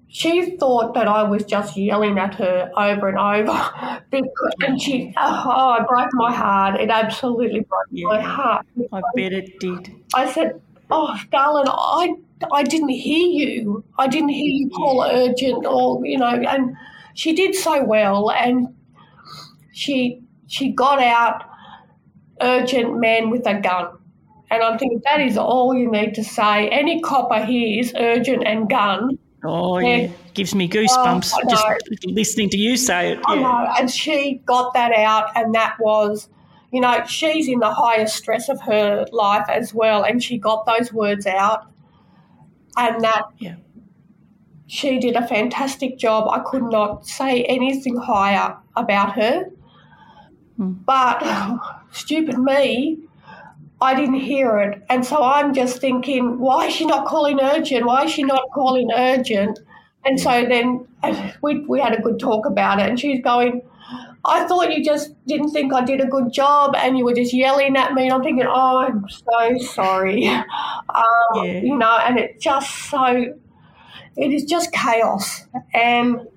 she 0.08 0.58
thought 0.58 0.96
that 0.96 1.08
I 1.08 1.24
was 1.24 1.44
just 1.44 1.78
yelling 1.78 2.18
at 2.18 2.36
her 2.36 2.72
over 2.76 3.10
and 3.10 3.20
over. 3.20 4.02
because, 4.10 4.54
and 4.62 4.82
she, 4.82 5.14
oh, 5.18 5.78
it 5.80 5.88
broke 5.88 6.10
my 6.14 6.34
heart. 6.34 6.80
It 6.80 6.90
absolutely 6.90 7.60
broke 7.60 7.86
yeah. 7.92 8.08
my 8.08 8.22
heart. 8.22 8.66
I 8.92 9.02
bet 9.16 9.34
it 9.34 9.60
did. 9.60 9.94
I 10.16 10.32
said, 10.32 10.60
oh, 10.90 11.18
darling, 11.32 11.68
I 11.68 12.16
I 12.52 12.64
didn't 12.64 12.90
hear 12.90 13.28
you. 13.28 13.84
I 13.98 14.08
didn't 14.08 14.30
hear 14.30 14.46
you 14.46 14.70
call 14.70 15.04
urgent 15.04 15.66
or, 15.66 16.06
you 16.06 16.18
know, 16.18 16.28
and 16.28 16.76
she 17.16 17.34
did 17.34 17.56
so 17.56 17.84
well 17.84 18.30
and 18.30 18.68
she 19.74 20.22
she 20.48 20.70
got 20.70 21.02
out 21.02 21.44
urgent 22.42 23.00
man 23.00 23.30
with 23.30 23.48
a 23.48 23.60
gun. 23.60 23.98
And 24.50 24.64
I'm 24.64 24.78
thinking 24.78 25.02
that 25.04 25.20
is 25.20 25.38
all 25.38 25.76
you 25.76 25.92
need 25.92 26.14
to 26.16 26.24
say. 26.24 26.70
Any 26.70 27.02
copper 27.02 27.44
hears 27.44 27.92
urgent 27.96 28.46
and 28.46 28.70
gun. 28.70 29.18
Oh 29.44 29.78
yeah, 29.80 30.08
gives 30.34 30.56
me 30.56 30.66
oh, 30.66 30.76
goosebumps 30.76 31.32
oh, 31.34 31.50
just 31.50 31.66
listening 32.06 32.50
to 32.50 32.58
you 32.58 32.78
say 32.78 33.12
it. 33.12 33.20
Yeah. 33.20 33.34
I 33.34 33.36
know, 33.36 33.74
and 33.80 33.92
she 33.92 34.42
got 34.46 34.74
that 34.74 34.94
out, 34.94 35.30
and 35.36 35.54
that 35.54 35.76
was, 35.80 36.30
you 36.72 36.82
know, 36.82 37.04
she's 37.06 37.48
in 37.48 37.60
the 37.60 37.72
highest 37.72 38.16
stress 38.16 38.50
of 38.50 38.62
her 38.62 39.06
life 39.12 39.46
as 39.50 39.74
well, 39.74 40.04
and 40.04 40.22
she 40.22 40.38
got 40.38 40.66
those 40.66 40.92
words 40.92 41.26
out, 41.26 41.72
and 42.76 43.04
that 43.04 43.24
yeah. 43.40 43.56
she 44.68 45.00
did 45.00 45.16
a 45.16 45.28
fantastic 45.28 45.98
job. 45.98 46.28
I 46.30 46.40
could 46.40 46.64
not 46.64 47.08
say 47.08 47.44
anything 47.44 47.96
higher 47.96 48.58
about 48.76 49.14
her. 49.14 49.50
Mm. 50.60 50.84
But 50.86 51.24
stupid 51.92 52.38
me, 52.38 53.00
I 53.80 53.94
didn't 53.94 54.20
hear 54.20 54.58
it. 54.58 54.84
And 54.90 55.06
so 55.06 55.24
I'm 55.24 55.54
just 55.54 55.80
thinking, 55.80 56.40
why 56.40 56.68
is 56.68 56.74
she 56.74 56.86
not 56.86 57.06
calling 57.06 57.40
urgent? 57.40 57.86
Why 57.86 58.06
is 58.06 58.12
she 58.12 58.24
not 58.24 58.44
calling 58.54 58.90
urgent? 58.92 59.60
And 60.04 60.20
so 60.20 60.46
then 60.46 60.88
we, 61.42 61.60
we 61.68 61.80
had 61.80 61.94
a 61.94 62.02
good 62.02 62.20
talk 62.20 62.46
about 62.46 62.80
it. 62.80 62.90
And 62.90 63.00
she's 63.00 63.22
going, 63.22 63.62
I 64.26 64.46
thought 64.48 64.76
you 64.76 64.84
just 64.84 65.14
didn't 65.26 65.52
think 65.52 65.74
I 65.74 65.84
did 65.84 66.02
a 66.02 66.06
good 66.06 66.34
job 66.34 66.76
and 66.76 66.98
you 66.98 67.06
were 67.06 67.14
just 67.14 67.34
yelling 67.34 67.78
at 67.78 67.94
me. 67.94 68.04
And 68.04 68.14
I'm 68.14 68.24
thinking, 68.24 68.46
oh, 68.48 68.80
I'm 68.80 69.06
so 69.10 69.58
sorry. 69.74 70.28
Um, 70.28 70.44
yeah. 71.36 71.60
You 71.62 71.78
know, 71.78 71.98
and 71.98 72.18
it 72.18 72.40
just 72.42 72.90
so, 72.90 73.06
it 74.18 74.34
is 74.34 74.44
just 74.44 74.72
chaos. 74.74 75.46
And, 75.74 76.28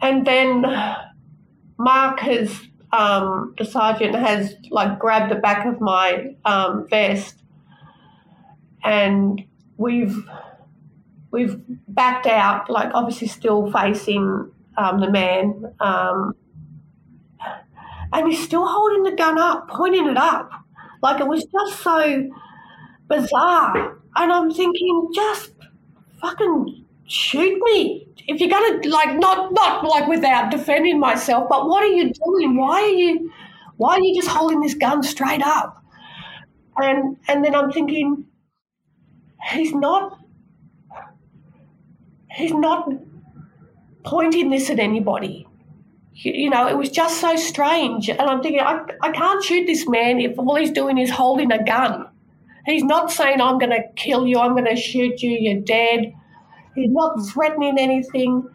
and 0.00 0.26
then 0.26 0.62
Mark 1.78 2.20
has, 2.20 2.60
um, 2.92 3.54
the 3.58 3.64
sergeant 3.64 4.14
has 4.14 4.54
like 4.70 4.98
grabbed 4.98 5.30
the 5.30 5.36
back 5.36 5.66
of 5.66 5.80
my 5.80 6.36
um, 6.44 6.86
vest 6.88 7.42
and 8.84 9.42
we've, 9.76 10.24
we've 11.30 11.60
backed 11.88 12.26
out, 12.26 12.70
like 12.70 12.90
obviously 12.94 13.28
still 13.28 13.70
facing 13.72 14.50
um, 14.76 15.00
the 15.00 15.10
man. 15.10 15.74
Um, 15.80 16.34
and 18.12 18.28
he's 18.28 18.42
still 18.42 18.66
holding 18.66 19.02
the 19.04 19.12
gun 19.12 19.38
up, 19.38 19.68
pointing 19.68 20.08
it 20.08 20.16
up. 20.16 20.50
Like 21.02 21.20
it 21.20 21.26
was 21.26 21.44
just 21.44 21.80
so 21.82 22.28
bizarre. 23.08 23.98
And 24.16 24.32
I'm 24.32 24.52
thinking, 24.52 25.10
just 25.14 25.52
fucking 26.20 26.84
shoot 27.06 27.60
me. 27.64 28.08
If 28.28 28.40
you're 28.40 28.50
gonna 28.50 28.88
like 28.88 29.18
not 29.18 29.52
not 29.52 29.84
like 29.84 30.08
without 30.08 30.50
defending 30.50 31.00
myself, 31.00 31.48
but 31.48 31.68
what 31.68 31.82
are 31.82 31.88
you 31.88 32.12
doing? 32.12 32.56
Why 32.56 32.82
are 32.82 32.88
you 32.88 33.32
why 33.78 33.94
are 33.96 34.00
you 34.00 34.14
just 34.14 34.28
holding 34.28 34.60
this 34.60 34.74
gun 34.74 35.02
straight 35.02 35.42
up? 35.42 35.82
And 36.78 37.16
and 37.28 37.44
then 37.44 37.54
I'm 37.54 37.72
thinking, 37.72 38.26
he's 39.52 39.72
not 39.74 40.18
he's 42.30 42.52
not 42.52 42.88
pointing 44.04 44.50
this 44.50 44.70
at 44.70 44.78
anybody 44.78 45.46
you 46.14 46.50
know, 46.50 46.68
it 46.68 46.76
was 46.76 46.90
just 46.90 47.20
so 47.20 47.36
strange. 47.36 48.08
And 48.08 48.20
I'm 48.20 48.42
thinking, 48.42 48.60
I, 48.60 48.84
I 49.00 49.10
can't 49.12 49.42
shoot 49.42 49.66
this 49.66 49.88
man 49.88 50.20
if 50.20 50.38
all 50.38 50.56
he's 50.56 50.70
doing 50.70 50.98
is 50.98 51.10
holding 51.10 51.50
a 51.52 51.62
gun. 51.64 52.06
He's 52.66 52.84
not 52.84 53.10
saying, 53.10 53.40
I'm 53.40 53.58
going 53.58 53.70
to 53.70 53.82
kill 53.96 54.26
you, 54.26 54.38
I'm 54.38 54.52
going 54.52 54.66
to 54.66 54.76
shoot 54.76 55.22
you, 55.22 55.30
you're 55.30 55.62
dead. 55.62 56.12
He's 56.74 56.90
not 56.90 57.14
hmm. 57.16 57.24
threatening 57.24 57.78
anything. 57.78 58.48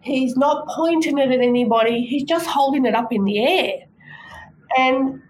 He's 0.00 0.36
not 0.36 0.66
pointing 0.68 1.18
it 1.18 1.30
at 1.30 1.40
anybody. 1.40 2.06
He's 2.06 2.24
just 2.24 2.46
holding 2.46 2.86
it 2.86 2.94
up 2.94 3.12
in 3.12 3.24
the 3.24 3.38
air. 3.40 3.72
And, 4.76 5.22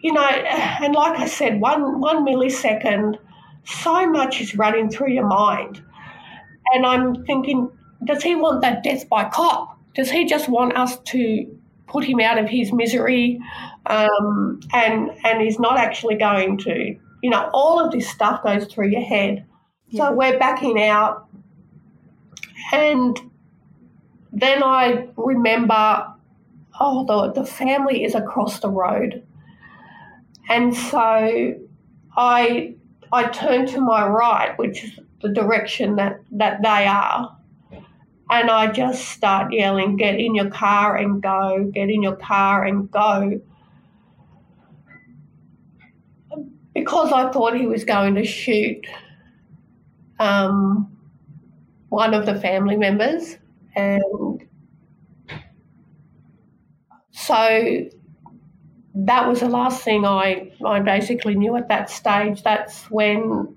you 0.00 0.12
know, 0.12 0.24
and 0.24 0.94
like 0.94 1.18
I 1.18 1.26
said, 1.26 1.60
one, 1.60 2.00
one 2.00 2.26
millisecond, 2.26 3.18
so 3.64 4.10
much 4.10 4.40
is 4.40 4.56
running 4.56 4.90
through 4.90 5.12
your 5.12 5.26
mind. 5.26 5.82
And 6.72 6.86
I'm 6.86 7.24
thinking, 7.24 7.70
does 8.04 8.22
he 8.22 8.34
want 8.34 8.62
that 8.62 8.82
death 8.82 9.08
by 9.08 9.24
cop? 9.28 9.78
Does 9.94 10.10
he 10.10 10.24
just 10.24 10.48
want 10.48 10.76
us 10.76 10.98
to 10.98 11.46
put 11.86 12.04
him 12.04 12.20
out 12.20 12.38
of 12.38 12.48
his 12.48 12.72
misery? 12.72 13.40
Um, 13.86 14.60
and 14.72 15.10
and 15.24 15.42
he's 15.42 15.58
not 15.58 15.78
actually 15.78 16.16
going 16.16 16.58
to, 16.58 16.96
you 17.22 17.30
know, 17.30 17.50
all 17.52 17.84
of 17.84 17.92
this 17.92 18.08
stuff 18.08 18.42
goes 18.42 18.66
through 18.66 18.88
your 18.88 19.02
head. 19.02 19.44
Yeah. 19.88 20.08
So 20.08 20.12
we're 20.14 20.38
backing 20.38 20.82
out, 20.82 21.28
and 22.72 23.18
then 24.32 24.62
I 24.62 25.08
remember, 25.16 26.06
oh, 26.80 27.04
the 27.04 27.42
the 27.42 27.46
family 27.46 28.04
is 28.04 28.14
across 28.14 28.60
the 28.60 28.70
road, 28.70 29.22
and 30.48 30.74
so 30.74 31.54
I 32.16 32.74
I 33.12 33.24
turn 33.28 33.66
to 33.66 33.80
my 33.80 34.06
right, 34.06 34.56
which 34.58 34.84
is 34.84 34.98
the 35.20 35.28
direction 35.28 35.96
that 35.96 36.20
that 36.30 36.62
they 36.62 36.86
are, 36.86 37.36
and 38.30 38.50
I 38.50 38.70
just 38.70 39.08
start 39.08 39.52
yelling, 39.52 39.96
get 39.96 40.18
in 40.18 40.34
your 40.34 40.50
car 40.50 40.96
and 40.96 41.22
go, 41.22 41.70
get 41.72 41.90
in 41.90 42.02
your 42.02 42.16
car 42.16 42.64
and 42.64 42.90
go. 42.90 43.40
Because 46.74 47.12
I 47.12 47.30
thought 47.30 47.54
he 47.54 47.66
was 47.66 47.84
going 47.84 48.14
to 48.14 48.24
shoot 48.24 48.86
um, 50.18 50.96
one 51.90 52.14
of 52.14 52.24
the 52.24 52.40
family 52.40 52.76
members. 52.76 53.36
And 53.76 54.46
so 57.10 57.88
that 58.94 59.28
was 59.28 59.40
the 59.40 59.48
last 59.48 59.82
thing 59.82 60.06
I, 60.06 60.52
I 60.64 60.80
basically 60.80 61.34
knew 61.34 61.56
at 61.56 61.68
that 61.68 61.90
stage. 61.90 62.42
That's 62.42 62.90
when 62.90 63.54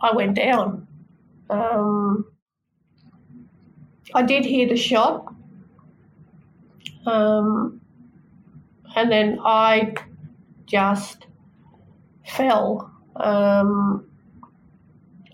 I 0.00 0.12
went 0.14 0.36
down. 0.36 0.86
Um, 1.50 2.31
I 4.14 4.22
did 4.22 4.44
hear 4.44 4.68
the 4.68 4.76
shot. 4.76 5.32
Um, 7.06 7.80
and 8.94 9.10
then 9.10 9.38
I 9.44 9.94
just 10.66 11.26
fell. 12.26 12.90
Um, 13.16 14.06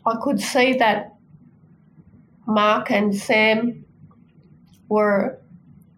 I 0.07 0.17
could 0.23 0.41
see 0.41 0.75
that 0.75 1.15
Mark 2.47 2.91
and 2.91 3.15
Sam 3.15 3.85
were 4.89 5.39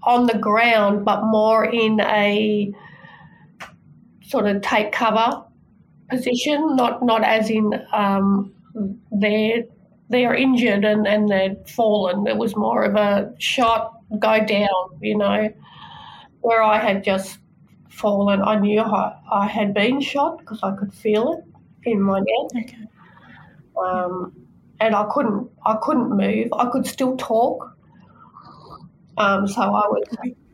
on 0.02 0.26
the 0.26 0.38
ground, 0.38 1.04
but 1.04 1.24
more 1.24 1.64
in 1.64 2.00
a 2.00 2.72
sort 4.22 4.46
of 4.46 4.62
take 4.62 4.92
cover 4.92 5.44
position, 6.08 6.76
not 6.76 7.04
not 7.04 7.22
as 7.22 7.50
in 7.50 7.72
um, 7.92 8.52
they're 10.10 10.30
they're 10.30 10.34
injured 10.34 10.84
and, 10.84 11.06
and 11.06 11.28
they'd 11.28 11.68
fallen. 11.68 12.26
It 12.26 12.36
was 12.36 12.56
more 12.56 12.84
of 12.84 12.96
a 12.96 13.32
shot, 13.38 13.92
go 14.18 14.44
down, 14.44 14.98
you 15.00 15.16
know, 15.16 15.50
where 16.40 16.62
I 16.62 16.78
had 16.78 17.04
just 17.04 17.38
fallen. 17.88 18.42
I 18.42 18.58
knew 18.58 18.80
I, 18.80 19.16
I 19.30 19.46
had 19.46 19.72
been 19.72 20.00
shot 20.00 20.38
because 20.38 20.60
I 20.62 20.76
could 20.76 20.92
feel 20.92 21.32
it 21.32 21.44
in 21.90 22.02
my 22.02 22.20
neck. 22.20 22.64
Okay. 22.64 22.76
Um, 23.82 24.32
and 24.80 24.94
I 24.94 25.06
couldn't, 25.12 25.50
I 25.64 25.76
couldn't 25.80 26.16
move. 26.16 26.48
I 26.52 26.68
could 26.70 26.86
still 26.86 27.16
talk. 27.16 27.76
Um, 29.16 29.46
so 29.46 29.62
I 29.62 29.86
was 29.88 30.04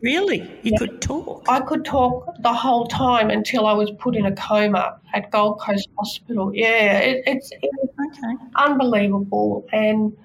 really 0.01 0.39
you 0.61 0.71
yeah, 0.71 0.77
could 0.77 1.01
talk. 1.01 1.45
I 1.47 1.59
could 1.59 1.85
talk 1.85 2.35
the 2.41 2.53
whole 2.53 2.87
time 2.87 3.29
until 3.29 3.65
I 3.65 3.73
was 3.73 3.91
put 3.99 4.15
in 4.15 4.25
a 4.25 4.35
coma 4.35 4.99
at 5.13 5.31
Gold 5.31 5.59
Coast 5.59 5.89
Hospital. 5.97 6.51
Yeah, 6.53 6.99
it, 6.99 7.23
it's, 7.25 7.51
it's 7.61 8.19
okay. 8.19 8.33
unbelievable, 8.55 9.65
and 9.71 10.15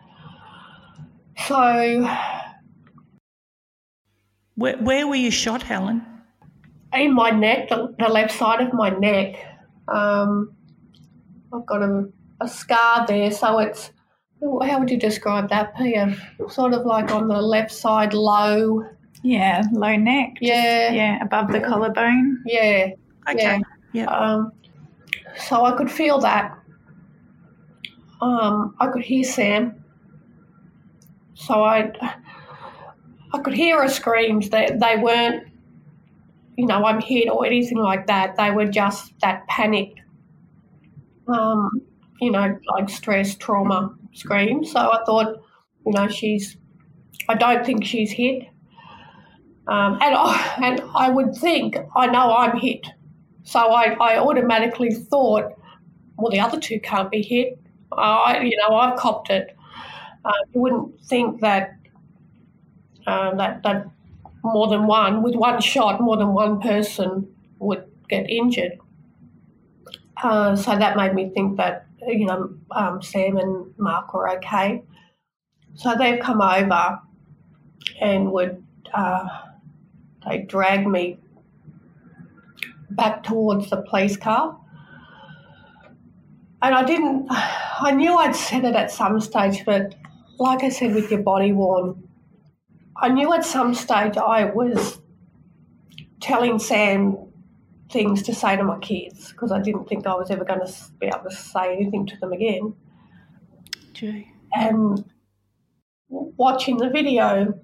so. 1.46 2.08
Where, 4.54 4.76
where 4.78 5.06
were 5.06 5.16
you 5.16 5.30
shot, 5.30 5.62
Helen? 5.62 6.06
In 6.92 7.14
my 7.14 7.30
neck, 7.30 7.70
the, 7.70 7.94
the 7.98 8.08
left 8.08 8.32
side 8.32 8.60
of 8.60 8.72
my 8.74 8.90
neck. 8.90 9.36
Um, 9.88 10.54
I've 11.52 11.66
got 11.66 11.82
a, 11.82 12.08
a 12.40 12.48
scar 12.48 13.06
there, 13.06 13.30
so 13.30 13.58
it's 13.58 13.90
how 14.42 14.80
would 14.80 14.90
you 14.90 14.98
describe 14.98 15.48
that, 15.50 15.76
Pia? 15.76 16.16
Sort 16.48 16.74
of 16.74 16.84
like 16.84 17.12
on 17.12 17.28
the 17.28 17.40
left 17.40 17.70
side, 17.70 18.12
low. 18.12 18.84
Yeah, 19.22 19.62
low 19.72 19.96
neck. 19.96 20.38
Yeah. 20.40 20.86
Just, 20.86 20.96
yeah, 20.96 21.22
above 21.22 21.52
the 21.52 21.60
collarbone. 21.60 22.42
Yeah. 22.44 22.90
Okay. 23.30 23.62
Yeah. 23.92 24.06
Um, 24.06 24.52
so 25.36 25.64
I 25.64 25.76
could 25.76 25.90
feel 25.90 26.18
that. 26.20 26.58
Um, 28.20 28.74
I 28.80 28.88
could 28.88 29.02
hear 29.02 29.24
Sam. 29.24 29.84
So 31.34 31.62
I, 31.64 31.92
I 33.32 33.38
could 33.40 33.54
hear 33.54 33.82
her 33.82 33.88
screams. 33.88 34.50
They, 34.50 34.70
they 34.80 34.96
weren't, 34.96 35.48
you 36.56 36.66
know, 36.66 36.84
I'm 36.84 37.00
hit 37.00 37.28
or 37.28 37.46
anything 37.46 37.78
like 37.78 38.06
that. 38.08 38.36
They 38.36 38.50
were 38.50 38.66
just 38.66 39.18
that 39.20 39.46
panic. 39.48 39.94
Um, 41.28 41.82
you 42.20 42.30
know, 42.30 42.58
like 42.76 42.88
stress, 42.90 43.36
trauma 43.36 43.94
scream. 44.12 44.64
So 44.64 44.78
I 44.78 45.02
thought, 45.04 45.42
you 45.86 45.92
know, 45.92 46.08
she's, 46.08 46.56
I 47.28 47.34
don't 47.34 47.64
think 47.64 47.84
she's 47.84 48.10
hit. 48.12 48.48
Um, 49.68 49.94
and, 50.02 50.14
I, 50.14 50.54
and 50.62 50.82
I 50.94 51.10
would 51.10 51.34
think, 51.34 51.76
I 51.96 52.06
know 52.06 52.34
I'm 52.34 52.58
hit. 52.58 52.86
So 53.44 53.58
I, 53.60 53.94
I 54.00 54.18
automatically 54.18 54.90
thought, 54.92 55.52
well, 56.16 56.30
the 56.30 56.40
other 56.40 56.60
two 56.60 56.80
can't 56.80 57.10
be 57.10 57.22
hit. 57.22 57.58
I, 57.92 58.40
you 58.40 58.56
know, 58.56 58.74
I've 58.74 58.96
copped 58.98 59.30
it. 59.30 59.56
Uh, 60.24 60.32
you 60.54 60.60
wouldn't 60.60 61.00
think 61.04 61.40
that, 61.40 61.76
uh, 63.06 63.34
that 63.34 63.62
that 63.62 63.86
more 64.44 64.68
than 64.68 64.86
one, 64.86 65.22
with 65.22 65.34
one 65.34 65.60
shot, 65.60 66.00
more 66.00 66.16
than 66.16 66.32
one 66.32 66.60
person 66.60 67.28
would 67.58 67.84
get 68.08 68.28
injured. 68.28 68.78
Uh, 70.22 70.54
so 70.54 70.76
that 70.76 70.96
made 70.96 71.14
me 71.14 71.30
think 71.30 71.56
that 71.56 71.86
you 72.06 72.26
know, 72.26 72.54
um, 72.72 73.00
Sam 73.02 73.36
and 73.36 73.72
Mark 73.78 74.12
were 74.14 74.28
okay. 74.36 74.82
So 75.74 75.94
they've 75.96 76.20
come 76.20 76.40
over 76.40 77.00
and 78.00 78.32
would 78.32 78.62
uh, 78.94 79.28
they 80.26 80.38
dragged 80.38 80.86
me 80.86 81.18
back 82.90 83.22
towards 83.22 83.70
the 83.70 83.82
police 83.82 84.16
car. 84.16 84.58
And 86.62 86.74
I 86.74 86.84
didn't, 86.84 87.26
I 87.30 87.92
knew 87.92 88.14
I'd 88.14 88.36
said 88.36 88.64
it 88.64 88.76
at 88.76 88.90
some 88.90 89.20
stage, 89.20 89.64
but 89.64 89.94
like 90.38 90.62
I 90.62 90.68
said 90.68 90.94
with 90.94 91.10
your 91.10 91.22
body 91.22 91.52
worn, 91.52 92.08
I 92.96 93.08
knew 93.08 93.32
at 93.32 93.44
some 93.44 93.74
stage 93.74 94.16
I 94.16 94.44
was 94.44 95.00
telling 96.20 96.58
Sam 96.58 97.16
things 97.90 98.22
to 98.22 98.34
say 98.34 98.56
to 98.56 98.62
my 98.62 98.78
kids 98.78 99.32
because 99.32 99.50
I 99.52 99.60
didn't 99.60 99.88
think 99.88 100.06
I 100.06 100.14
was 100.14 100.30
ever 100.30 100.44
going 100.44 100.60
to 100.60 100.72
be 101.00 101.08
able 101.08 101.28
to 101.28 101.34
say 101.34 101.74
anything 101.74 102.06
to 102.06 102.16
them 102.18 102.32
again. 102.32 102.74
Gee. 103.92 104.32
And 104.54 105.04
watching 106.08 106.78
the 106.78 106.90
video, 106.90 107.58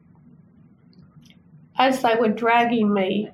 as 1.78 2.02
they 2.02 2.16
were 2.16 2.28
dragging 2.28 2.92
me, 2.92 3.30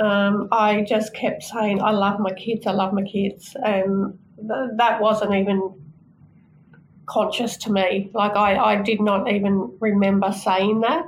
um, 0.00 0.48
I 0.50 0.82
just 0.82 1.14
kept 1.14 1.42
saying, 1.42 1.82
I 1.82 1.90
love 1.90 2.20
my 2.20 2.32
kids, 2.32 2.66
I 2.66 2.72
love 2.72 2.92
my 2.92 3.02
kids. 3.02 3.54
And 3.62 4.18
th- 4.36 4.70
that 4.76 5.00
wasn't 5.00 5.34
even 5.34 5.74
conscious 7.06 7.56
to 7.58 7.72
me. 7.72 8.10
Like, 8.14 8.36
I, 8.36 8.56
I 8.56 8.82
did 8.82 9.00
not 9.00 9.30
even 9.30 9.76
remember 9.80 10.32
saying 10.32 10.80
that. 10.80 11.06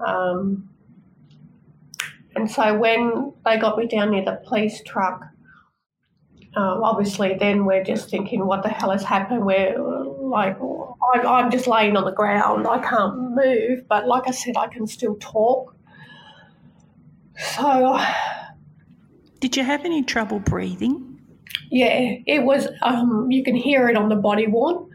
Um, 0.00 0.68
and 2.34 2.50
so 2.50 2.78
when 2.78 3.32
they 3.44 3.58
got 3.58 3.76
me 3.76 3.86
down 3.86 4.12
near 4.12 4.24
the 4.24 4.40
police 4.46 4.82
truck, 4.86 5.31
um, 6.54 6.82
obviously 6.82 7.34
then 7.38 7.64
we're 7.64 7.84
just 7.84 8.10
thinking, 8.10 8.46
what 8.46 8.62
the 8.62 8.68
hell 8.68 8.90
has 8.90 9.02
happened? 9.02 9.44
We're 9.46 9.78
like, 9.78 10.56
I, 11.14 11.20
I'm 11.20 11.50
just 11.50 11.66
laying 11.66 11.96
on 11.96 12.04
the 12.04 12.12
ground. 12.12 12.66
I 12.66 12.78
can't 12.78 13.34
move, 13.34 13.86
but 13.88 14.06
like 14.06 14.28
I 14.28 14.30
said, 14.32 14.56
I 14.56 14.68
can 14.68 14.86
still 14.86 15.16
talk. 15.16 15.74
So, 17.38 17.98
Did 19.40 19.56
you 19.56 19.64
have 19.64 19.84
any 19.84 20.02
trouble 20.02 20.38
breathing? 20.40 21.08
yeah, 21.70 22.16
it 22.26 22.42
was, 22.44 22.68
um, 22.82 23.30
you 23.30 23.42
can 23.42 23.54
hear 23.56 23.88
it 23.88 23.96
on 23.96 24.08
the 24.10 24.16
body 24.16 24.46
worn. 24.46 24.90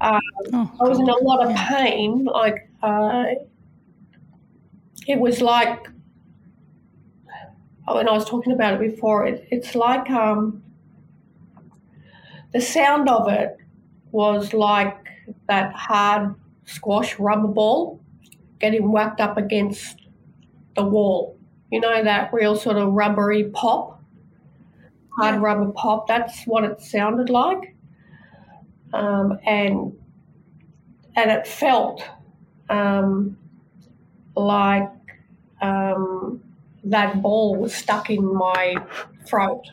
Uh, 0.00 0.20
Oh, 0.52 0.70
I 0.80 0.88
was 0.88 0.98
in 0.98 1.08
a 1.08 1.16
lot 1.22 1.44
of 1.44 1.54
pain. 1.56 2.24
Like, 2.24 2.68
uh, 2.82 3.24
it 5.06 5.18
was 5.18 5.40
like, 5.40 5.88
oh, 7.88 7.98
and 7.98 8.08
I 8.08 8.12
was 8.12 8.28
talking 8.28 8.52
about 8.52 8.74
it 8.74 8.80
before, 8.94 9.26
it, 9.26 9.46
it's 9.50 9.74
like 9.74 10.08
um, 10.10 10.62
the 12.54 12.60
sound 12.60 13.08
of 13.08 13.28
it 13.28 13.58
was 14.12 14.54
like 14.54 14.96
that 15.48 15.74
hard 15.74 16.34
squash 16.64 17.18
rubber 17.18 17.48
ball 17.48 18.00
getting 18.60 18.90
whacked 18.92 19.20
up 19.20 19.36
against 19.36 20.06
the 20.76 20.84
wall. 20.84 21.36
You 21.72 21.80
know, 21.80 22.04
that 22.04 22.32
real 22.32 22.54
sort 22.54 22.76
of 22.76 22.92
rubbery 22.92 23.50
pop, 23.50 24.00
hard 25.18 25.42
rubber 25.42 25.72
pop. 25.72 26.06
That's 26.06 26.44
what 26.44 26.62
it 26.62 26.80
sounded 26.80 27.28
like. 27.28 27.74
Um, 28.92 29.36
and 29.44 29.92
and 31.16 31.30
it 31.32 31.48
felt 31.48 32.08
um, 32.70 33.36
like 34.36 34.90
um, 35.60 36.40
that 36.84 37.20
ball 37.20 37.56
was 37.56 37.74
stuck 37.74 38.10
in 38.10 38.32
my 38.32 38.76
throat. 39.26 39.64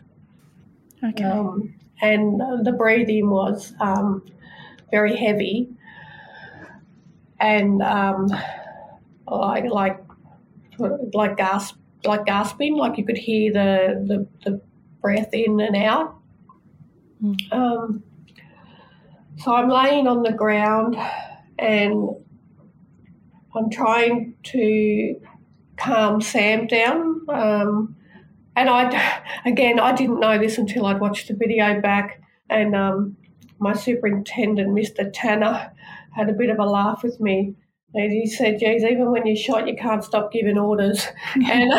Okay. 1.03 1.23
Um, 1.23 1.75
and 2.01 2.39
the 2.65 2.71
breathing 2.71 3.29
was 3.29 3.73
um, 3.79 4.25
very 4.91 5.15
heavy 5.15 5.69
and 7.39 7.81
um, 7.81 8.27
like 9.27 9.65
like 9.65 9.99
like 11.13 11.37
gasp 11.37 11.77
like 12.05 12.25
gasping, 12.25 12.75
like 12.75 12.97
you 12.97 13.05
could 13.05 13.17
hear 13.17 13.51
the 13.51 14.05
the, 14.07 14.27
the 14.49 14.61
breath 15.01 15.29
in 15.33 15.59
and 15.59 15.75
out. 15.75 16.15
Um, 17.51 18.03
so 19.37 19.53
I'm 19.53 19.69
laying 19.69 20.07
on 20.07 20.23
the 20.23 20.31
ground 20.31 20.95
and 21.59 22.09
I'm 23.55 23.69
trying 23.69 24.35
to 24.43 25.21
calm 25.77 26.21
Sam 26.21 26.67
down. 26.67 27.21
Um, 27.29 27.95
and 28.55 28.69
I, 28.69 29.21
again, 29.45 29.79
I 29.79 29.93
didn't 29.93 30.19
know 30.19 30.37
this 30.37 30.57
until 30.57 30.85
I'd 30.85 30.99
watched 30.99 31.27
the 31.27 31.33
video 31.33 31.79
back. 31.81 32.21
And 32.49 32.75
um, 32.75 33.17
my 33.59 33.73
superintendent, 33.73 34.69
Mr. 34.69 35.09
Tanner, 35.13 35.71
had 36.11 36.29
a 36.29 36.33
bit 36.33 36.49
of 36.49 36.59
a 36.59 36.65
laugh 36.65 37.03
with 37.03 37.19
me. 37.19 37.55
And 37.93 38.09
he 38.09 38.25
said, 38.25 38.57
geez, 38.57 38.85
even 38.85 39.11
when 39.11 39.27
you're 39.27 39.35
shot, 39.35 39.67
you 39.67 39.75
can't 39.75 40.01
stop 40.01 40.31
giving 40.31 40.57
orders. 40.57 41.05
And 41.35 41.71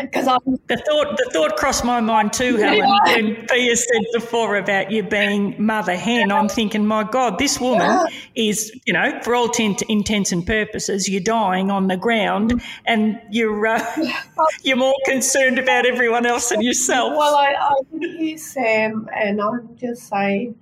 because 0.00 0.26
I 0.26 0.38
The 0.66 0.76
thought, 0.76 1.16
the 1.18 1.30
thought 1.32 1.56
crossed 1.56 1.84
my 1.84 2.00
mind 2.00 2.32
too, 2.32 2.56
Helen, 2.64 2.88
when 3.04 3.46
Pia 3.46 3.76
said 3.76 4.02
before 4.14 4.56
about 4.56 4.90
you 4.90 5.02
being 5.02 5.54
mother 5.62 5.94
hen. 5.94 6.32
I'm 6.32 6.48
thinking, 6.48 6.86
my 6.86 7.04
God, 7.04 7.38
this 7.38 7.60
woman 7.60 8.06
is, 8.34 8.72
you 8.86 8.94
know, 8.94 9.20
for 9.22 9.34
all 9.34 9.48
tent, 9.48 9.82
intents 9.82 10.32
and 10.32 10.46
purposes, 10.46 11.08
you're 11.08 11.20
dying 11.20 11.70
on 11.70 11.88
the 11.88 11.98
ground, 11.98 12.62
and 12.86 13.20
you're 13.30 13.66
uh, 13.66 13.84
you're 14.62 14.76
more 14.76 14.94
concerned 15.04 15.58
about 15.58 15.84
everyone 15.84 16.24
else 16.24 16.48
than 16.48 16.62
yourself. 16.62 17.12
Well, 17.16 17.34
I, 17.34 17.54
I 17.58 17.74
can 17.90 18.18
hear 18.18 18.38
Sam, 18.38 19.08
and 19.14 19.40
I'm 19.40 19.76
just 19.76 20.08
saying, 20.08 20.56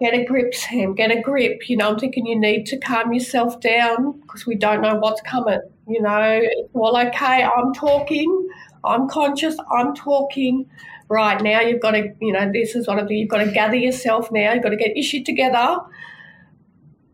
get 0.00 0.14
a 0.14 0.24
grip, 0.24 0.54
Sam, 0.54 0.94
get 0.94 1.10
a 1.10 1.20
grip. 1.20 1.68
You 1.68 1.76
know, 1.76 1.90
I'm 1.90 1.98
thinking 1.98 2.26
you 2.26 2.38
need 2.38 2.66
to 2.66 2.78
calm 2.78 3.12
yourself 3.12 3.60
down 3.60 4.20
because 4.20 4.46
we 4.46 4.54
don't 4.54 4.80
know 4.80 4.96
what's 4.96 5.20
coming. 5.22 5.60
You 5.88 6.02
know, 6.02 6.42
all 6.74 6.96
okay. 6.96 7.44
I'm 7.44 7.72
talking, 7.74 8.48
I'm 8.84 9.08
conscious, 9.08 9.56
I'm 9.72 9.94
talking. 9.94 10.68
Right 11.10 11.40
now, 11.40 11.62
you've 11.62 11.80
got 11.80 11.92
to, 11.92 12.12
you 12.20 12.34
know, 12.34 12.50
this 12.52 12.74
is 12.74 12.86
what 12.86 12.98
I 12.98 13.06
do. 13.06 13.14
You've 13.14 13.30
got 13.30 13.38
to 13.38 13.50
gather 13.50 13.76
yourself 13.76 14.30
now. 14.30 14.52
You've 14.52 14.62
got 14.62 14.70
to 14.70 14.76
get 14.76 14.94
your 14.94 15.02
shit 15.02 15.24
together 15.24 15.78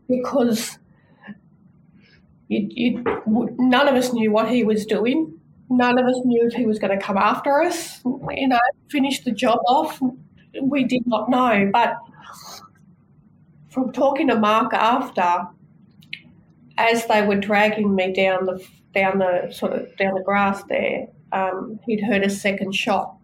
because 0.09 0.77
you, 2.49 2.67
you, 2.69 3.03
none 3.25 3.87
of 3.87 3.95
us 3.95 4.11
knew 4.11 4.31
what 4.31 4.49
he 4.49 4.65
was 4.65 4.85
doing. 4.85 5.39
None 5.69 5.97
of 5.97 6.05
us 6.05 6.19
knew 6.25 6.45
if 6.45 6.53
he 6.53 6.65
was 6.65 6.77
going 6.77 6.97
to 6.97 7.03
come 7.03 7.17
after 7.17 7.61
us, 7.63 8.01
you 8.03 8.49
know, 8.49 8.59
finish 8.89 9.23
the 9.23 9.31
job 9.31 9.59
off. 9.65 9.99
We 10.61 10.83
did 10.83 11.07
not 11.07 11.29
know. 11.29 11.69
But 11.71 11.95
from 13.75 13.91
talking 13.91 14.29
to 14.29 14.39
Mark 14.39 14.73
after, 14.73 15.45
as 16.77 17.05
they 17.07 17.27
were 17.27 17.35
dragging 17.35 17.93
me 17.93 18.13
down 18.13 18.45
the 18.45 18.65
down 18.95 19.19
the 19.19 19.51
sort 19.51 19.73
of 19.73 19.95
down 19.97 20.15
the 20.15 20.23
grass 20.23 20.63
there, 20.69 21.07
um, 21.33 21.77
he'd 21.85 22.01
heard 22.01 22.23
a 22.23 22.29
second 22.29 22.73
shot. 22.73 23.17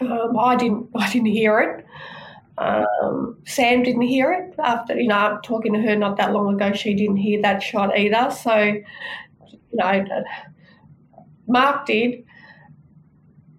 Um, 0.00 0.36
I 0.36 0.56
didn't. 0.56 0.90
I 0.96 1.10
didn't 1.10 1.28
hear 1.28 1.60
it. 1.60 1.86
Um, 2.58 3.38
Sam 3.46 3.84
didn't 3.84 4.02
hear 4.02 4.32
it 4.32 4.54
after 4.58 4.98
you 4.98 5.08
know 5.08 5.38
talking 5.44 5.72
to 5.74 5.80
her 5.80 5.94
not 5.94 6.16
that 6.16 6.32
long 6.32 6.54
ago. 6.54 6.72
She 6.72 6.92
didn't 6.92 7.18
hear 7.18 7.40
that 7.42 7.62
shot 7.62 7.96
either. 7.96 8.30
So 8.32 8.56
you 8.58 8.82
know, 9.72 10.04
Mark 11.46 11.86
did, 11.86 12.24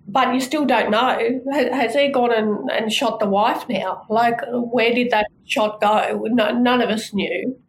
but 0.09 0.33
you 0.33 0.41
still 0.41 0.65
don't 0.65 0.91
know. 0.91 1.41
Has 1.53 1.95
he 1.95 2.09
gone 2.09 2.33
and, 2.33 2.69
and 2.69 2.91
shot 2.91 3.21
the 3.21 3.29
wife 3.29 3.63
now? 3.69 4.05
Like, 4.09 4.41
where 4.49 4.93
did 4.93 5.11
that 5.11 5.27
shot 5.47 5.81
go? 5.81 6.25
No, 6.27 6.51
none 6.51 6.81
of 6.81 6.89
us 6.89 7.13
knew. 7.13 7.59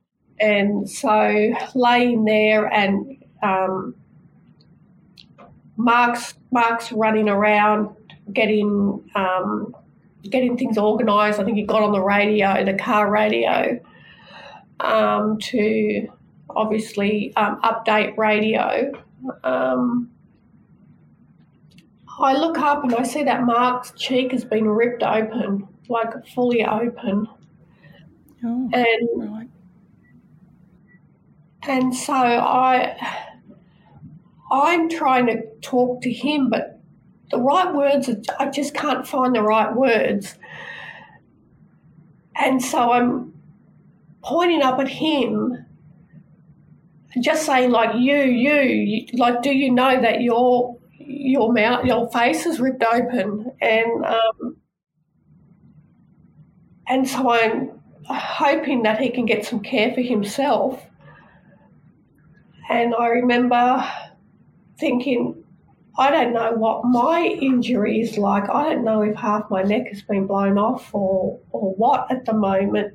And 0.40 0.88
so 0.88 1.52
laying 1.74 2.24
there 2.24 2.66
and 2.72 3.16
um, 3.42 3.94
Mark's 5.76 6.34
Mark's 6.50 6.92
running 6.92 7.28
around 7.28 7.94
getting 8.32 9.08
um, 9.14 9.74
getting 10.22 10.56
things 10.56 10.76
organised. 10.76 11.38
I 11.38 11.44
think 11.44 11.56
he 11.56 11.64
got 11.64 11.82
on 11.82 11.92
the 11.92 12.00
radio, 12.00 12.64
the 12.64 12.74
car 12.74 13.10
radio, 13.10 13.80
um, 14.80 15.38
to 15.38 16.08
obviously 16.50 17.32
um, 17.36 17.60
update 17.62 18.16
radio. 18.16 18.92
Um, 19.44 20.10
I 22.20 22.36
look 22.36 22.58
up 22.58 22.82
and 22.82 22.94
I 22.94 23.04
see 23.04 23.22
that 23.22 23.44
Mark's 23.44 23.92
cheek 23.92 24.32
has 24.32 24.44
been 24.44 24.68
ripped 24.68 25.04
open, 25.04 25.68
like 25.88 26.26
fully 26.34 26.64
open. 26.64 27.28
Oh, 28.44 28.70
And 28.72 29.08
right. 29.30 29.48
and 31.62 31.94
so 31.94 32.12
I 32.14 32.96
I'm 34.50 34.88
trying 34.88 35.26
to 35.26 35.42
talk 35.60 36.02
to 36.02 36.12
him, 36.12 36.48
but 36.50 36.80
the 37.30 37.38
right 37.38 37.72
words 37.74 38.08
I 38.38 38.48
just 38.50 38.74
can't 38.74 39.06
find 39.06 39.34
the 39.34 39.42
right 39.42 39.74
words. 39.74 40.36
And 42.36 42.62
so 42.62 42.92
I'm 42.92 43.34
pointing 44.22 44.62
up 44.62 44.78
at 44.80 44.88
him, 44.88 45.66
just 47.20 47.44
saying 47.46 47.70
like 47.70 47.96
you, 47.96 48.16
you, 48.16 48.52
you 48.60 49.06
like 49.14 49.42
do 49.42 49.50
you 49.50 49.70
know 49.72 50.00
that 50.00 50.20
your 50.20 50.76
your 50.98 51.52
mouth 51.52 51.84
your 51.84 52.08
face 52.10 52.44
is 52.46 52.60
ripped 52.60 52.82
open 52.84 53.50
and 53.60 54.04
um 54.04 54.56
and 56.86 57.08
so 57.08 57.30
I'm 57.30 57.77
hoping 58.14 58.82
that 58.82 59.00
he 59.00 59.10
can 59.10 59.26
get 59.26 59.44
some 59.44 59.60
care 59.60 59.92
for 59.92 60.00
himself. 60.00 60.82
And 62.70 62.94
I 62.94 63.08
remember 63.08 63.90
thinking, 64.78 65.44
I 65.98 66.10
don't 66.10 66.32
know 66.32 66.52
what 66.52 66.84
my 66.84 67.36
injury 67.40 68.00
is 68.00 68.16
like. 68.16 68.48
I 68.48 68.72
don't 68.72 68.84
know 68.84 69.02
if 69.02 69.16
half 69.16 69.50
my 69.50 69.62
neck 69.62 69.88
has 69.88 70.02
been 70.02 70.26
blown 70.26 70.56
off 70.56 70.94
or, 70.94 71.38
or 71.50 71.74
what 71.74 72.10
at 72.10 72.24
the 72.24 72.34
moment, 72.34 72.94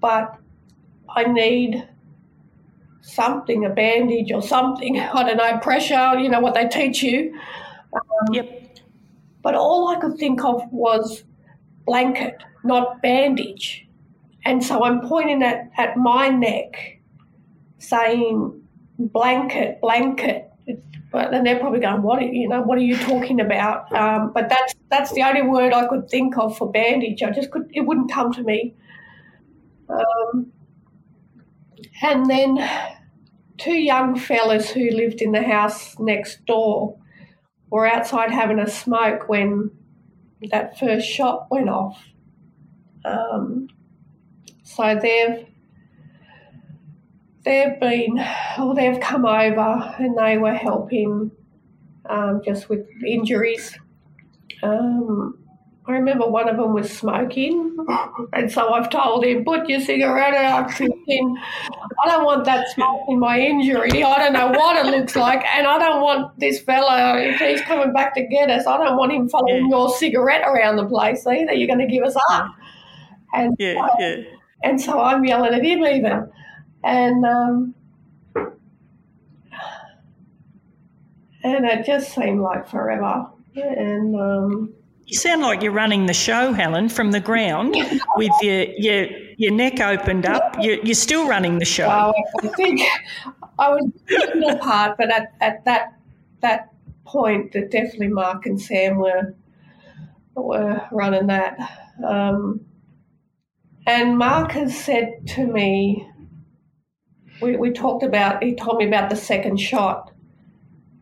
but 0.00 0.36
I 1.08 1.24
need 1.24 1.88
something, 3.00 3.64
a 3.64 3.70
bandage 3.70 4.30
or 4.30 4.40
something. 4.40 5.00
I 5.00 5.22
don't 5.24 5.36
know, 5.36 5.58
pressure, 5.58 6.18
you 6.18 6.28
know, 6.28 6.40
what 6.40 6.54
they 6.54 6.68
teach 6.68 7.02
you. 7.02 7.36
Um, 7.92 8.34
yep. 8.34 8.78
But 9.42 9.54
all 9.54 9.88
I 9.88 9.96
could 9.96 10.16
think 10.16 10.44
of 10.44 10.62
was 10.70 11.24
blanket, 11.86 12.36
not 12.62 13.02
bandage. 13.02 13.88
And 14.44 14.64
so 14.64 14.84
I'm 14.84 15.00
pointing 15.02 15.42
at, 15.42 15.70
at 15.76 15.96
my 15.96 16.28
neck, 16.28 17.00
saying 17.78 18.62
blanket, 18.98 19.80
blanket. 19.80 20.50
But 21.12 21.32
then 21.32 21.42
they're 21.44 21.58
probably 21.58 21.80
going, 21.80 22.02
"What? 22.02 22.20
Are, 22.20 22.26
you 22.26 22.48
know, 22.48 22.62
what 22.62 22.78
are 22.78 22.82
you 22.82 22.96
talking 22.96 23.40
about?" 23.40 23.92
Um, 23.92 24.32
but 24.32 24.48
that's 24.48 24.74
that's 24.90 25.12
the 25.12 25.22
only 25.22 25.42
word 25.42 25.72
I 25.72 25.88
could 25.88 26.08
think 26.08 26.38
of 26.38 26.56
for 26.56 26.70
bandage. 26.70 27.22
I 27.22 27.30
just 27.30 27.50
could, 27.50 27.68
it 27.72 27.80
wouldn't 27.80 28.12
come 28.12 28.32
to 28.34 28.42
me. 28.42 28.74
Um, 29.88 30.52
and 32.02 32.30
then 32.30 32.70
two 33.58 33.74
young 33.74 34.18
fellas 34.18 34.70
who 34.70 34.90
lived 34.90 35.20
in 35.20 35.32
the 35.32 35.42
house 35.42 35.98
next 35.98 36.44
door 36.46 36.96
were 37.70 37.86
outside 37.86 38.30
having 38.30 38.58
a 38.58 38.68
smoke 38.68 39.28
when 39.28 39.70
that 40.50 40.78
first 40.78 41.06
shot 41.06 41.48
went 41.50 41.68
off. 41.68 42.02
Um, 43.04 43.68
so 44.76 44.98
they've 45.00 45.46
they've 47.44 47.80
been, 47.80 48.16
well, 48.58 48.74
they've 48.74 49.00
come 49.00 49.24
over 49.24 49.94
and 49.98 50.16
they 50.16 50.38
were 50.38 50.54
helping 50.54 51.30
um, 52.08 52.42
just 52.44 52.68
with 52.68 52.86
injuries. 53.06 53.76
Um, 54.62 55.36
I 55.86 55.92
remember 55.92 56.28
one 56.28 56.48
of 56.48 56.56
them 56.56 56.72
was 56.72 56.90
smoking, 56.90 57.76
and 58.32 58.52
so 58.52 58.72
I've 58.72 58.90
told 58.90 59.24
him, 59.24 59.44
"Put 59.44 59.68
your 59.68 59.80
cigarette 59.80 60.34
out." 60.34 60.72
Thinking, 60.72 61.36
I 62.04 62.08
don't 62.08 62.24
want 62.24 62.44
that 62.44 62.68
smoke 62.68 63.06
in 63.08 63.18
my 63.18 63.40
injury. 63.40 64.04
I 64.04 64.18
don't 64.18 64.32
know 64.34 64.48
what 64.48 64.76
it 64.76 64.90
looks 64.90 65.16
like, 65.16 65.44
and 65.46 65.66
I 65.66 65.78
don't 65.78 66.02
want 66.02 66.38
this 66.38 66.60
fellow 66.60 67.16
if 67.16 67.40
he's 67.40 67.62
coming 67.62 67.92
back 67.92 68.14
to 68.14 68.22
get 68.22 68.50
us. 68.50 68.66
I 68.66 68.76
don't 68.76 68.98
want 68.98 69.12
him 69.12 69.28
following 69.28 69.64
yeah. 69.64 69.78
your 69.78 69.88
cigarette 69.96 70.42
around 70.46 70.76
the 70.76 70.86
place 70.86 71.26
either. 71.26 71.54
You're 71.54 71.66
going 71.66 71.80
to 71.80 71.92
give 71.92 72.04
us 72.04 72.16
up. 72.30 72.46
And 73.32 73.56
yeah, 73.58 73.88
yeah. 73.98 74.16
And 74.62 74.80
so 74.80 75.00
I'm 75.00 75.24
yelling 75.24 75.54
at 75.54 75.64
him 75.64 75.84
even, 75.84 76.30
and 76.84 77.24
um, 77.24 77.74
and 81.42 81.64
it 81.64 81.86
just 81.86 82.14
seemed 82.14 82.40
like 82.40 82.68
forever, 82.68 83.28
and. 83.56 84.16
Um, 84.20 84.74
you 85.10 85.16
sound 85.16 85.42
like 85.42 85.60
you're 85.60 85.72
running 85.72 86.06
the 86.06 86.14
show, 86.14 86.52
Helen, 86.52 86.88
from 86.88 87.10
the 87.10 87.18
ground 87.18 87.74
with 88.16 88.30
your 88.42 88.62
your, 88.78 89.08
your 89.38 89.50
neck 89.50 89.80
opened 89.80 90.24
up. 90.24 90.54
You're, 90.60 90.78
you're 90.84 90.94
still 90.94 91.26
running 91.26 91.58
the 91.58 91.64
show. 91.64 91.88
Well, 91.88 92.14
I 92.44 92.46
think 92.48 92.80
I 93.58 93.70
was 93.70 93.90
a 94.48 94.56
part, 94.58 94.96
but 94.96 95.10
at, 95.10 95.34
at 95.40 95.64
that 95.64 95.94
that 96.42 96.72
point, 97.04 97.50
that 97.52 97.72
definitely 97.72 98.06
Mark 98.08 98.46
and 98.46 98.60
Sam 98.60 98.98
were 98.98 99.34
were 100.36 100.80
running 100.92 101.26
that. 101.26 101.58
Um, 102.06 102.60
and 103.90 104.16
Mark 104.16 104.52
has 104.52 104.78
said 104.78 105.26
to 105.30 105.44
me, 105.44 106.08
we, 107.42 107.56
we 107.56 107.72
talked 107.72 108.04
about, 108.04 108.40
he 108.40 108.54
told 108.54 108.78
me 108.78 108.86
about 108.86 109.10
the 109.10 109.16
second 109.16 109.56
shot. 109.56 110.12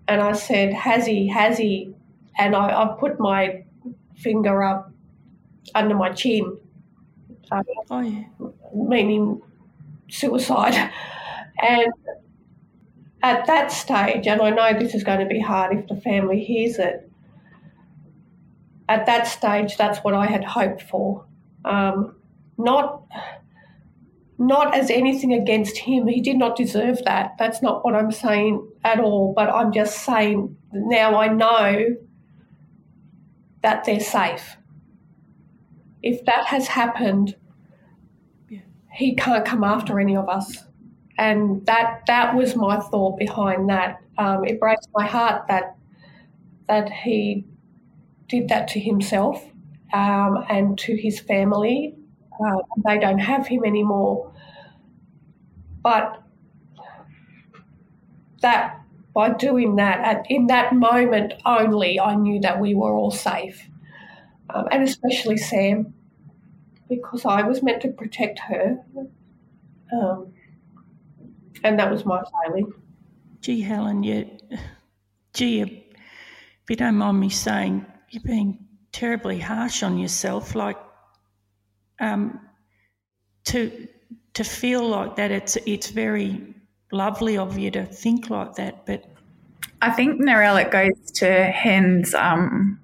And 0.09 0.23
I 0.23 0.33
said, 0.33 0.73
has 0.73 1.05
he, 1.05 1.29
has 1.29 1.59
he? 1.59 1.95
And 2.39 2.57
I, 2.57 2.71
I 2.71 2.97
put 2.99 3.21
my 3.21 3.65
finger 4.17 4.63
up 4.63 4.91
under 5.75 5.95
my 5.95 6.13
chin, 6.13 6.57
uh, 7.53 7.63
oh, 7.91 8.01
yeah. 8.01 8.25
meaning 8.75 9.43
suicide. 10.09 10.91
And 11.61 11.93
at 13.23 13.47
that 13.49 13.71
stage, 13.71 14.27
and 14.27 14.41
I 14.41 14.49
know 14.49 14.79
this 14.79 14.95
is 14.95 15.05
going 15.05 15.21
to 15.21 15.27
be 15.27 15.41
hard 15.41 15.77
if 15.77 15.89
the 15.89 16.01
family 16.01 16.43
hears 16.43 16.79
it, 16.79 17.11
at 18.89 19.05
that 19.05 19.27
stage, 19.27 19.77
that's 19.77 19.99
what 19.99 20.15
I 20.15 20.25
had 20.25 20.45
hoped 20.45 20.81
for. 20.81 21.27
Um, 21.67 22.15
not 22.59 23.05
not 24.41 24.73
as 24.75 24.89
anything 24.91 25.33
against 25.33 25.79
him. 25.79 26.07
He 26.07 26.21
did 26.21 26.37
not 26.37 26.57
deserve 26.57 27.05
that. 27.05 27.35
That's 27.39 27.61
not 27.61 27.85
what 27.85 27.95
I'm 27.95 28.13
saying 28.13 28.67
at 28.85 29.01
all. 29.01 29.33
But 29.35 29.51
I'm 29.51 29.73
just 29.73 30.05
saying 30.05 30.57
now 30.73 31.19
I 31.19 31.29
know 31.29 31.97
that 33.63 33.85
they're 33.85 34.01
safe. 34.01 34.57
If 36.03 36.25
that 36.27 36.47
has 36.47 36.69
happened, 36.69 37.35
yeah. 38.49 38.61
he 38.93 39.17
can't 39.17 39.45
come 39.45 39.65
after 39.65 39.99
any 39.99 40.17
of 40.17 40.29
us. 40.29 40.65
And 41.19 41.67
that 41.67 42.03
that 42.07 42.37
was 42.37 42.55
my 42.55 42.79
thought 42.79 43.19
behind 43.19 43.69
that. 43.69 44.01
Um, 44.19 44.45
it 44.45 44.61
breaks 44.61 44.87
my 44.95 45.07
heart 45.07 45.47
that 45.49 45.77
that 46.69 46.91
he 46.91 47.45
did 48.29 48.49
that 48.49 48.69
to 48.69 48.81
himself 48.81 49.45
um, 49.93 50.45
and 50.49 50.79
to 50.79 50.97
his 50.97 51.19
family. 51.19 51.97
Uh, 52.45 52.59
they 52.87 52.99
don't 52.99 53.19
have 53.19 53.47
him 53.47 53.65
anymore. 53.65 54.33
But 55.83 56.23
that 58.43 58.81
by 59.15 59.31
doing 59.31 59.77
that, 59.77 59.99
at, 60.05 60.27
in 60.31 60.47
that 60.47 60.75
moment 60.75 61.35
only, 61.45 61.99
I 61.99 62.15
knew 62.15 62.41
that 62.41 62.61
we 62.61 62.75
were 62.75 62.93
all 62.93 63.11
safe, 63.11 63.69
um, 64.51 64.69
and 64.71 64.83
especially 64.85 65.37
Sam, 65.37 65.93
because 66.89 67.25
I 67.25 67.43
was 67.43 67.63
meant 67.63 67.83
to 67.83 67.89
protect 67.89 68.39
her, 68.39 68.79
um, 69.93 70.33
and 71.65 71.79
that 71.79 71.91
was 71.91 72.05
my 72.05 72.23
failing. 72.45 72.73
Gee, 73.41 73.61
Helen, 73.61 74.03
you, 74.05 74.31
gee, 75.33 75.63
if 75.63 76.71
you 76.71 76.77
don't 76.77 76.97
mind 76.97 77.19
me 77.19 77.31
saying, 77.31 77.87
you're 78.11 78.23
being 78.23 78.67
terribly 78.93 79.39
harsh 79.39 79.83
on 79.83 79.99
yourself. 79.99 80.55
Like, 80.55 80.79
um, 82.01 82.41
to 83.45 83.89
to 84.35 84.45
feel 84.45 84.87
like 84.87 85.17
that, 85.17 85.31
it's 85.31 85.57
it's 85.67 85.91
very 85.91 86.55
lovely 86.93 87.37
of 87.37 87.59
you 87.59 87.71
to 87.73 87.85
think 87.85 88.31
like 88.31 88.55
that. 88.55 88.87
But 88.87 89.05
I 89.83 89.91
think 89.91 90.21
Narelle, 90.21 90.63
it 90.63 90.71
goes 90.71 91.11
to 91.17 91.45
Hen's 91.45 92.15
um, 92.15 92.81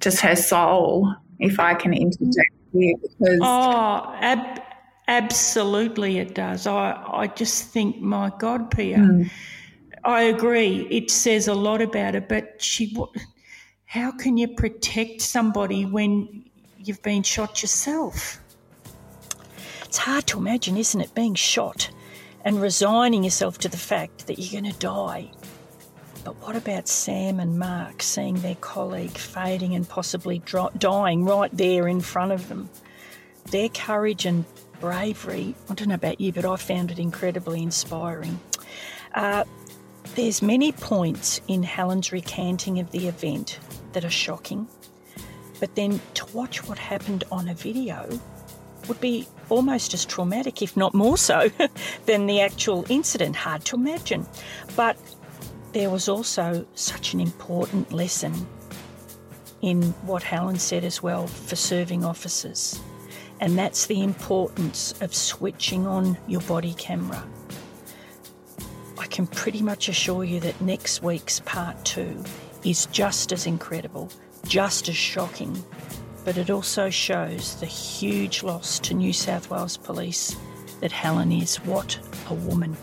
just 0.00 0.20
her 0.20 0.36
soul, 0.36 1.14
if 1.38 1.60
I 1.60 1.74
can 1.74 1.92
interject 1.92 2.52
here, 2.72 2.96
because 3.02 3.38
oh, 3.42 4.14
ab- 4.20 4.62
absolutely, 5.08 6.18
it 6.18 6.34
does. 6.34 6.66
I 6.66 6.92
I 6.92 7.26
just 7.28 7.68
think, 7.68 8.00
my 8.00 8.32
God, 8.38 8.70
Pia. 8.70 8.98
Mm. 8.98 9.30
I 10.04 10.22
agree. 10.22 10.86
It 10.90 11.10
says 11.10 11.48
a 11.48 11.54
lot 11.54 11.80
about 11.80 12.14
her, 12.14 12.20
but 12.20 12.60
she. 12.62 12.96
How 13.86 14.10
can 14.10 14.36
you 14.36 14.48
protect 14.48 15.22
somebody 15.22 15.86
when 15.86 16.44
you've 16.78 17.02
been 17.02 17.22
shot 17.22 17.62
yourself? 17.62 18.40
It's 19.94 20.00
hard 20.00 20.26
to 20.26 20.38
imagine, 20.38 20.76
isn't 20.76 21.00
it, 21.00 21.14
being 21.14 21.36
shot 21.36 21.88
and 22.44 22.60
resigning 22.60 23.22
yourself 23.22 23.58
to 23.58 23.68
the 23.68 23.76
fact 23.76 24.26
that 24.26 24.40
you're 24.40 24.60
going 24.60 24.72
to 24.72 24.76
die. 24.80 25.30
But 26.24 26.34
what 26.42 26.56
about 26.56 26.88
Sam 26.88 27.38
and 27.38 27.60
Mark 27.60 28.02
seeing 28.02 28.34
their 28.34 28.56
colleague 28.56 29.16
fading 29.16 29.72
and 29.76 29.88
possibly 29.88 30.42
dying 30.78 31.24
right 31.24 31.56
there 31.56 31.86
in 31.86 32.00
front 32.00 32.32
of 32.32 32.48
them? 32.48 32.70
Their 33.52 33.68
courage 33.68 34.26
and 34.26 34.44
bravery, 34.80 35.54
I 35.70 35.74
don't 35.74 35.90
know 35.90 35.94
about 35.94 36.20
you, 36.20 36.32
but 36.32 36.44
I 36.44 36.56
found 36.56 36.90
it 36.90 36.98
incredibly 36.98 37.62
inspiring. 37.62 38.40
Uh, 39.14 39.44
there's 40.16 40.42
many 40.42 40.72
points 40.72 41.40
in 41.46 41.62
Helen's 41.62 42.10
recanting 42.10 42.80
of 42.80 42.90
the 42.90 43.06
event 43.06 43.60
that 43.92 44.04
are 44.04 44.10
shocking, 44.10 44.66
but 45.60 45.76
then 45.76 46.00
to 46.14 46.26
watch 46.32 46.66
what 46.66 46.78
happened 46.78 47.22
on 47.30 47.48
a 47.48 47.54
video 47.54 48.08
would 48.88 49.00
be 49.00 49.28
almost 49.48 49.94
as 49.94 50.04
traumatic, 50.04 50.62
if 50.62 50.76
not 50.76 50.94
more 50.94 51.16
so, 51.16 51.50
than 52.06 52.26
the 52.26 52.40
actual 52.40 52.84
incident. 52.88 53.36
Hard 53.36 53.64
to 53.66 53.76
imagine. 53.76 54.26
But 54.76 54.96
there 55.72 55.90
was 55.90 56.08
also 56.08 56.66
such 56.74 57.14
an 57.14 57.20
important 57.20 57.92
lesson 57.92 58.46
in 59.60 59.82
what 60.02 60.22
Helen 60.22 60.58
said 60.58 60.84
as 60.84 61.02
well 61.02 61.26
for 61.26 61.56
serving 61.56 62.04
officers, 62.04 62.80
and 63.40 63.58
that's 63.58 63.86
the 63.86 64.02
importance 64.02 64.94
of 65.00 65.14
switching 65.14 65.86
on 65.86 66.16
your 66.28 66.42
body 66.42 66.74
camera. 66.74 67.24
I 68.98 69.06
can 69.06 69.26
pretty 69.26 69.62
much 69.62 69.88
assure 69.88 70.24
you 70.24 70.38
that 70.40 70.60
next 70.60 71.02
week's 71.02 71.40
part 71.40 71.82
two 71.84 72.22
is 72.64 72.86
just 72.86 73.32
as 73.32 73.46
incredible, 73.46 74.10
just 74.46 74.88
as 74.88 74.96
shocking, 74.96 75.62
but 76.24 76.38
it 76.38 76.50
also 76.50 76.90
shows 76.90 77.56
the 77.56 77.66
huge 77.66 78.42
loss 78.42 78.78
to 78.80 78.94
New 78.94 79.12
South 79.12 79.50
Wales 79.50 79.76
Police 79.76 80.36
that 80.80 80.90
Helen 80.90 81.30
is. 81.30 81.56
What 81.56 81.98
a 82.28 82.34
woman. 82.34 82.76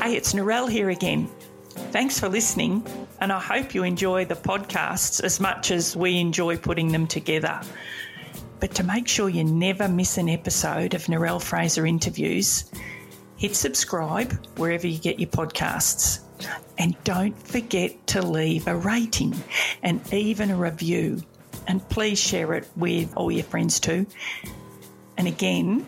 Hey, 0.00 0.14
it's 0.14 0.32
Narelle 0.34 0.70
here 0.70 0.90
again. 0.90 1.28
Thanks 1.90 2.20
for 2.20 2.28
listening, 2.28 2.86
and 3.20 3.32
I 3.32 3.40
hope 3.40 3.74
you 3.74 3.82
enjoy 3.82 4.24
the 4.24 4.36
podcasts 4.36 5.22
as 5.22 5.40
much 5.40 5.70
as 5.70 5.96
we 5.96 6.20
enjoy 6.20 6.56
putting 6.56 6.92
them 6.92 7.06
together. 7.06 7.60
But 8.60 8.74
to 8.76 8.84
make 8.84 9.08
sure 9.08 9.28
you 9.28 9.44
never 9.44 9.88
miss 9.88 10.16
an 10.16 10.28
episode 10.28 10.94
of 10.94 11.04
Narelle 11.04 11.42
Fraser 11.42 11.86
interviews, 11.86 12.70
hit 13.36 13.54
subscribe 13.54 14.32
wherever 14.56 14.86
you 14.86 14.98
get 14.98 15.18
your 15.18 15.28
podcasts. 15.30 16.20
And 16.78 16.96
don't 17.04 17.36
forget 17.46 18.06
to 18.08 18.22
leave 18.22 18.66
a 18.66 18.76
rating 18.76 19.34
and 19.82 20.00
even 20.12 20.50
a 20.50 20.56
review. 20.56 21.22
And 21.66 21.86
please 21.88 22.18
share 22.18 22.54
it 22.54 22.68
with 22.76 23.16
all 23.16 23.30
your 23.30 23.44
friends 23.44 23.80
too. 23.80 24.06
And 25.16 25.26
again, 25.26 25.86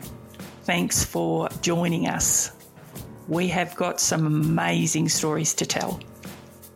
thanks 0.62 1.04
for 1.04 1.48
joining 1.60 2.08
us. 2.08 2.52
We 3.28 3.48
have 3.48 3.76
got 3.76 4.00
some 4.00 4.26
amazing 4.26 5.10
stories 5.10 5.54
to 5.54 5.66
tell. 5.66 6.00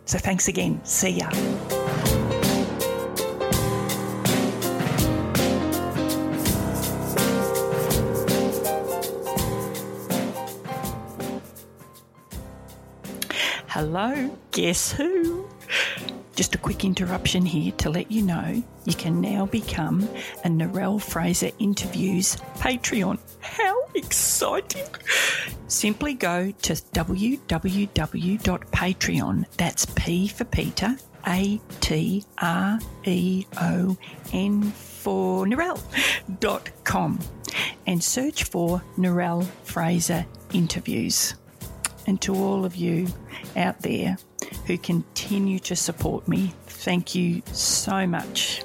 So 0.04 0.18
thanks 0.18 0.48
again. 0.48 0.84
See 0.84 1.10
ya. 1.10 1.81
Hello, 13.94 14.34
guess 14.52 14.90
who? 14.90 15.46
Just 16.34 16.54
a 16.54 16.58
quick 16.58 16.82
interruption 16.82 17.44
here 17.44 17.72
to 17.72 17.90
let 17.90 18.10
you 18.10 18.22
know 18.22 18.62
you 18.86 18.94
can 18.94 19.20
now 19.20 19.44
become 19.44 20.08
a 20.46 20.48
Narelle 20.48 20.98
Fraser 20.98 21.50
Interviews 21.58 22.36
Patreon. 22.56 23.18
How 23.40 23.84
exciting! 23.94 24.86
Simply 25.68 26.14
go 26.14 26.52
to 26.62 26.72
www.patreon, 26.72 27.44
that's 29.58 29.84
P 29.84 30.26
for 30.26 30.44
Peter, 30.44 30.96
A 31.26 31.60
T 31.80 32.24
R 32.40 32.78
E 33.04 33.44
O 33.60 33.98
N 34.32 34.62
for 34.62 35.44
Narelle.com 35.44 37.18
and 37.86 38.02
search 38.02 38.44
for 38.44 38.82
Narelle 38.96 39.44
Fraser 39.64 40.24
Interviews. 40.54 41.34
And 42.06 42.20
to 42.22 42.34
all 42.34 42.64
of 42.64 42.76
you 42.76 43.06
out 43.56 43.80
there 43.80 44.16
who 44.66 44.76
continue 44.78 45.58
to 45.60 45.76
support 45.76 46.26
me, 46.26 46.52
thank 46.66 47.14
you 47.14 47.42
so 47.52 48.06
much. 48.06 48.64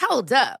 Hold 0.00 0.32
up. 0.32 0.60